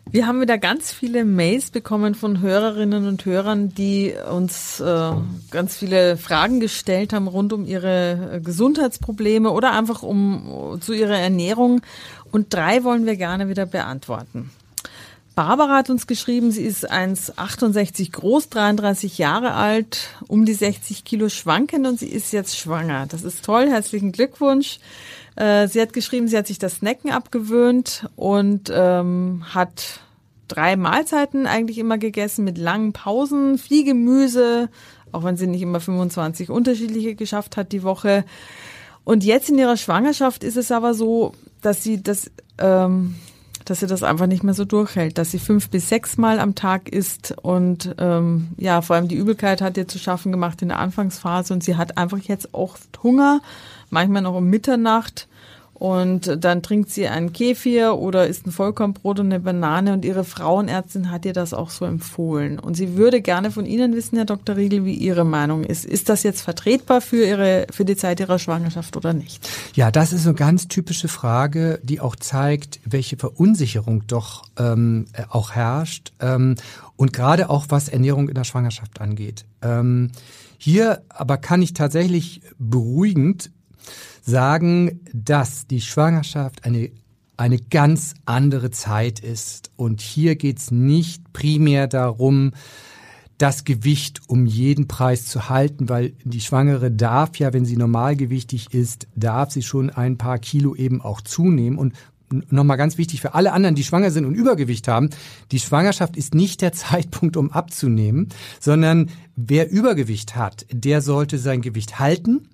Wir 0.09 0.27
haben 0.27 0.41
wieder 0.41 0.57
ganz 0.57 0.91
viele 0.91 1.23
Mails 1.23 1.71
bekommen 1.71 2.15
von 2.15 2.41
Hörerinnen 2.41 3.07
und 3.07 3.23
Hörern, 3.25 3.73
die 3.73 4.13
uns 4.29 4.79
äh, 4.79 5.11
ganz 5.51 5.77
viele 5.77 6.17
Fragen 6.17 6.59
gestellt 6.59 7.13
haben 7.13 7.27
rund 7.27 7.53
um 7.53 7.65
ihre 7.65 8.33
äh, 8.33 8.41
Gesundheitsprobleme 8.41 9.51
oder 9.51 9.71
einfach 9.71 10.03
um 10.03 10.79
zu 10.81 10.93
ihrer 10.93 11.17
Ernährung. 11.17 11.81
Und 12.31 12.53
drei 12.53 12.83
wollen 12.83 13.05
wir 13.05 13.15
gerne 13.15 13.47
wieder 13.47 13.65
beantworten. 13.65 14.49
Barbara 15.33 15.77
hat 15.77 15.89
uns 15.89 16.07
geschrieben, 16.07 16.51
sie 16.51 16.63
ist 16.63 16.91
1,68 16.91 18.11
groß, 18.11 18.49
33 18.49 19.17
Jahre 19.17 19.53
alt, 19.53 20.09
um 20.27 20.45
die 20.45 20.53
60 20.53 21.05
Kilo 21.05 21.29
schwankend 21.29 21.87
und 21.87 21.99
sie 21.99 22.09
ist 22.09 22.33
jetzt 22.33 22.57
schwanger. 22.57 23.05
Das 23.07 23.23
ist 23.23 23.45
toll, 23.45 23.69
herzlichen 23.69 24.11
Glückwunsch. 24.11 24.79
Äh, 25.41 25.67
sie 25.67 25.82
hat 25.82 25.91
geschrieben, 25.91 26.27
sie 26.27 26.38
hat 26.38 26.45
sich 26.45 26.60
das 26.60 26.75
Snacken 26.75 27.10
abgewöhnt 27.10 28.08
und 28.15 28.71
ähm, 28.71 29.43
hat 29.51 30.01
drei 30.47 30.75
Mahlzeiten 30.75 31.47
eigentlich 31.47 31.80
immer 31.80 31.97
gegessen 31.97 32.45
mit 32.45 32.60
langen 32.60 32.93
Pausen, 32.93 33.58
viel 33.58 33.84
Gemüse, 33.84 34.69
auch 35.12 35.23
wenn 35.23 35.38
sie 35.38 35.47
nicht 35.47 35.63
immer 35.63 35.80
25 35.80 36.51
unterschiedliche 36.51 37.15
geschafft 37.15 37.58
hat 37.58 37.71
die 37.71 37.82
Woche. 37.82 38.23
Und 39.04 39.23
jetzt 39.23 39.49
in 39.49 39.58
ihrer 39.58 39.77
Schwangerschaft 39.77 40.43
ist 40.43 40.58
es 40.58 40.71
aber 40.71 40.93
so, 40.93 41.34
dass 41.62 41.82
sie 41.82 42.04
das, 42.04 42.30
ähm, 42.60 43.15
dass 43.65 43.80
sie 43.80 43.88
das 43.88 44.04
einfach 44.04 44.27
nicht 44.27 44.43
mehr 44.43 44.54
so 44.54 44.63
durchhält, 44.63 45.17
dass 45.17 45.32
sie 45.32 45.39
fünf 45.39 45.71
bis 45.71 45.89
sechs 45.89 46.17
Mal 46.17 46.39
am 46.39 46.54
Tag 46.54 46.88
isst 46.88 47.34
und 47.41 47.95
ähm, 47.97 48.49
ja, 48.58 48.84
vor 48.84 48.95
allem 48.95 49.08
die 49.08 49.15
Übelkeit 49.15 49.60
hat 49.63 49.75
ihr 49.75 49.88
zu 49.88 49.97
schaffen 49.97 50.32
gemacht 50.32 50.62
in 50.62 50.67
der 50.67 50.77
Anfangsphase 50.77 51.51
und 51.51 51.63
sie 51.63 51.77
hat 51.77 51.97
einfach 51.97 52.19
jetzt 52.19 52.54
auch 52.54 52.77
Hunger, 53.01 53.41
manchmal 53.89 54.21
noch 54.21 54.36
um 54.36 54.47
Mitternacht 54.47 55.27
und 55.81 56.37
dann 56.39 56.61
trinkt 56.61 56.91
sie 56.91 57.07
einen 57.07 57.33
Kefir 57.33 57.97
oder 57.97 58.27
isst 58.27 58.45
ein 58.45 58.51
Vollkornbrot 58.51 59.19
und 59.19 59.25
eine 59.25 59.39
Banane 59.39 59.93
und 59.93 60.05
ihre 60.05 60.23
Frauenärztin 60.23 61.09
hat 61.09 61.25
ihr 61.25 61.33
das 61.33 61.55
auch 61.55 61.71
so 61.71 61.85
empfohlen. 61.85 62.59
Und 62.59 62.77
sie 62.77 62.97
würde 62.97 63.19
gerne 63.19 63.49
von 63.49 63.65
Ihnen 63.65 63.95
wissen, 63.95 64.15
Herr 64.17 64.25
Dr. 64.25 64.57
Riegel, 64.57 64.85
wie 64.85 64.93
Ihre 64.93 65.25
Meinung 65.25 65.63
ist. 65.63 65.83
Ist 65.83 66.07
das 66.09 66.21
jetzt 66.21 66.43
vertretbar 66.43 67.01
für 67.01 67.25
Ihre, 67.25 67.65
für 67.71 67.83
die 67.83 67.95
Zeit 67.95 68.19
Ihrer 68.19 68.37
Schwangerschaft 68.37 68.95
oder 68.95 69.13
nicht? 69.13 69.49
Ja, 69.73 69.89
das 69.89 70.13
ist 70.13 70.27
eine 70.27 70.35
ganz 70.35 70.67
typische 70.67 71.07
Frage, 71.07 71.79
die 71.81 71.99
auch 71.99 72.15
zeigt, 72.15 72.79
welche 72.85 73.17
Verunsicherung 73.17 74.05
doch 74.05 74.43
ähm, 74.59 75.07
auch 75.29 75.53
herrscht. 75.53 76.13
Ähm, 76.19 76.57
und 76.95 77.11
gerade 77.11 77.49
auch 77.49 77.65
was 77.69 77.89
Ernährung 77.89 78.29
in 78.29 78.35
der 78.35 78.43
Schwangerschaft 78.43 79.01
angeht. 79.01 79.45
Ähm, 79.63 80.11
hier 80.59 81.01
aber 81.09 81.37
kann 81.37 81.63
ich 81.63 81.73
tatsächlich 81.73 82.43
beruhigend 82.59 83.49
sagen, 84.21 85.01
dass 85.13 85.67
die 85.67 85.81
Schwangerschaft 85.81 86.65
eine 86.65 86.91
eine 87.41 87.57
ganz 87.57 88.13
andere 88.25 88.69
Zeit 88.69 89.19
ist. 89.19 89.71
Und 89.75 89.99
hier 89.99 90.35
geht's 90.35 90.69
nicht 90.69 91.33
primär 91.33 91.87
darum, 91.87 92.51
das 93.39 93.63
Gewicht 93.63 94.21
um 94.27 94.45
jeden 94.45 94.87
Preis 94.87 95.25
zu 95.25 95.49
halten, 95.49 95.89
weil 95.89 96.13
die 96.23 96.41
Schwangere 96.41 96.91
darf 96.91 97.37
ja, 97.37 97.51
wenn 97.51 97.65
sie 97.65 97.77
normalgewichtig 97.77 98.71
ist, 98.75 99.07
darf 99.15 99.49
sie 99.49 99.63
schon 99.63 99.89
ein 99.89 100.19
paar 100.19 100.37
Kilo 100.37 100.75
eben 100.75 101.01
auch 101.01 101.21
zunehmen. 101.21 101.79
Und 101.79 101.95
nochmal 102.51 102.77
ganz 102.77 102.99
wichtig 102.99 103.21
für 103.21 103.33
alle 103.33 103.53
anderen, 103.53 103.73
die 103.73 103.83
schwanger 103.83 104.11
sind 104.11 104.25
und 104.25 104.35
Übergewicht 104.35 104.87
haben, 104.87 105.09
die 105.51 105.59
Schwangerschaft 105.59 106.15
ist 106.17 106.35
nicht 106.35 106.61
der 106.61 106.73
Zeitpunkt, 106.73 107.37
um 107.37 107.51
abzunehmen, 107.51 108.29
sondern 108.59 109.09
wer 109.35 109.71
Übergewicht 109.71 110.35
hat, 110.35 110.67
der 110.71 111.01
sollte 111.01 111.39
sein 111.39 111.61
Gewicht 111.61 111.97
halten 111.97 112.47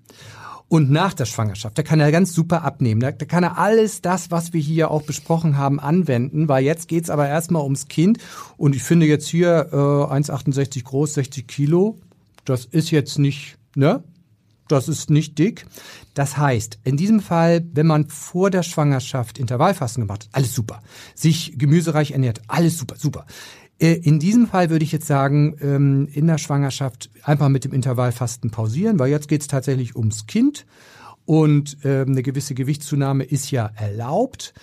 und 0.69 0.91
nach 0.91 1.13
der 1.13 1.25
Schwangerschaft. 1.25 1.77
Da 1.77 1.83
kann 1.83 1.99
er 1.99 2.11
ganz 2.11 2.33
super 2.33 2.63
abnehmen. 2.63 2.99
Da, 2.99 3.11
kann 3.11 3.43
er 3.43 3.57
alles 3.57 4.01
das, 4.01 4.31
was 4.31 4.53
wir 4.53 4.61
hier 4.61 4.91
auch 4.91 5.03
besprochen 5.03 5.57
haben, 5.57 5.79
anwenden, 5.79 6.49
weil 6.49 6.63
jetzt 6.63 6.87
geht's 6.87 7.09
aber 7.09 7.27
erstmal 7.27 7.63
ums 7.63 7.87
Kind. 7.87 8.19
Und 8.57 8.75
ich 8.75 8.83
finde 8.83 9.05
jetzt 9.05 9.27
hier 9.27 9.69
äh, 9.71 9.75
1,68 9.75 10.83
groß, 10.83 11.13
60 11.15 11.47
Kilo, 11.47 11.99
das 12.45 12.65
ist 12.65 12.91
jetzt 12.91 13.19
nicht, 13.19 13.57
ne? 13.75 14.03
Das 14.67 14.89
ist 14.89 15.09
nicht 15.09 15.39
dick. 15.39 15.65
Das 16.13 16.37
heißt, 16.37 16.79
in 16.83 16.97
diesem 16.97 17.21
Fall, 17.21 17.65
wenn 17.71 17.87
man 17.87 18.09
vor 18.09 18.49
der 18.49 18.63
Schwangerschaft 18.63 19.37
Intervallfasten 19.37 20.03
gemacht 20.03 20.25
hat, 20.25 20.29
alles 20.33 20.53
super. 20.53 20.81
Sich 21.15 21.57
gemüsereich 21.57 22.11
ernährt, 22.11 22.41
alles 22.47 22.77
super, 22.77 22.95
super. 22.97 23.25
Äh, 23.79 23.93
in 23.93 24.19
diesem 24.19 24.47
Fall 24.47 24.69
würde 24.69 24.83
ich 24.83 24.91
jetzt 24.91 25.07
sagen, 25.07 25.55
ähm, 25.61 26.07
in 26.11 26.27
der 26.27 26.37
Schwangerschaft 26.37 27.09
einfach 27.23 27.49
mit 27.49 27.63
dem 27.63 27.73
Intervallfasten 27.73 28.51
pausieren, 28.51 28.99
weil 28.99 29.09
jetzt 29.09 29.27
geht 29.27 29.41
es 29.41 29.47
tatsächlich 29.47 29.95
ums 29.95 30.27
Kind 30.27 30.65
und 31.25 31.77
ähm, 31.83 32.09
eine 32.09 32.23
gewisse 32.23 32.55
Gewichtszunahme 32.55 33.23
ist 33.23 33.51
ja 33.51 33.69
erlaubt. 33.75 34.53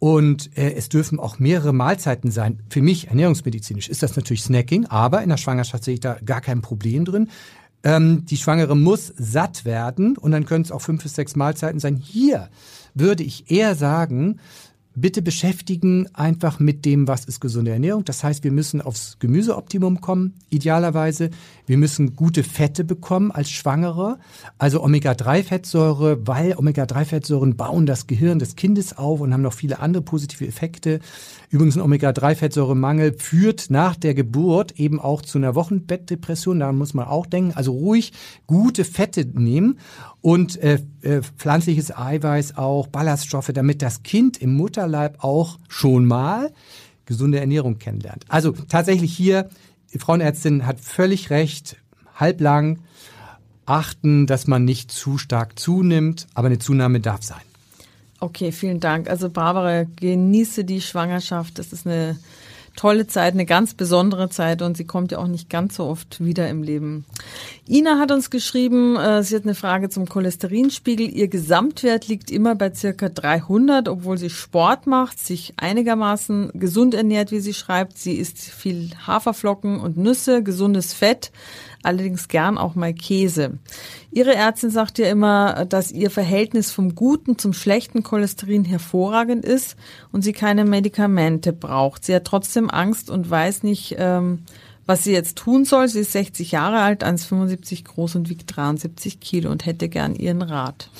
Und 0.00 0.56
äh, 0.58 0.74
es 0.74 0.88
dürfen 0.88 1.18
auch 1.18 1.38
mehrere 1.38 1.72
Mahlzeiten 1.72 2.30
sein. 2.30 2.58
Für 2.68 2.82
mich, 2.82 3.08
ernährungsmedizinisch, 3.08 3.88
ist 3.88 4.02
das 4.02 4.16
natürlich 4.16 4.42
Snacking, 4.42 4.86
aber 4.86 5.22
in 5.22 5.30
der 5.30 5.36
Schwangerschaft 5.36 5.84
sehe 5.84 5.94
ich 5.94 6.00
da 6.00 6.18
gar 6.24 6.40
kein 6.40 6.60
Problem 6.60 7.04
drin. 7.04 7.30
Ähm, 7.84 8.24
die 8.24 8.36
Schwangere 8.36 8.76
muss 8.76 9.12
satt 9.16 9.64
werden 9.64 10.16
und 10.16 10.32
dann 10.32 10.46
können 10.46 10.64
es 10.64 10.72
auch 10.72 10.80
fünf 10.80 11.02
bis 11.02 11.14
sechs 11.14 11.36
Mahlzeiten 11.36 11.80
sein. 11.80 11.96
Hier 11.96 12.48
würde 12.94 13.22
ich 13.22 13.50
eher 13.50 13.74
sagen, 13.74 14.40
bitte 14.94 15.22
beschäftigen 15.22 16.08
einfach 16.14 16.60
mit 16.60 16.84
dem, 16.84 17.08
was 17.08 17.24
ist 17.24 17.40
gesunde 17.40 17.72
Ernährung. 17.72 18.04
Das 18.04 18.22
heißt, 18.22 18.44
wir 18.44 18.52
müssen 18.52 18.80
aufs 18.80 19.18
Gemüseoptimum 19.18 20.00
kommen, 20.00 20.34
idealerweise. 20.50 21.30
Wir 21.66 21.78
müssen 21.78 22.14
gute 22.14 22.42
Fette 22.42 22.84
bekommen 22.84 23.30
als 23.30 23.50
Schwangere, 23.50 24.18
also 24.58 24.82
Omega-3-Fettsäure, 24.82 26.26
weil 26.26 26.54
Omega-3-Fettsäuren 26.56 27.56
bauen 27.56 27.86
das 27.86 28.06
Gehirn 28.06 28.38
des 28.38 28.56
Kindes 28.56 28.96
auf 28.98 29.20
und 29.20 29.32
haben 29.32 29.42
noch 29.42 29.54
viele 29.54 29.78
andere 29.78 30.02
positive 30.02 30.46
Effekte. 30.46 31.00
Übrigens 31.50 31.76
ein 31.76 31.82
Omega-3-Fettsäuremangel 31.82 33.18
führt 33.18 33.70
nach 33.70 33.96
der 33.96 34.14
Geburt 34.14 34.78
eben 34.78 35.00
auch 35.00 35.22
zu 35.22 35.38
einer 35.38 35.54
Wochenbettdepression. 35.54 36.60
Daran 36.60 36.76
muss 36.76 36.92
man 36.92 37.06
auch 37.06 37.26
denken. 37.26 37.52
Also 37.54 37.72
ruhig 37.72 38.12
gute 38.46 38.84
Fette 38.84 39.24
nehmen 39.24 39.78
und 40.20 40.56
äh, 40.62 40.80
äh, 41.02 41.22
pflanzliches 41.22 41.96
Eiweiß 41.96 42.58
auch, 42.58 42.88
Ballaststoffe, 42.88 43.50
damit 43.54 43.82
das 43.82 44.02
Kind 44.02 44.36
im 44.36 44.54
Mutterleib 44.54 45.22
auch 45.24 45.58
schon 45.68 46.04
mal 46.04 46.52
gesunde 47.06 47.40
Ernährung 47.40 47.78
kennenlernt. 47.78 48.24
Also 48.28 48.52
tatsächlich 48.52 49.14
hier, 49.14 49.48
die 49.94 49.98
Frauenärztin 49.98 50.66
hat 50.66 50.80
völlig 50.80 51.30
recht, 51.30 51.76
halblang 52.14 52.80
achten, 53.66 54.26
dass 54.26 54.46
man 54.46 54.64
nicht 54.64 54.90
zu 54.90 55.16
stark 55.16 55.58
zunimmt, 55.58 56.26
aber 56.34 56.48
eine 56.48 56.58
Zunahme 56.58 57.00
darf 57.00 57.22
sein. 57.22 57.40
Okay, 58.20 58.52
vielen 58.52 58.80
Dank. 58.80 59.08
Also 59.08 59.30
Barbara, 59.30 59.84
genieße 59.84 60.64
die 60.64 60.80
Schwangerschaft. 60.80 61.58
Das 61.58 61.72
ist 61.72 61.86
eine 61.86 62.18
tolle 62.76 63.06
Zeit, 63.06 63.34
eine 63.34 63.46
ganz 63.46 63.74
besondere 63.74 64.28
Zeit 64.28 64.62
und 64.62 64.76
sie 64.76 64.84
kommt 64.84 65.12
ja 65.12 65.18
auch 65.18 65.26
nicht 65.26 65.48
ganz 65.48 65.76
so 65.76 65.84
oft 65.84 66.24
wieder 66.24 66.48
im 66.48 66.62
Leben. 66.62 67.04
Ina 67.68 67.98
hat 67.98 68.12
uns 68.12 68.30
geschrieben, 68.30 68.96
äh, 68.96 69.22
sie 69.22 69.36
hat 69.36 69.44
eine 69.44 69.54
Frage 69.54 69.88
zum 69.88 70.08
Cholesterinspiegel. 70.08 71.08
Ihr 71.08 71.28
Gesamtwert 71.28 72.08
liegt 72.08 72.30
immer 72.30 72.54
bei 72.54 72.74
circa 72.74 73.08
300, 73.08 73.88
obwohl 73.88 74.18
sie 74.18 74.30
Sport 74.30 74.86
macht, 74.86 75.18
sich 75.18 75.54
einigermaßen 75.56 76.50
gesund 76.54 76.94
ernährt, 76.94 77.30
wie 77.30 77.40
sie 77.40 77.54
schreibt. 77.54 77.96
Sie 77.98 78.14
isst 78.14 78.38
viel 78.38 78.90
Haferflocken 79.06 79.80
und 79.80 79.96
Nüsse, 79.96 80.42
gesundes 80.42 80.92
Fett, 80.92 81.32
allerdings 81.84 82.28
gern 82.28 82.58
auch 82.58 82.74
mal 82.74 82.94
Käse. 82.94 83.58
Ihre 84.10 84.34
Ärztin 84.34 84.70
sagt 84.70 84.98
ja 84.98 85.06
immer, 85.06 85.64
dass 85.66 85.92
ihr 85.92 86.10
Verhältnis 86.10 86.70
vom 86.70 86.94
guten 86.94 87.38
zum 87.38 87.52
schlechten 87.52 88.02
Cholesterin 88.02 88.64
hervorragend 88.64 89.44
ist 89.44 89.76
und 90.12 90.22
sie 90.22 90.32
keine 90.32 90.64
Medikamente 90.64 91.52
braucht. 91.52 92.04
Sie 92.04 92.14
hat 92.14 92.24
trotzdem 92.24 92.70
Angst 92.70 93.10
und 93.10 93.28
weiß 93.28 93.62
nicht, 93.62 93.96
ähm, 93.98 94.40
was 94.86 95.04
sie 95.04 95.12
jetzt 95.12 95.36
tun 95.36 95.64
soll. 95.64 95.88
Sie 95.88 96.00
ist 96.00 96.12
60 96.12 96.52
Jahre 96.52 96.80
alt, 96.80 97.04
1,75 97.04 97.84
groß 97.84 98.16
und 98.16 98.28
wiegt 98.28 98.54
73 98.54 99.20
Kilo 99.20 99.50
und 99.50 99.66
hätte 99.66 99.88
gern 99.88 100.14
ihren 100.14 100.42
Rat. 100.42 100.90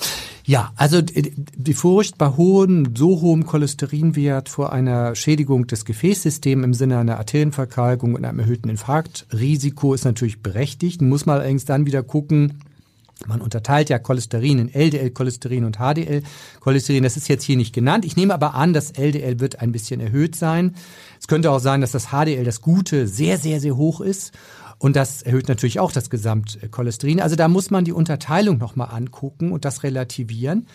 Ja, 0.47 0.71
also 0.75 1.01
die 1.01 1.73
Furcht 1.73 2.19
bei 2.19 2.27
hohen, 2.29 2.95
so 2.95 3.19
hohem 3.21 3.47
Cholesterinwert 3.47 4.47
vor 4.47 4.71
einer 4.71 5.15
Schädigung 5.15 5.65
des 5.65 5.85
Gefäßsystems 5.85 6.63
im 6.63 6.73
Sinne 6.75 6.99
einer 6.99 7.17
Arterienverkalkung 7.17 8.13
und 8.13 8.25
einem 8.25 8.37
erhöhten 8.37 8.69
Infarktrisiko 8.69 9.95
ist 9.95 10.05
natürlich 10.05 10.43
berechtigt. 10.43 11.01
Muss 11.01 11.25
man 11.25 11.37
allerdings 11.37 11.65
dann 11.65 11.87
wieder 11.87 12.03
gucken, 12.03 12.59
man 13.25 13.41
unterteilt 13.41 13.89
ja 13.89 13.97
Cholesterin 13.97 14.59
in 14.59 14.73
LDL-Cholesterin 14.73 15.63
und 15.63 15.77
HDL-Cholesterin. 15.77 17.01
Das 17.01 17.17
ist 17.17 17.27
jetzt 17.27 17.43
hier 17.43 17.57
nicht 17.57 17.73
genannt. 17.73 18.05
Ich 18.05 18.15
nehme 18.15 18.33
aber 18.33 18.53
an, 18.53 18.73
das 18.73 18.91
LDL 18.91 19.39
wird 19.39 19.61
ein 19.61 19.71
bisschen 19.71 19.99
erhöht 19.99 20.35
sein. 20.35 20.75
Es 21.19 21.27
könnte 21.27 21.49
auch 21.49 21.59
sein, 21.59 21.81
dass 21.81 21.91
das 21.91 22.09
HDL, 22.09 22.43
das 22.43 22.61
Gute, 22.61 23.07
sehr, 23.07 23.39
sehr, 23.39 23.59
sehr 23.59 23.77
hoch 23.77 23.99
ist. 23.99 24.31
Und 24.77 24.95
das 24.95 25.21
erhöht 25.21 25.47
natürlich 25.47 25.79
auch 25.79 25.91
das 25.91 26.09
Gesamtcholesterin. 26.09 27.21
Also 27.21 27.35
da 27.35 27.47
muss 27.47 27.71
man 27.71 27.85
die 27.85 27.93
Unterteilung 27.93 28.57
nochmal 28.57 28.89
angucken 28.91 29.51
und 29.51 29.65
das 29.65 29.83
relativieren. 29.83 30.67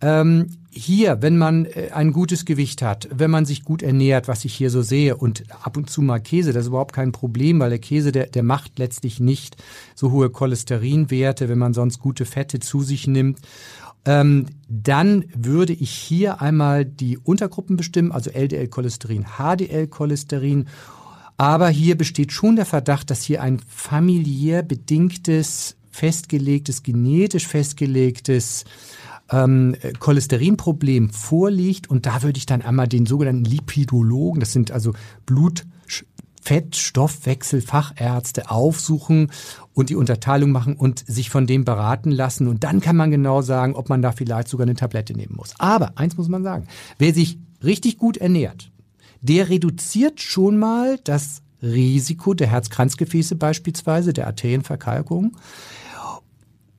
Ähm, 0.00 0.48
hier, 0.70 1.22
wenn 1.22 1.38
man 1.38 1.66
äh, 1.66 1.90
ein 1.94 2.12
gutes 2.12 2.44
Gewicht 2.44 2.82
hat, 2.82 3.08
wenn 3.14 3.30
man 3.30 3.46
sich 3.46 3.64
gut 3.64 3.82
ernährt, 3.82 4.28
was 4.28 4.44
ich 4.44 4.54
hier 4.54 4.70
so 4.70 4.82
sehe, 4.82 5.16
und 5.16 5.44
ab 5.62 5.76
und 5.76 5.88
zu 5.88 6.02
mal 6.02 6.18
Käse, 6.18 6.52
das 6.52 6.62
ist 6.62 6.68
überhaupt 6.68 6.94
kein 6.94 7.12
Problem, 7.12 7.60
weil 7.60 7.70
der 7.70 7.78
Käse, 7.78 8.12
der, 8.12 8.26
der 8.26 8.42
macht 8.42 8.78
letztlich 8.78 9.20
nicht 9.20 9.56
so 9.94 10.10
hohe 10.10 10.30
Cholesterinwerte, 10.30 11.48
wenn 11.48 11.58
man 11.58 11.74
sonst 11.74 12.00
gute 12.00 12.24
Fette 12.24 12.58
zu 12.58 12.82
sich 12.82 13.06
nimmt. 13.06 13.38
Ähm, 14.04 14.46
dann 14.68 15.24
würde 15.34 15.72
ich 15.72 15.90
hier 15.90 16.42
einmal 16.42 16.84
die 16.84 17.16
Untergruppen 17.16 17.76
bestimmen, 17.76 18.12
also 18.12 18.30
LDL-Cholesterin, 18.30 19.26
HDL-Cholesterin. 19.38 20.66
Aber 21.36 21.68
hier 21.68 21.96
besteht 21.96 22.32
schon 22.32 22.56
der 22.56 22.66
Verdacht, 22.66 23.10
dass 23.10 23.22
hier 23.22 23.42
ein 23.42 23.60
familiär 23.66 24.62
bedingtes, 24.62 25.76
festgelegtes, 25.90 26.82
genetisch 26.82 27.46
festgelegtes 27.46 28.64
ähm, 29.30 29.76
Cholesterinproblem 29.98 31.10
vorliegt. 31.10 31.90
Und 31.90 32.06
da 32.06 32.22
würde 32.22 32.38
ich 32.38 32.46
dann 32.46 32.62
einmal 32.62 32.88
den 32.88 33.06
sogenannten 33.06 33.44
Lipidologen, 33.44 34.40
das 34.40 34.52
sind 34.52 34.70
also 34.70 34.92
Blut 35.26 35.64
Fettstoffwechselfachärzte 36.44 38.50
aufsuchen 38.50 39.32
und 39.72 39.88
die 39.88 39.96
Unterteilung 39.96 40.50
machen 40.50 40.76
und 40.76 41.02
sich 41.06 41.30
von 41.30 41.46
dem 41.46 41.64
beraten 41.64 42.10
lassen. 42.10 42.48
Und 42.48 42.64
dann 42.64 42.82
kann 42.82 42.96
man 42.96 43.10
genau 43.10 43.40
sagen, 43.40 43.74
ob 43.74 43.88
man 43.88 44.02
da 44.02 44.12
vielleicht 44.12 44.48
sogar 44.48 44.66
eine 44.66 44.74
Tablette 44.74 45.14
nehmen 45.14 45.36
muss. 45.36 45.54
Aber 45.58 45.92
eins 45.96 46.18
muss 46.18 46.28
man 46.28 46.42
sagen, 46.42 46.66
wer 46.98 47.14
sich 47.14 47.38
richtig 47.62 47.96
gut 47.96 48.18
ernährt, 48.18 48.70
der 49.24 49.48
reduziert 49.48 50.20
schon 50.20 50.58
mal 50.58 50.98
das 51.02 51.40
Risiko 51.62 52.34
der 52.34 52.48
Herzkranzgefäße 52.48 53.36
beispielsweise, 53.36 54.12
der 54.12 54.26
Arterienverkalkung 54.26 55.36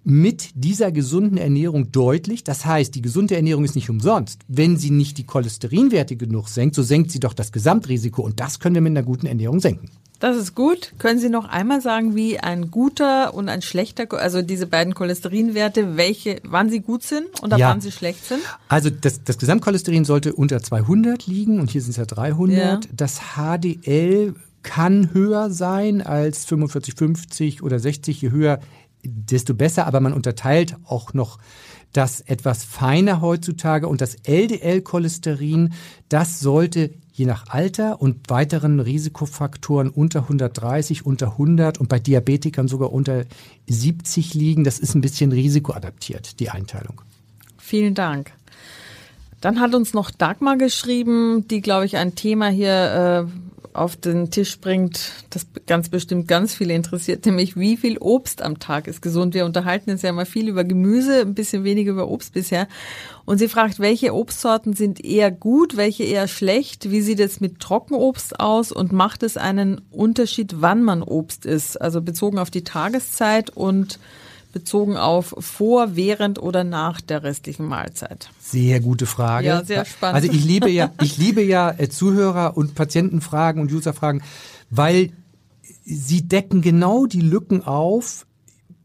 mit 0.08 0.52
dieser 0.54 0.92
gesunden 0.92 1.38
Ernährung 1.38 1.92
deutlich. 1.92 2.44
Das 2.44 2.64
heißt, 2.64 2.94
die 2.94 3.02
gesunde 3.02 3.36
Ernährung 3.36 3.66
ist 3.66 3.74
nicht 3.74 3.90
umsonst. 3.90 4.42
Wenn 4.48 4.78
sie 4.78 4.92
nicht 4.92 5.18
die 5.18 5.26
Cholesterinwerte 5.26 6.16
genug 6.16 6.48
senkt, 6.48 6.76
so 6.76 6.84
senkt 6.84 7.10
sie 7.10 7.20
doch 7.20 7.34
das 7.34 7.52
Gesamtrisiko 7.52 8.22
und 8.22 8.40
das 8.40 8.60
können 8.60 8.76
wir 8.76 8.82
mit 8.82 8.92
einer 8.92 9.02
guten 9.02 9.26
Ernährung 9.26 9.60
senken. 9.60 9.90
Das 10.20 10.38
ist 10.38 10.56
gut. 10.56 10.94
Können 10.98 11.20
Sie 11.20 11.30
noch 11.30 11.46
einmal 11.46 11.82
sagen, 11.82 12.16
wie 12.16 12.40
ein 12.40 12.72
guter 12.72 13.34
und 13.34 13.50
ein 13.50 13.62
schlechter, 13.62 14.12
also 14.14 14.42
diese 14.42 14.68
beiden 14.68 14.94
Cholesterinwerte, 14.94 15.98
welche, 15.98 16.40
wann 16.44 16.70
sie 16.70 16.80
gut 16.80 17.04
sind 17.04 17.26
oder 17.44 17.58
ja. 17.58 17.70
wann 17.70 17.82
sie 17.82 17.92
schlecht 17.92 18.26
sind? 18.26 18.42
Also 18.68 18.90
das, 18.90 19.24
das 19.24 19.38
Gesamtcholesterin 19.38 20.06
sollte 20.06 20.34
unter 20.34 20.62
200 20.62 21.28
liegen 21.28 21.60
und 21.60 21.70
hier 21.70 21.82
sind 21.82 21.92
es 21.92 21.98
ja 21.98 22.06
300. 22.06 22.58
Ja. 22.58 22.80
Das 22.94 23.22
HDL 23.36 24.36
kann 24.64 25.14
höher 25.14 25.50
sein 25.52 26.02
als 26.02 26.46
45, 26.46 26.96
50 26.96 27.64
oder 27.64 27.80
60. 27.80 28.22
Je 28.22 28.32
höher, 28.32 28.60
desto 29.04 29.54
besser, 29.54 29.86
aber 29.86 30.00
man 30.00 30.14
unterteilt 30.14 30.76
auch 30.86 31.14
noch 31.14 31.38
das 31.94 32.20
etwas 32.22 32.64
feiner 32.64 33.22
heutzutage 33.22 33.88
und 33.88 34.02
das 34.02 34.16
LDL-Cholesterin, 34.26 35.74
das 36.10 36.40
sollte 36.40 36.92
je 37.16 37.26
nach 37.26 37.48
Alter 37.48 38.02
und 38.02 38.30
weiteren 38.30 38.82
Risikofaktoren 38.82 39.90
unter 39.90 40.24
130, 40.24 41.06
unter 41.06 41.32
100 41.32 41.80
und 41.80 41.88
bei 41.88 41.98
Diabetikern 41.98 42.68
sogar 42.68 42.92
unter 42.92 43.24
70 43.68 44.34
liegen. 44.34 44.66
Das 44.66 44.80
ist 44.80 44.96
ein 44.96 45.02
bisschen 45.02 45.32
risikoadaptiert, 45.32 46.42
die 46.42 46.50
Einteilung. 46.50 47.02
Vielen 47.58 47.94
Dank. 47.94 48.34
Dann 49.40 49.62
hat 49.62 49.74
uns 49.76 49.94
noch 49.94 50.12
Dagmar 50.12 50.58
geschrieben, 50.58 51.48
die, 51.48 51.62
glaube 51.62 51.86
ich, 51.86 51.96
ein 51.96 52.16
Thema 52.16 52.50
hier 52.50 53.28
äh, 53.28 53.55
auf 53.76 53.96
den 53.96 54.32
Tisch 54.32 54.60
bringt, 54.60 55.12
das 55.30 55.48
ganz 55.66 55.90
bestimmt 55.90 56.28
ganz 56.28 56.56
viele 56.56 56.74
interessiert, 56.74 57.26
nämlich 57.26 57.58
wie 57.58 57.78
viel 57.78 57.98
Obst 57.98 58.42
am 58.42 58.60
Tag 58.60 58.88
ist 58.88 59.02
gesund. 59.02 59.34
Wir 59.34 59.46
unterhalten 59.46 59.92
uns 59.92 60.02
ja 60.02 60.10
immer 60.10 60.26
viel 60.26 60.48
über 60.48 60.64
Gemüse, 60.64 61.22
ein 61.22 61.36
bisschen 61.36 61.64
weniger 61.64 61.92
über 61.92 62.08
Obst 62.08 62.34
bisher. 62.34 62.68
Und 63.26 63.38
sie 63.38 63.50
fragt, 63.50 63.80
welche 63.80 64.14
Obstsorten 64.14 64.74
sind 64.74 65.04
eher 65.04 65.32
gut, 65.32 65.78
welche 65.78 66.04
eher 66.04 66.28
schlecht? 66.28 66.90
Wie 66.92 67.02
sieht 67.02 67.20
es 67.20 67.42
mit 67.42 67.60
Trockenobst 67.60 68.40
aus 68.40 68.72
und 68.72 68.92
macht 68.92 69.24
es 69.24 69.36
einen 69.36 69.82
Unterschied, 69.92 70.62
wann 70.62 70.84
man 70.84 71.04
Obst 71.04 71.46
isst? 71.46 71.82
Also 71.82 72.02
bezogen 72.02 72.40
auf 72.40 72.52
die 72.52 72.64
Tageszeit 72.64 73.50
und 73.50 74.00
bezogen 74.56 74.96
auf 74.96 75.36
vor, 75.38 75.98
während 75.98 76.40
oder 76.40 76.64
nach 76.64 77.02
der 77.02 77.24
restlichen 77.24 77.66
Mahlzeit? 77.66 78.30
Sehr 78.40 78.80
gute 78.80 79.06
Frage. 79.06 79.48
Ja, 79.48 79.66
sehr 79.66 79.84
spannend. 79.84 80.16
Also 80.16 80.32
ich 80.32 80.46
liebe 80.46 80.70
ja, 80.70 80.94
ich 81.04 81.18
liebe 81.18 81.44
ja 81.44 81.76
äh, 81.78 81.90
Zuhörer 81.90 82.56
und 82.56 82.74
Patientenfragen 82.74 83.62
und 83.62 83.72
Userfragen, 83.72 84.24
weil 84.70 85.12
sie 85.84 86.26
decken 86.26 86.62
genau 86.62 87.06
die 87.06 87.20
Lücken 87.20 87.64
auf, 87.66 88.26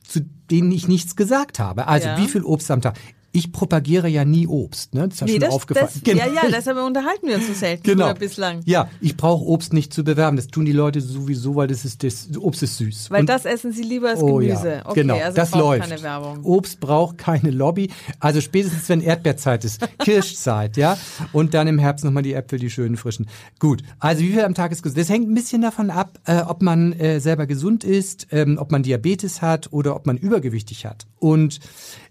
zu 0.02 0.22
denen 0.50 0.72
ich 0.72 0.88
nichts 0.88 1.14
gesagt 1.14 1.60
habe. 1.60 1.86
Also 1.86 2.08
ja. 2.08 2.18
wie 2.18 2.26
viel 2.26 2.42
Obst 2.42 2.68
am 2.72 2.82
Tag? 2.82 2.98
Ich 3.32 3.52
propagiere 3.52 4.08
ja 4.08 4.24
nie 4.24 4.46
Obst, 4.46 4.94
ne? 4.94 5.08
Das 5.08 5.14
ist 5.14 5.20
ja 5.20 5.26
nee, 5.26 5.32
schon 5.32 5.40
das, 5.40 5.54
aufgefallen. 5.54 5.88
Das, 5.92 6.02
genau. 6.02 6.26
Ja, 6.26 6.32
ja, 6.32 6.50
deshalb 6.50 6.78
unterhalten 6.78 7.28
wir 7.28 7.36
uns 7.36 7.46
so 7.46 7.52
selten 7.52 7.82
genau. 7.84 8.12
bislang. 8.14 8.60
Ja, 8.64 8.90
ich 9.00 9.16
brauche 9.16 9.44
Obst 9.44 9.72
nicht 9.72 9.94
zu 9.94 10.02
bewerben. 10.02 10.36
Das 10.36 10.48
tun 10.48 10.64
die 10.64 10.72
Leute 10.72 11.00
sowieso, 11.00 11.54
weil 11.54 11.68
das 11.68 11.84
ist 11.84 12.02
das 12.02 12.28
Obst 12.36 12.62
ist 12.62 12.76
süß. 12.78 13.10
Weil 13.10 13.20
Und, 13.20 13.28
das 13.28 13.44
essen 13.44 13.72
sie 13.72 13.82
lieber 13.82 14.10
als 14.10 14.20
Gemüse. 14.20 14.36
Oh 14.36 14.66
ja, 14.66 14.86
okay, 14.86 15.00
genau, 15.00 15.16
also 15.16 15.36
das 15.36 15.54
läuft. 15.54 15.88
Keine 15.88 16.02
Werbung. 16.02 16.44
Obst 16.44 16.80
braucht 16.80 17.18
keine 17.18 17.50
Lobby. 17.50 17.90
Also 18.18 18.40
spätestens 18.40 18.88
wenn 18.88 19.00
Erdbeerzeit 19.00 19.64
ist, 19.64 19.80
Kirschzeit, 19.98 20.76
ja. 20.76 20.98
Und 21.32 21.54
dann 21.54 21.68
im 21.68 21.78
Herbst 21.78 22.04
nochmal 22.04 22.24
die 22.24 22.34
Äpfel, 22.34 22.58
die 22.58 22.70
schönen 22.70 22.96
frischen. 22.96 23.28
Gut. 23.60 23.82
Also 24.00 24.22
wie 24.22 24.32
viel 24.32 24.42
am 24.42 24.54
Tag 24.54 24.72
ist 24.72 24.82
gesund? 24.82 24.98
Das 24.98 25.08
hängt 25.08 25.28
ein 25.28 25.34
bisschen 25.34 25.62
davon 25.62 25.90
ab, 25.90 26.18
äh, 26.24 26.40
ob 26.42 26.62
man 26.62 26.92
äh, 26.94 27.20
selber 27.20 27.46
gesund 27.46 27.84
ist, 27.84 28.26
ähm, 28.32 28.58
ob 28.60 28.72
man 28.72 28.82
Diabetes 28.82 29.40
hat 29.40 29.72
oder 29.72 29.94
ob 29.94 30.06
man 30.06 30.16
übergewichtig 30.16 30.84
hat. 30.84 31.06
Und 31.18 31.60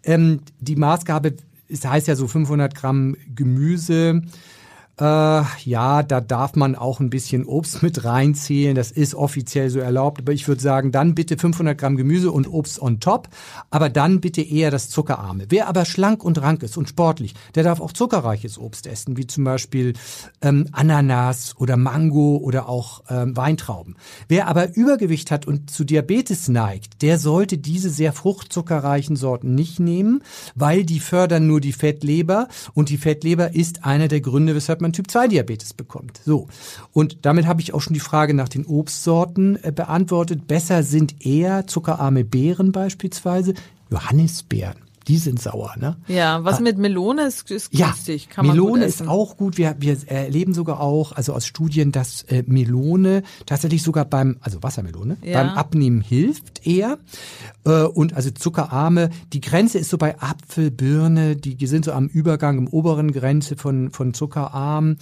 ähm, 0.03 0.41
die 0.59 0.75
Maßgabe 0.75 1.35
es 1.69 1.85
heißt 1.85 2.07
ja 2.07 2.15
so 2.15 2.27
500 2.27 2.73
Gramm 2.73 3.15
Gemüse 3.35 4.23
äh, 4.99 5.43
ja, 5.63 6.03
da 6.03 6.19
darf 6.19 6.55
man 6.55 6.75
auch 6.75 6.99
ein 6.99 7.09
bisschen 7.09 7.45
Obst 7.45 7.81
mit 7.81 8.03
reinzählen. 8.03 8.75
Das 8.75 8.91
ist 8.91 9.15
offiziell 9.15 9.69
so 9.69 9.79
erlaubt. 9.79 10.19
Aber 10.19 10.33
ich 10.33 10.47
würde 10.47 10.61
sagen, 10.61 10.91
dann 10.91 11.15
bitte 11.15 11.37
500 11.37 11.77
Gramm 11.77 11.95
Gemüse 11.95 12.31
und 12.31 12.47
Obst 12.47 12.81
on 12.81 12.99
top. 12.99 13.29
Aber 13.69 13.89
dann 13.89 14.19
bitte 14.19 14.41
eher 14.41 14.71
das 14.71 14.89
Zuckerarme. 14.89 15.45
Wer 15.49 15.67
aber 15.67 15.85
schlank 15.85 16.23
und 16.23 16.41
rank 16.41 16.63
ist 16.63 16.75
und 16.77 16.89
sportlich, 16.89 17.33
der 17.55 17.63
darf 17.63 17.79
auch 17.79 17.93
zuckerreiches 17.93 18.57
Obst 18.57 18.87
essen, 18.87 19.15
wie 19.15 19.25
zum 19.25 19.45
Beispiel 19.45 19.93
ähm, 20.41 20.67
Ananas 20.73 21.55
oder 21.57 21.77
Mango 21.77 22.37
oder 22.37 22.67
auch 22.67 23.03
ähm, 23.09 23.37
Weintrauben. 23.37 23.95
Wer 24.27 24.47
aber 24.47 24.75
Übergewicht 24.75 25.31
hat 25.31 25.47
und 25.47 25.71
zu 25.71 25.85
Diabetes 25.85 26.49
neigt, 26.49 27.01
der 27.01 27.19
sollte 27.19 27.57
diese 27.57 27.89
sehr 27.89 28.11
fruchtzuckerreichen 28.11 29.15
Sorten 29.15 29.55
nicht 29.55 29.79
nehmen, 29.79 30.23
weil 30.55 30.83
die 30.83 30.99
fördern 30.99 31.47
nur 31.47 31.61
die 31.61 31.73
Fettleber 31.73 32.47
und 32.73 32.89
die 32.89 32.97
Fettleber 32.97 33.55
ist 33.55 33.85
einer 33.85 34.09
der 34.09 34.21
Gründe, 34.21 34.55
weshalb 34.55 34.81
man 34.81 34.88
man 34.89 34.93
Typ-2-Diabetes 34.93 35.73
bekommt. 35.73 36.19
So. 36.25 36.47
Und 36.91 37.25
damit 37.25 37.45
habe 37.45 37.61
ich 37.61 37.73
auch 37.73 37.81
schon 37.81 37.93
die 37.93 37.99
Frage 37.99 38.33
nach 38.33 38.49
den 38.49 38.65
Obstsorten 38.65 39.63
äh, 39.63 39.71
beantwortet. 39.71 40.47
Besser 40.47 40.83
sind 40.83 41.25
eher 41.25 41.67
zuckerarme 41.67 42.23
Beeren 42.23 42.71
beispielsweise, 42.71 43.53
Johannisbeeren 43.91 44.88
die 45.09 45.17
sind 45.17 45.41
sauer, 45.41 45.73
ne? 45.77 45.97
Ja, 46.07 46.43
was 46.43 46.59
ah. 46.59 46.61
mit 46.61 46.77
Melone 46.77 47.23
ist, 47.23 47.49
ist 47.49 47.71
günstig, 47.71 48.25
ja, 48.25 48.31
kann 48.31 48.45
man 48.45 48.55
Melone 48.55 48.85
ist 48.85 49.07
auch 49.07 49.37
gut. 49.37 49.57
Wir, 49.57 49.75
wir 49.79 49.97
erleben 50.05 50.53
sogar 50.53 50.79
auch, 50.79 51.13
also 51.13 51.33
aus 51.33 51.47
Studien, 51.47 51.91
dass 51.91 52.21
äh, 52.23 52.43
Melone 52.45 53.23
tatsächlich 53.47 53.81
sogar 53.81 54.05
beim, 54.05 54.37
also 54.41 54.61
Wassermelone, 54.61 55.17
ja. 55.23 55.41
beim 55.41 55.57
Abnehmen 55.57 56.01
hilft 56.01 56.65
eher. 56.67 56.99
Äh, 57.65 57.85
und 57.85 58.13
also 58.13 58.29
zuckerarme, 58.29 59.09
die 59.33 59.41
Grenze 59.41 59.79
ist 59.79 59.89
so 59.89 59.97
bei 59.97 60.21
Apfel, 60.21 60.69
Birne, 60.69 61.35
die, 61.35 61.55
die 61.55 61.67
sind 61.67 61.85
so 61.85 61.91
am 61.91 62.05
Übergang, 62.05 62.59
im 62.59 62.67
oberen 62.67 63.11
Grenze 63.11 63.57
von, 63.57 63.89
von 63.89 64.13
zuckerarm. 64.13 64.97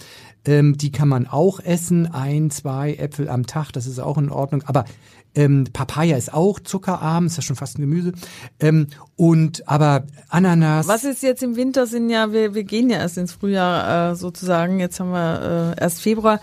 Ähm, 0.46 0.78
die 0.78 0.90
kann 0.90 1.08
man 1.08 1.26
auch 1.26 1.60
essen, 1.60 2.06
ein, 2.06 2.50
zwei 2.50 2.94
Äpfel 2.94 3.28
am 3.28 3.46
Tag, 3.46 3.72
das 3.72 3.86
ist 3.86 3.98
auch 3.98 4.16
in 4.16 4.30
Ordnung. 4.30 4.62
Aber 4.64 4.86
ähm, 5.34 5.64
Papaya 5.72 6.16
ist 6.16 6.32
auch 6.32 6.58
zuckerarm, 6.58 7.26
ist 7.26 7.36
ja 7.36 7.42
schon 7.42 7.56
fast 7.56 7.78
ein 7.78 7.82
Gemüse. 7.82 8.12
Ähm, 8.58 8.88
und 9.18 9.68
aber 9.68 10.04
Ananas. 10.28 10.86
Was 10.86 11.02
ist 11.02 11.24
jetzt 11.24 11.42
im 11.42 11.56
Winter 11.56 11.88
sind 11.88 12.08
ja, 12.08 12.32
wir, 12.32 12.54
wir 12.54 12.62
gehen 12.62 12.88
ja 12.88 12.98
erst 12.98 13.18
ins 13.18 13.32
Frühjahr 13.32 14.12
äh, 14.12 14.14
sozusagen, 14.14 14.78
jetzt 14.78 15.00
haben 15.00 15.10
wir 15.10 15.74
äh, 15.76 15.80
erst 15.82 16.00
Februar. 16.00 16.40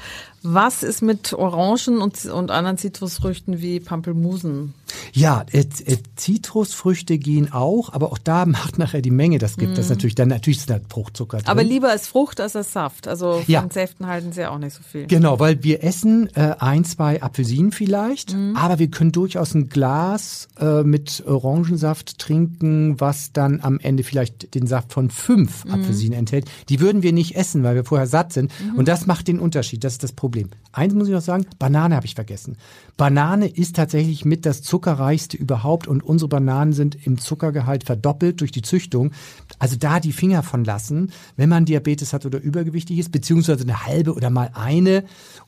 Was 0.48 0.84
ist 0.84 1.02
mit 1.02 1.34
Orangen 1.34 2.00
und, 2.02 2.24
und 2.26 2.52
anderen 2.52 2.78
Zitrusfrüchten 2.78 3.62
wie 3.62 3.80
Pampelmusen? 3.80 4.76
Ja, 5.12 5.44
äh, 5.52 5.62
äh, 5.62 5.98
Zitrusfrüchte 6.16 7.18
gehen 7.18 7.52
auch, 7.52 7.92
aber 7.92 8.12
auch 8.12 8.20
da 8.20 8.46
macht 8.46 8.78
nachher 8.78 9.02
die 9.02 9.10
Menge 9.10 9.40
das 9.40 9.58
gibt. 9.58 9.74
Mm. 9.74 9.76
Das 9.76 9.88
mhm. 9.88 9.94
natürlich 9.94 10.14
dann 10.14 10.28
natürlich 10.28 10.60
ist 10.60 10.70
da 10.70 10.80
Fruchtzucker 10.88 11.38
drin. 11.38 11.48
Aber 11.48 11.64
lieber 11.64 11.90
als 11.90 12.08
Frucht 12.08 12.40
als 12.40 12.56
als 12.56 12.74
Saft. 12.74 13.08
Also 13.08 13.42
von 13.42 13.44
ja. 13.48 13.66
Säften 13.72 14.06
halten 14.06 14.34
sie 14.34 14.42
ja 14.42 14.52
auch 14.52 14.60
nicht 14.60 14.76
so 14.76 14.84
viel. 14.84 15.08
Genau, 15.08 15.40
weil 15.40 15.64
wir 15.64 15.84
essen 15.84 16.30
äh, 16.36 16.56
ein, 16.60 16.86
zwei 16.86 17.24
Apfelsinen 17.24 17.72
vielleicht, 17.72 18.36
mm. 18.36 18.56
aber 18.56 18.78
wir 18.78 18.90
können 18.90 19.12
durchaus 19.12 19.56
ein 19.56 19.70
Glas 19.70 20.48
äh, 20.60 20.84
mit 20.84 21.24
Orangensaft 21.26 22.20
trinken, 22.20 22.65
was 23.00 23.32
dann 23.32 23.62
am 23.62 23.80
Ende 23.80 24.04
vielleicht 24.04 24.54
den 24.54 24.68
Saft 24.68 24.94
von 24.94 25.10
fünf 25.10 25.66
mm. 25.66 25.72
Apfelsinen 25.72 26.20
enthält. 26.20 26.46
Die 26.70 26.80
würden 26.80 27.04
wir 27.04 27.14
nicht 27.14 27.36
essen, 27.36 27.64
weil 27.64 27.76
wir 27.76 27.86
vorher 27.86 28.08
satt 28.08 28.34
sind. 28.34 28.52
-hmm. 28.52 28.76
Und 28.76 28.88
das 28.88 29.06
macht 29.06 29.28
den 29.28 29.40
Unterschied. 29.40 29.84
Das 29.84 29.94
ist 29.94 30.04
das 30.04 30.12
Problem 30.12 30.26
Problem. 30.26 30.50
Eins 30.72 30.94
muss 30.96 31.08
ich 31.08 31.14
noch 31.14 31.22
sagen, 31.22 31.46
Banane 31.60 31.96
habe 31.96 32.08
ich 32.08 32.16
vergessen. 32.16 32.58
Banane 32.98 33.48
ist 33.48 33.76
tatsächlich 33.76 34.26
mit 34.26 34.46
das 34.46 34.64
zuckerreichste 34.64 35.38
überhaupt 35.38 35.88
und 35.88 36.04
unsere 36.04 36.28
Bananen 36.28 36.74
sind 36.74 36.98
im 37.06 37.20
Zuckergehalt 37.20 37.84
verdoppelt 37.84 38.42
durch 38.42 38.52
die 38.52 38.64
Züchtung. 38.64 39.12
Also 39.60 39.76
da 39.78 40.00
die 40.00 40.12
Finger 40.12 40.42
von 40.42 40.66
lassen, 40.66 41.12
wenn 41.38 41.48
man 41.48 41.66
Diabetes 41.66 42.12
hat 42.12 42.26
oder 42.26 42.40
übergewichtig 42.40 42.98
ist, 42.98 43.12
beziehungsweise 43.12 43.64
eine 43.64 43.86
halbe 43.86 44.16
oder 44.16 44.32
mal 44.32 44.50
eine. 44.56 45.04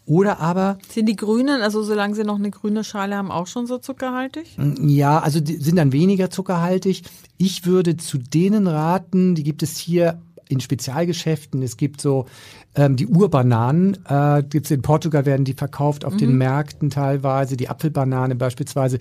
Oder 0.07 0.39
aber. 0.39 0.77
Sind 0.89 1.07
die 1.07 1.17
grünen, 1.17 1.61
also 1.61 1.83
solange 1.83 2.15
sie 2.15 2.23
noch 2.23 2.37
eine 2.39 2.49
grüne 2.49 2.85
Schale 2.85 3.17
haben, 3.17 3.29
auch 3.29 3.45
schon 3.45 3.67
so 3.67 3.77
zuckerhaltig? 3.77 4.57
Ja, 4.81 5.19
also 5.19 5.41
die 5.41 5.57
sind 5.57 5.75
dann 5.75 5.91
weniger 5.91 6.29
zuckerhaltig. 6.29 7.03
Ich 7.37 7.65
würde 7.65 7.97
zu 7.97 8.17
denen 8.17 8.67
raten, 8.67 9.35
die 9.35 9.43
gibt 9.43 9.63
es 9.63 9.77
hier 9.77 10.21
in 10.47 10.61
Spezialgeschäften. 10.61 11.61
Es 11.61 11.75
gibt 11.75 11.99
so 11.99 12.25
ähm, 12.73 12.95
die 12.95 13.07
Urbananen, 13.07 13.97
äh, 14.07 14.43
gibt's 14.49 14.71
in 14.71 14.81
Portugal 14.81 15.25
werden 15.25 15.43
die 15.43 15.53
verkauft 15.53 16.05
auf 16.05 16.13
mhm. 16.13 16.19
den 16.19 16.37
Märkten 16.37 16.89
teilweise, 16.89 17.57
die 17.57 17.67
Apfelbanane 17.67 18.35
beispielsweise. 18.35 18.99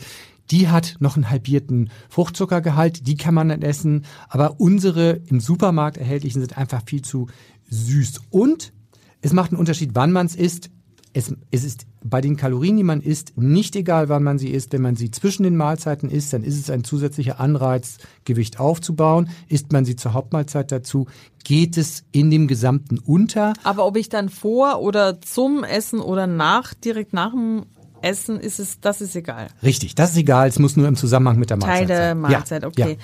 Die 0.50 0.68
hat 0.68 0.96
noch 0.98 1.14
einen 1.14 1.30
halbierten 1.30 1.90
Fruchtzuckergehalt, 2.08 3.06
die 3.06 3.16
kann 3.16 3.34
man 3.34 3.48
dann 3.48 3.62
essen, 3.62 4.04
aber 4.28 4.58
unsere 4.58 5.20
im 5.26 5.38
Supermarkt 5.38 5.98
erhältlichen 5.98 6.40
sind 6.40 6.58
einfach 6.58 6.82
viel 6.84 7.02
zu 7.02 7.28
süß. 7.70 8.22
Und 8.30 8.72
es 9.20 9.32
macht 9.32 9.52
einen 9.52 9.60
Unterschied, 9.60 9.90
wann 9.94 10.10
man 10.10 10.26
es 10.26 10.34
isst 10.34 10.70
es, 11.16 11.34
es 11.50 11.64
ist 11.64 11.86
bei 12.04 12.20
den 12.20 12.36
Kalorien, 12.36 12.76
die 12.76 12.82
man 12.82 13.00
isst, 13.00 13.38
nicht 13.38 13.74
egal, 13.74 14.10
wann 14.10 14.22
man 14.22 14.38
sie 14.38 14.50
isst. 14.50 14.74
Wenn 14.74 14.82
man 14.82 14.96
sie 14.96 15.10
zwischen 15.10 15.44
den 15.44 15.56
Mahlzeiten 15.56 16.10
isst, 16.10 16.34
dann 16.34 16.44
ist 16.44 16.58
es 16.58 16.68
ein 16.68 16.84
zusätzlicher 16.84 17.40
Anreiz, 17.40 17.96
Gewicht 18.24 18.60
aufzubauen. 18.60 19.30
Isst 19.48 19.72
man 19.72 19.86
sie 19.86 19.96
zur 19.96 20.12
Hauptmahlzeit 20.12 20.70
dazu, 20.70 21.06
geht 21.42 21.78
es 21.78 22.04
in 22.12 22.30
dem 22.30 22.48
Gesamten 22.48 22.98
unter. 22.98 23.54
Aber 23.64 23.86
ob 23.86 23.96
ich 23.96 24.10
dann 24.10 24.28
vor 24.28 24.82
oder 24.82 25.22
zum 25.22 25.64
Essen 25.64 26.00
oder 26.00 26.26
nach, 26.26 26.74
direkt 26.74 27.14
nach 27.14 27.30
dem 27.30 27.64
Essen 28.02 28.38
ist 28.38 28.58
es, 28.58 28.80
das 28.80 29.00
ist 29.00 29.16
egal. 29.16 29.48
Richtig, 29.62 29.94
das 29.94 30.10
ist 30.10 30.18
egal. 30.18 30.48
Es 30.48 30.58
muss 30.58 30.76
nur 30.76 30.86
im 30.86 30.96
Zusammenhang 30.96 31.38
mit 31.38 31.48
der 31.48 31.56
Mahlzeit 31.56 31.78
Teil 31.78 31.86
der 31.86 32.08
sein. 32.10 32.20
Mahlzeit, 32.20 32.62
ja, 32.62 32.68
okay. 32.68 32.90
Ja. 32.90 32.96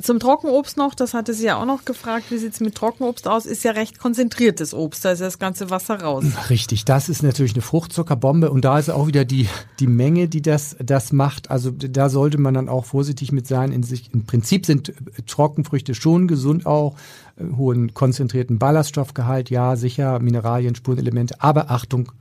Zum 0.00 0.20
Trockenobst 0.20 0.76
noch, 0.76 0.94
das 0.94 1.14
hatte 1.14 1.34
sie 1.34 1.46
ja 1.46 1.60
auch 1.60 1.64
noch 1.64 1.84
gefragt, 1.84 2.26
wie 2.30 2.38
sieht's 2.38 2.60
mit 2.60 2.74
Trockenobst 2.74 3.26
aus? 3.26 3.46
Ist 3.46 3.64
ja 3.64 3.72
recht 3.72 3.98
konzentriertes 3.98 4.74
Obst, 4.74 5.04
da 5.04 5.12
ist 5.12 5.20
ja 5.20 5.26
das 5.26 5.38
ganze 5.38 5.70
Wasser 5.70 6.00
raus. 6.00 6.24
Richtig, 6.50 6.84
das 6.84 7.08
ist 7.08 7.22
natürlich 7.22 7.54
eine 7.54 7.62
Fruchtzuckerbombe 7.62 8.50
und 8.50 8.64
da 8.64 8.78
ist 8.78 8.90
auch 8.90 9.06
wieder 9.06 9.24
die, 9.24 9.48
die 9.80 9.86
Menge, 9.86 10.28
die 10.28 10.42
das, 10.42 10.76
das 10.78 11.12
macht. 11.12 11.50
Also 11.50 11.70
da 11.70 12.08
sollte 12.08 12.38
man 12.38 12.54
dann 12.54 12.68
auch 12.68 12.84
vorsichtig 12.84 13.32
mit 13.32 13.46
sein. 13.46 13.72
In 13.72 13.82
sich, 13.82 14.12
Im 14.12 14.24
Prinzip 14.24 14.66
sind 14.66 14.92
Trockenfrüchte 15.26 15.94
schon 15.94 16.28
gesund 16.28 16.66
auch, 16.66 16.96
äh, 17.36 17.44
hohen 17.56 17.94
konzentrierten 17.94 18.58
Ballaststoffgehalt, 18.58 19.50
ja, 19.50 19.76
sicher, 19.76 20.18
Mineralien, 20.20 20.74
Spurenelemente, 20.74 21.36
aber 21.40 21.70
Achtung, 21.70 22.12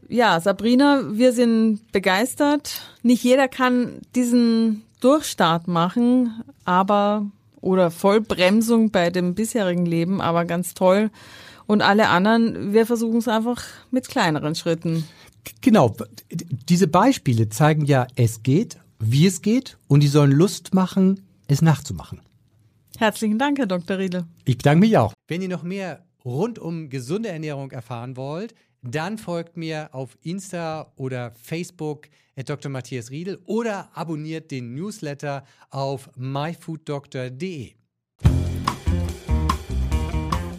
Ja, 0.07 0.39
Sabrina, 0.39 1.03
wir 1.11 1.34
sind 1.34 1.91
begeistert. 1.91 2.82
Nicht 3.03 3.23
jeder 3.23 3.47
kann 3.47 4.01
diesen 4.15 4.84
Durchstart 4.99 5.67
machen, 5.67 6.43
aber 6.65 7.25
oder 7.61 7.91
Vollbremsung 7.91 8.89
bei 8.89 9.09
dem 9.09 9.36
bisherigen 9.36 9.86
Leben, 9.86 10.21
aber 10.21 10.45
ganz 10.45 10.73
toll. 10.73 11.11
Und 11.67 11.84
alle 11.84 12.09
anderen, 12.09 12.73
wir 12.73 12.88
versuchen 12.88 13.19
es 13.19 13.27
einfach 13.27 13.63
mit 13.91 14.07
kleineren 14.07 14.55
Schritten. 14.55 15.03
Genau, 15.62 15.96
diese 16.32 16.88
Beispiele 16.88 17.50
zeigen 17.50 17.86
ja, 17.86 18.08
es 18.16 18.44
geht, 18.44 18.80
wie 19.00 19.26
es 19.26 19.42
geht 19.42 19.78
und 19.88 20.02
die 20.02 20.08
sollen 20.08 20.32
Lust 20.32 20.74
machen, 20.74 21.22
es 21.48 21.62
nachzumachen. 21.62 22.22
Herzlichen 22.98 23.40
Dank, 23.40 23.58
Herr 23.60 23.68
Dr. 23.68 23.98
Riedel. 23.98 24.26
Ich 24.46 24.58
bedanke 24.58 24.82
mich 24.82 24.98
auch. 24.98 25.14
Wenn 25.28 25.42
ihr 25.42 25.48
noch 25.48 25.64
mehr 25.64 26.06
rund 26.26 26.60
um 26.60 26.90
gesunde 26.90 27.30
Ernährung 27.30 27.72
erfahren 27.72 28.18
wollt, 28.18 28.54
dann 28.82 29.18
folgt 29.18 29.58
mir 29.58 29.90
auf 29.94 30.18
Insta 30.22 30.92
oder 30.96 31.32
Facebook 31.42 32.10
at 32.36 32.50
Dr. 32.50 32.72
Matthias 32.72 33.10
Riedel 33.10 33.40
oder 33.46 33.90
abonniert 33.94 34.52
den 34.52 34.74
Newsletter 34.74 35.44
auf 35.70 36.10
myfooddoctor.de. 36.16 37.74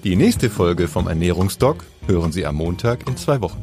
Die 0.03 0.17
nächste 0.17 0.49
Folge 0.49 0.89
vom 0.89 1.09
Ernährungsdoc 1.09 1.85
hören 2.07 2.33
Sie 2.33 2.47
am 2.47 2.57
Montag 2.57 3.07
in 3.07 3.19
zwei 3.19 3.41
Wochen. 3.43 3.63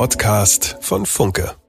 Podcast 0.00 0.78
von 0.80 1.04
Funke. 1.04 1.59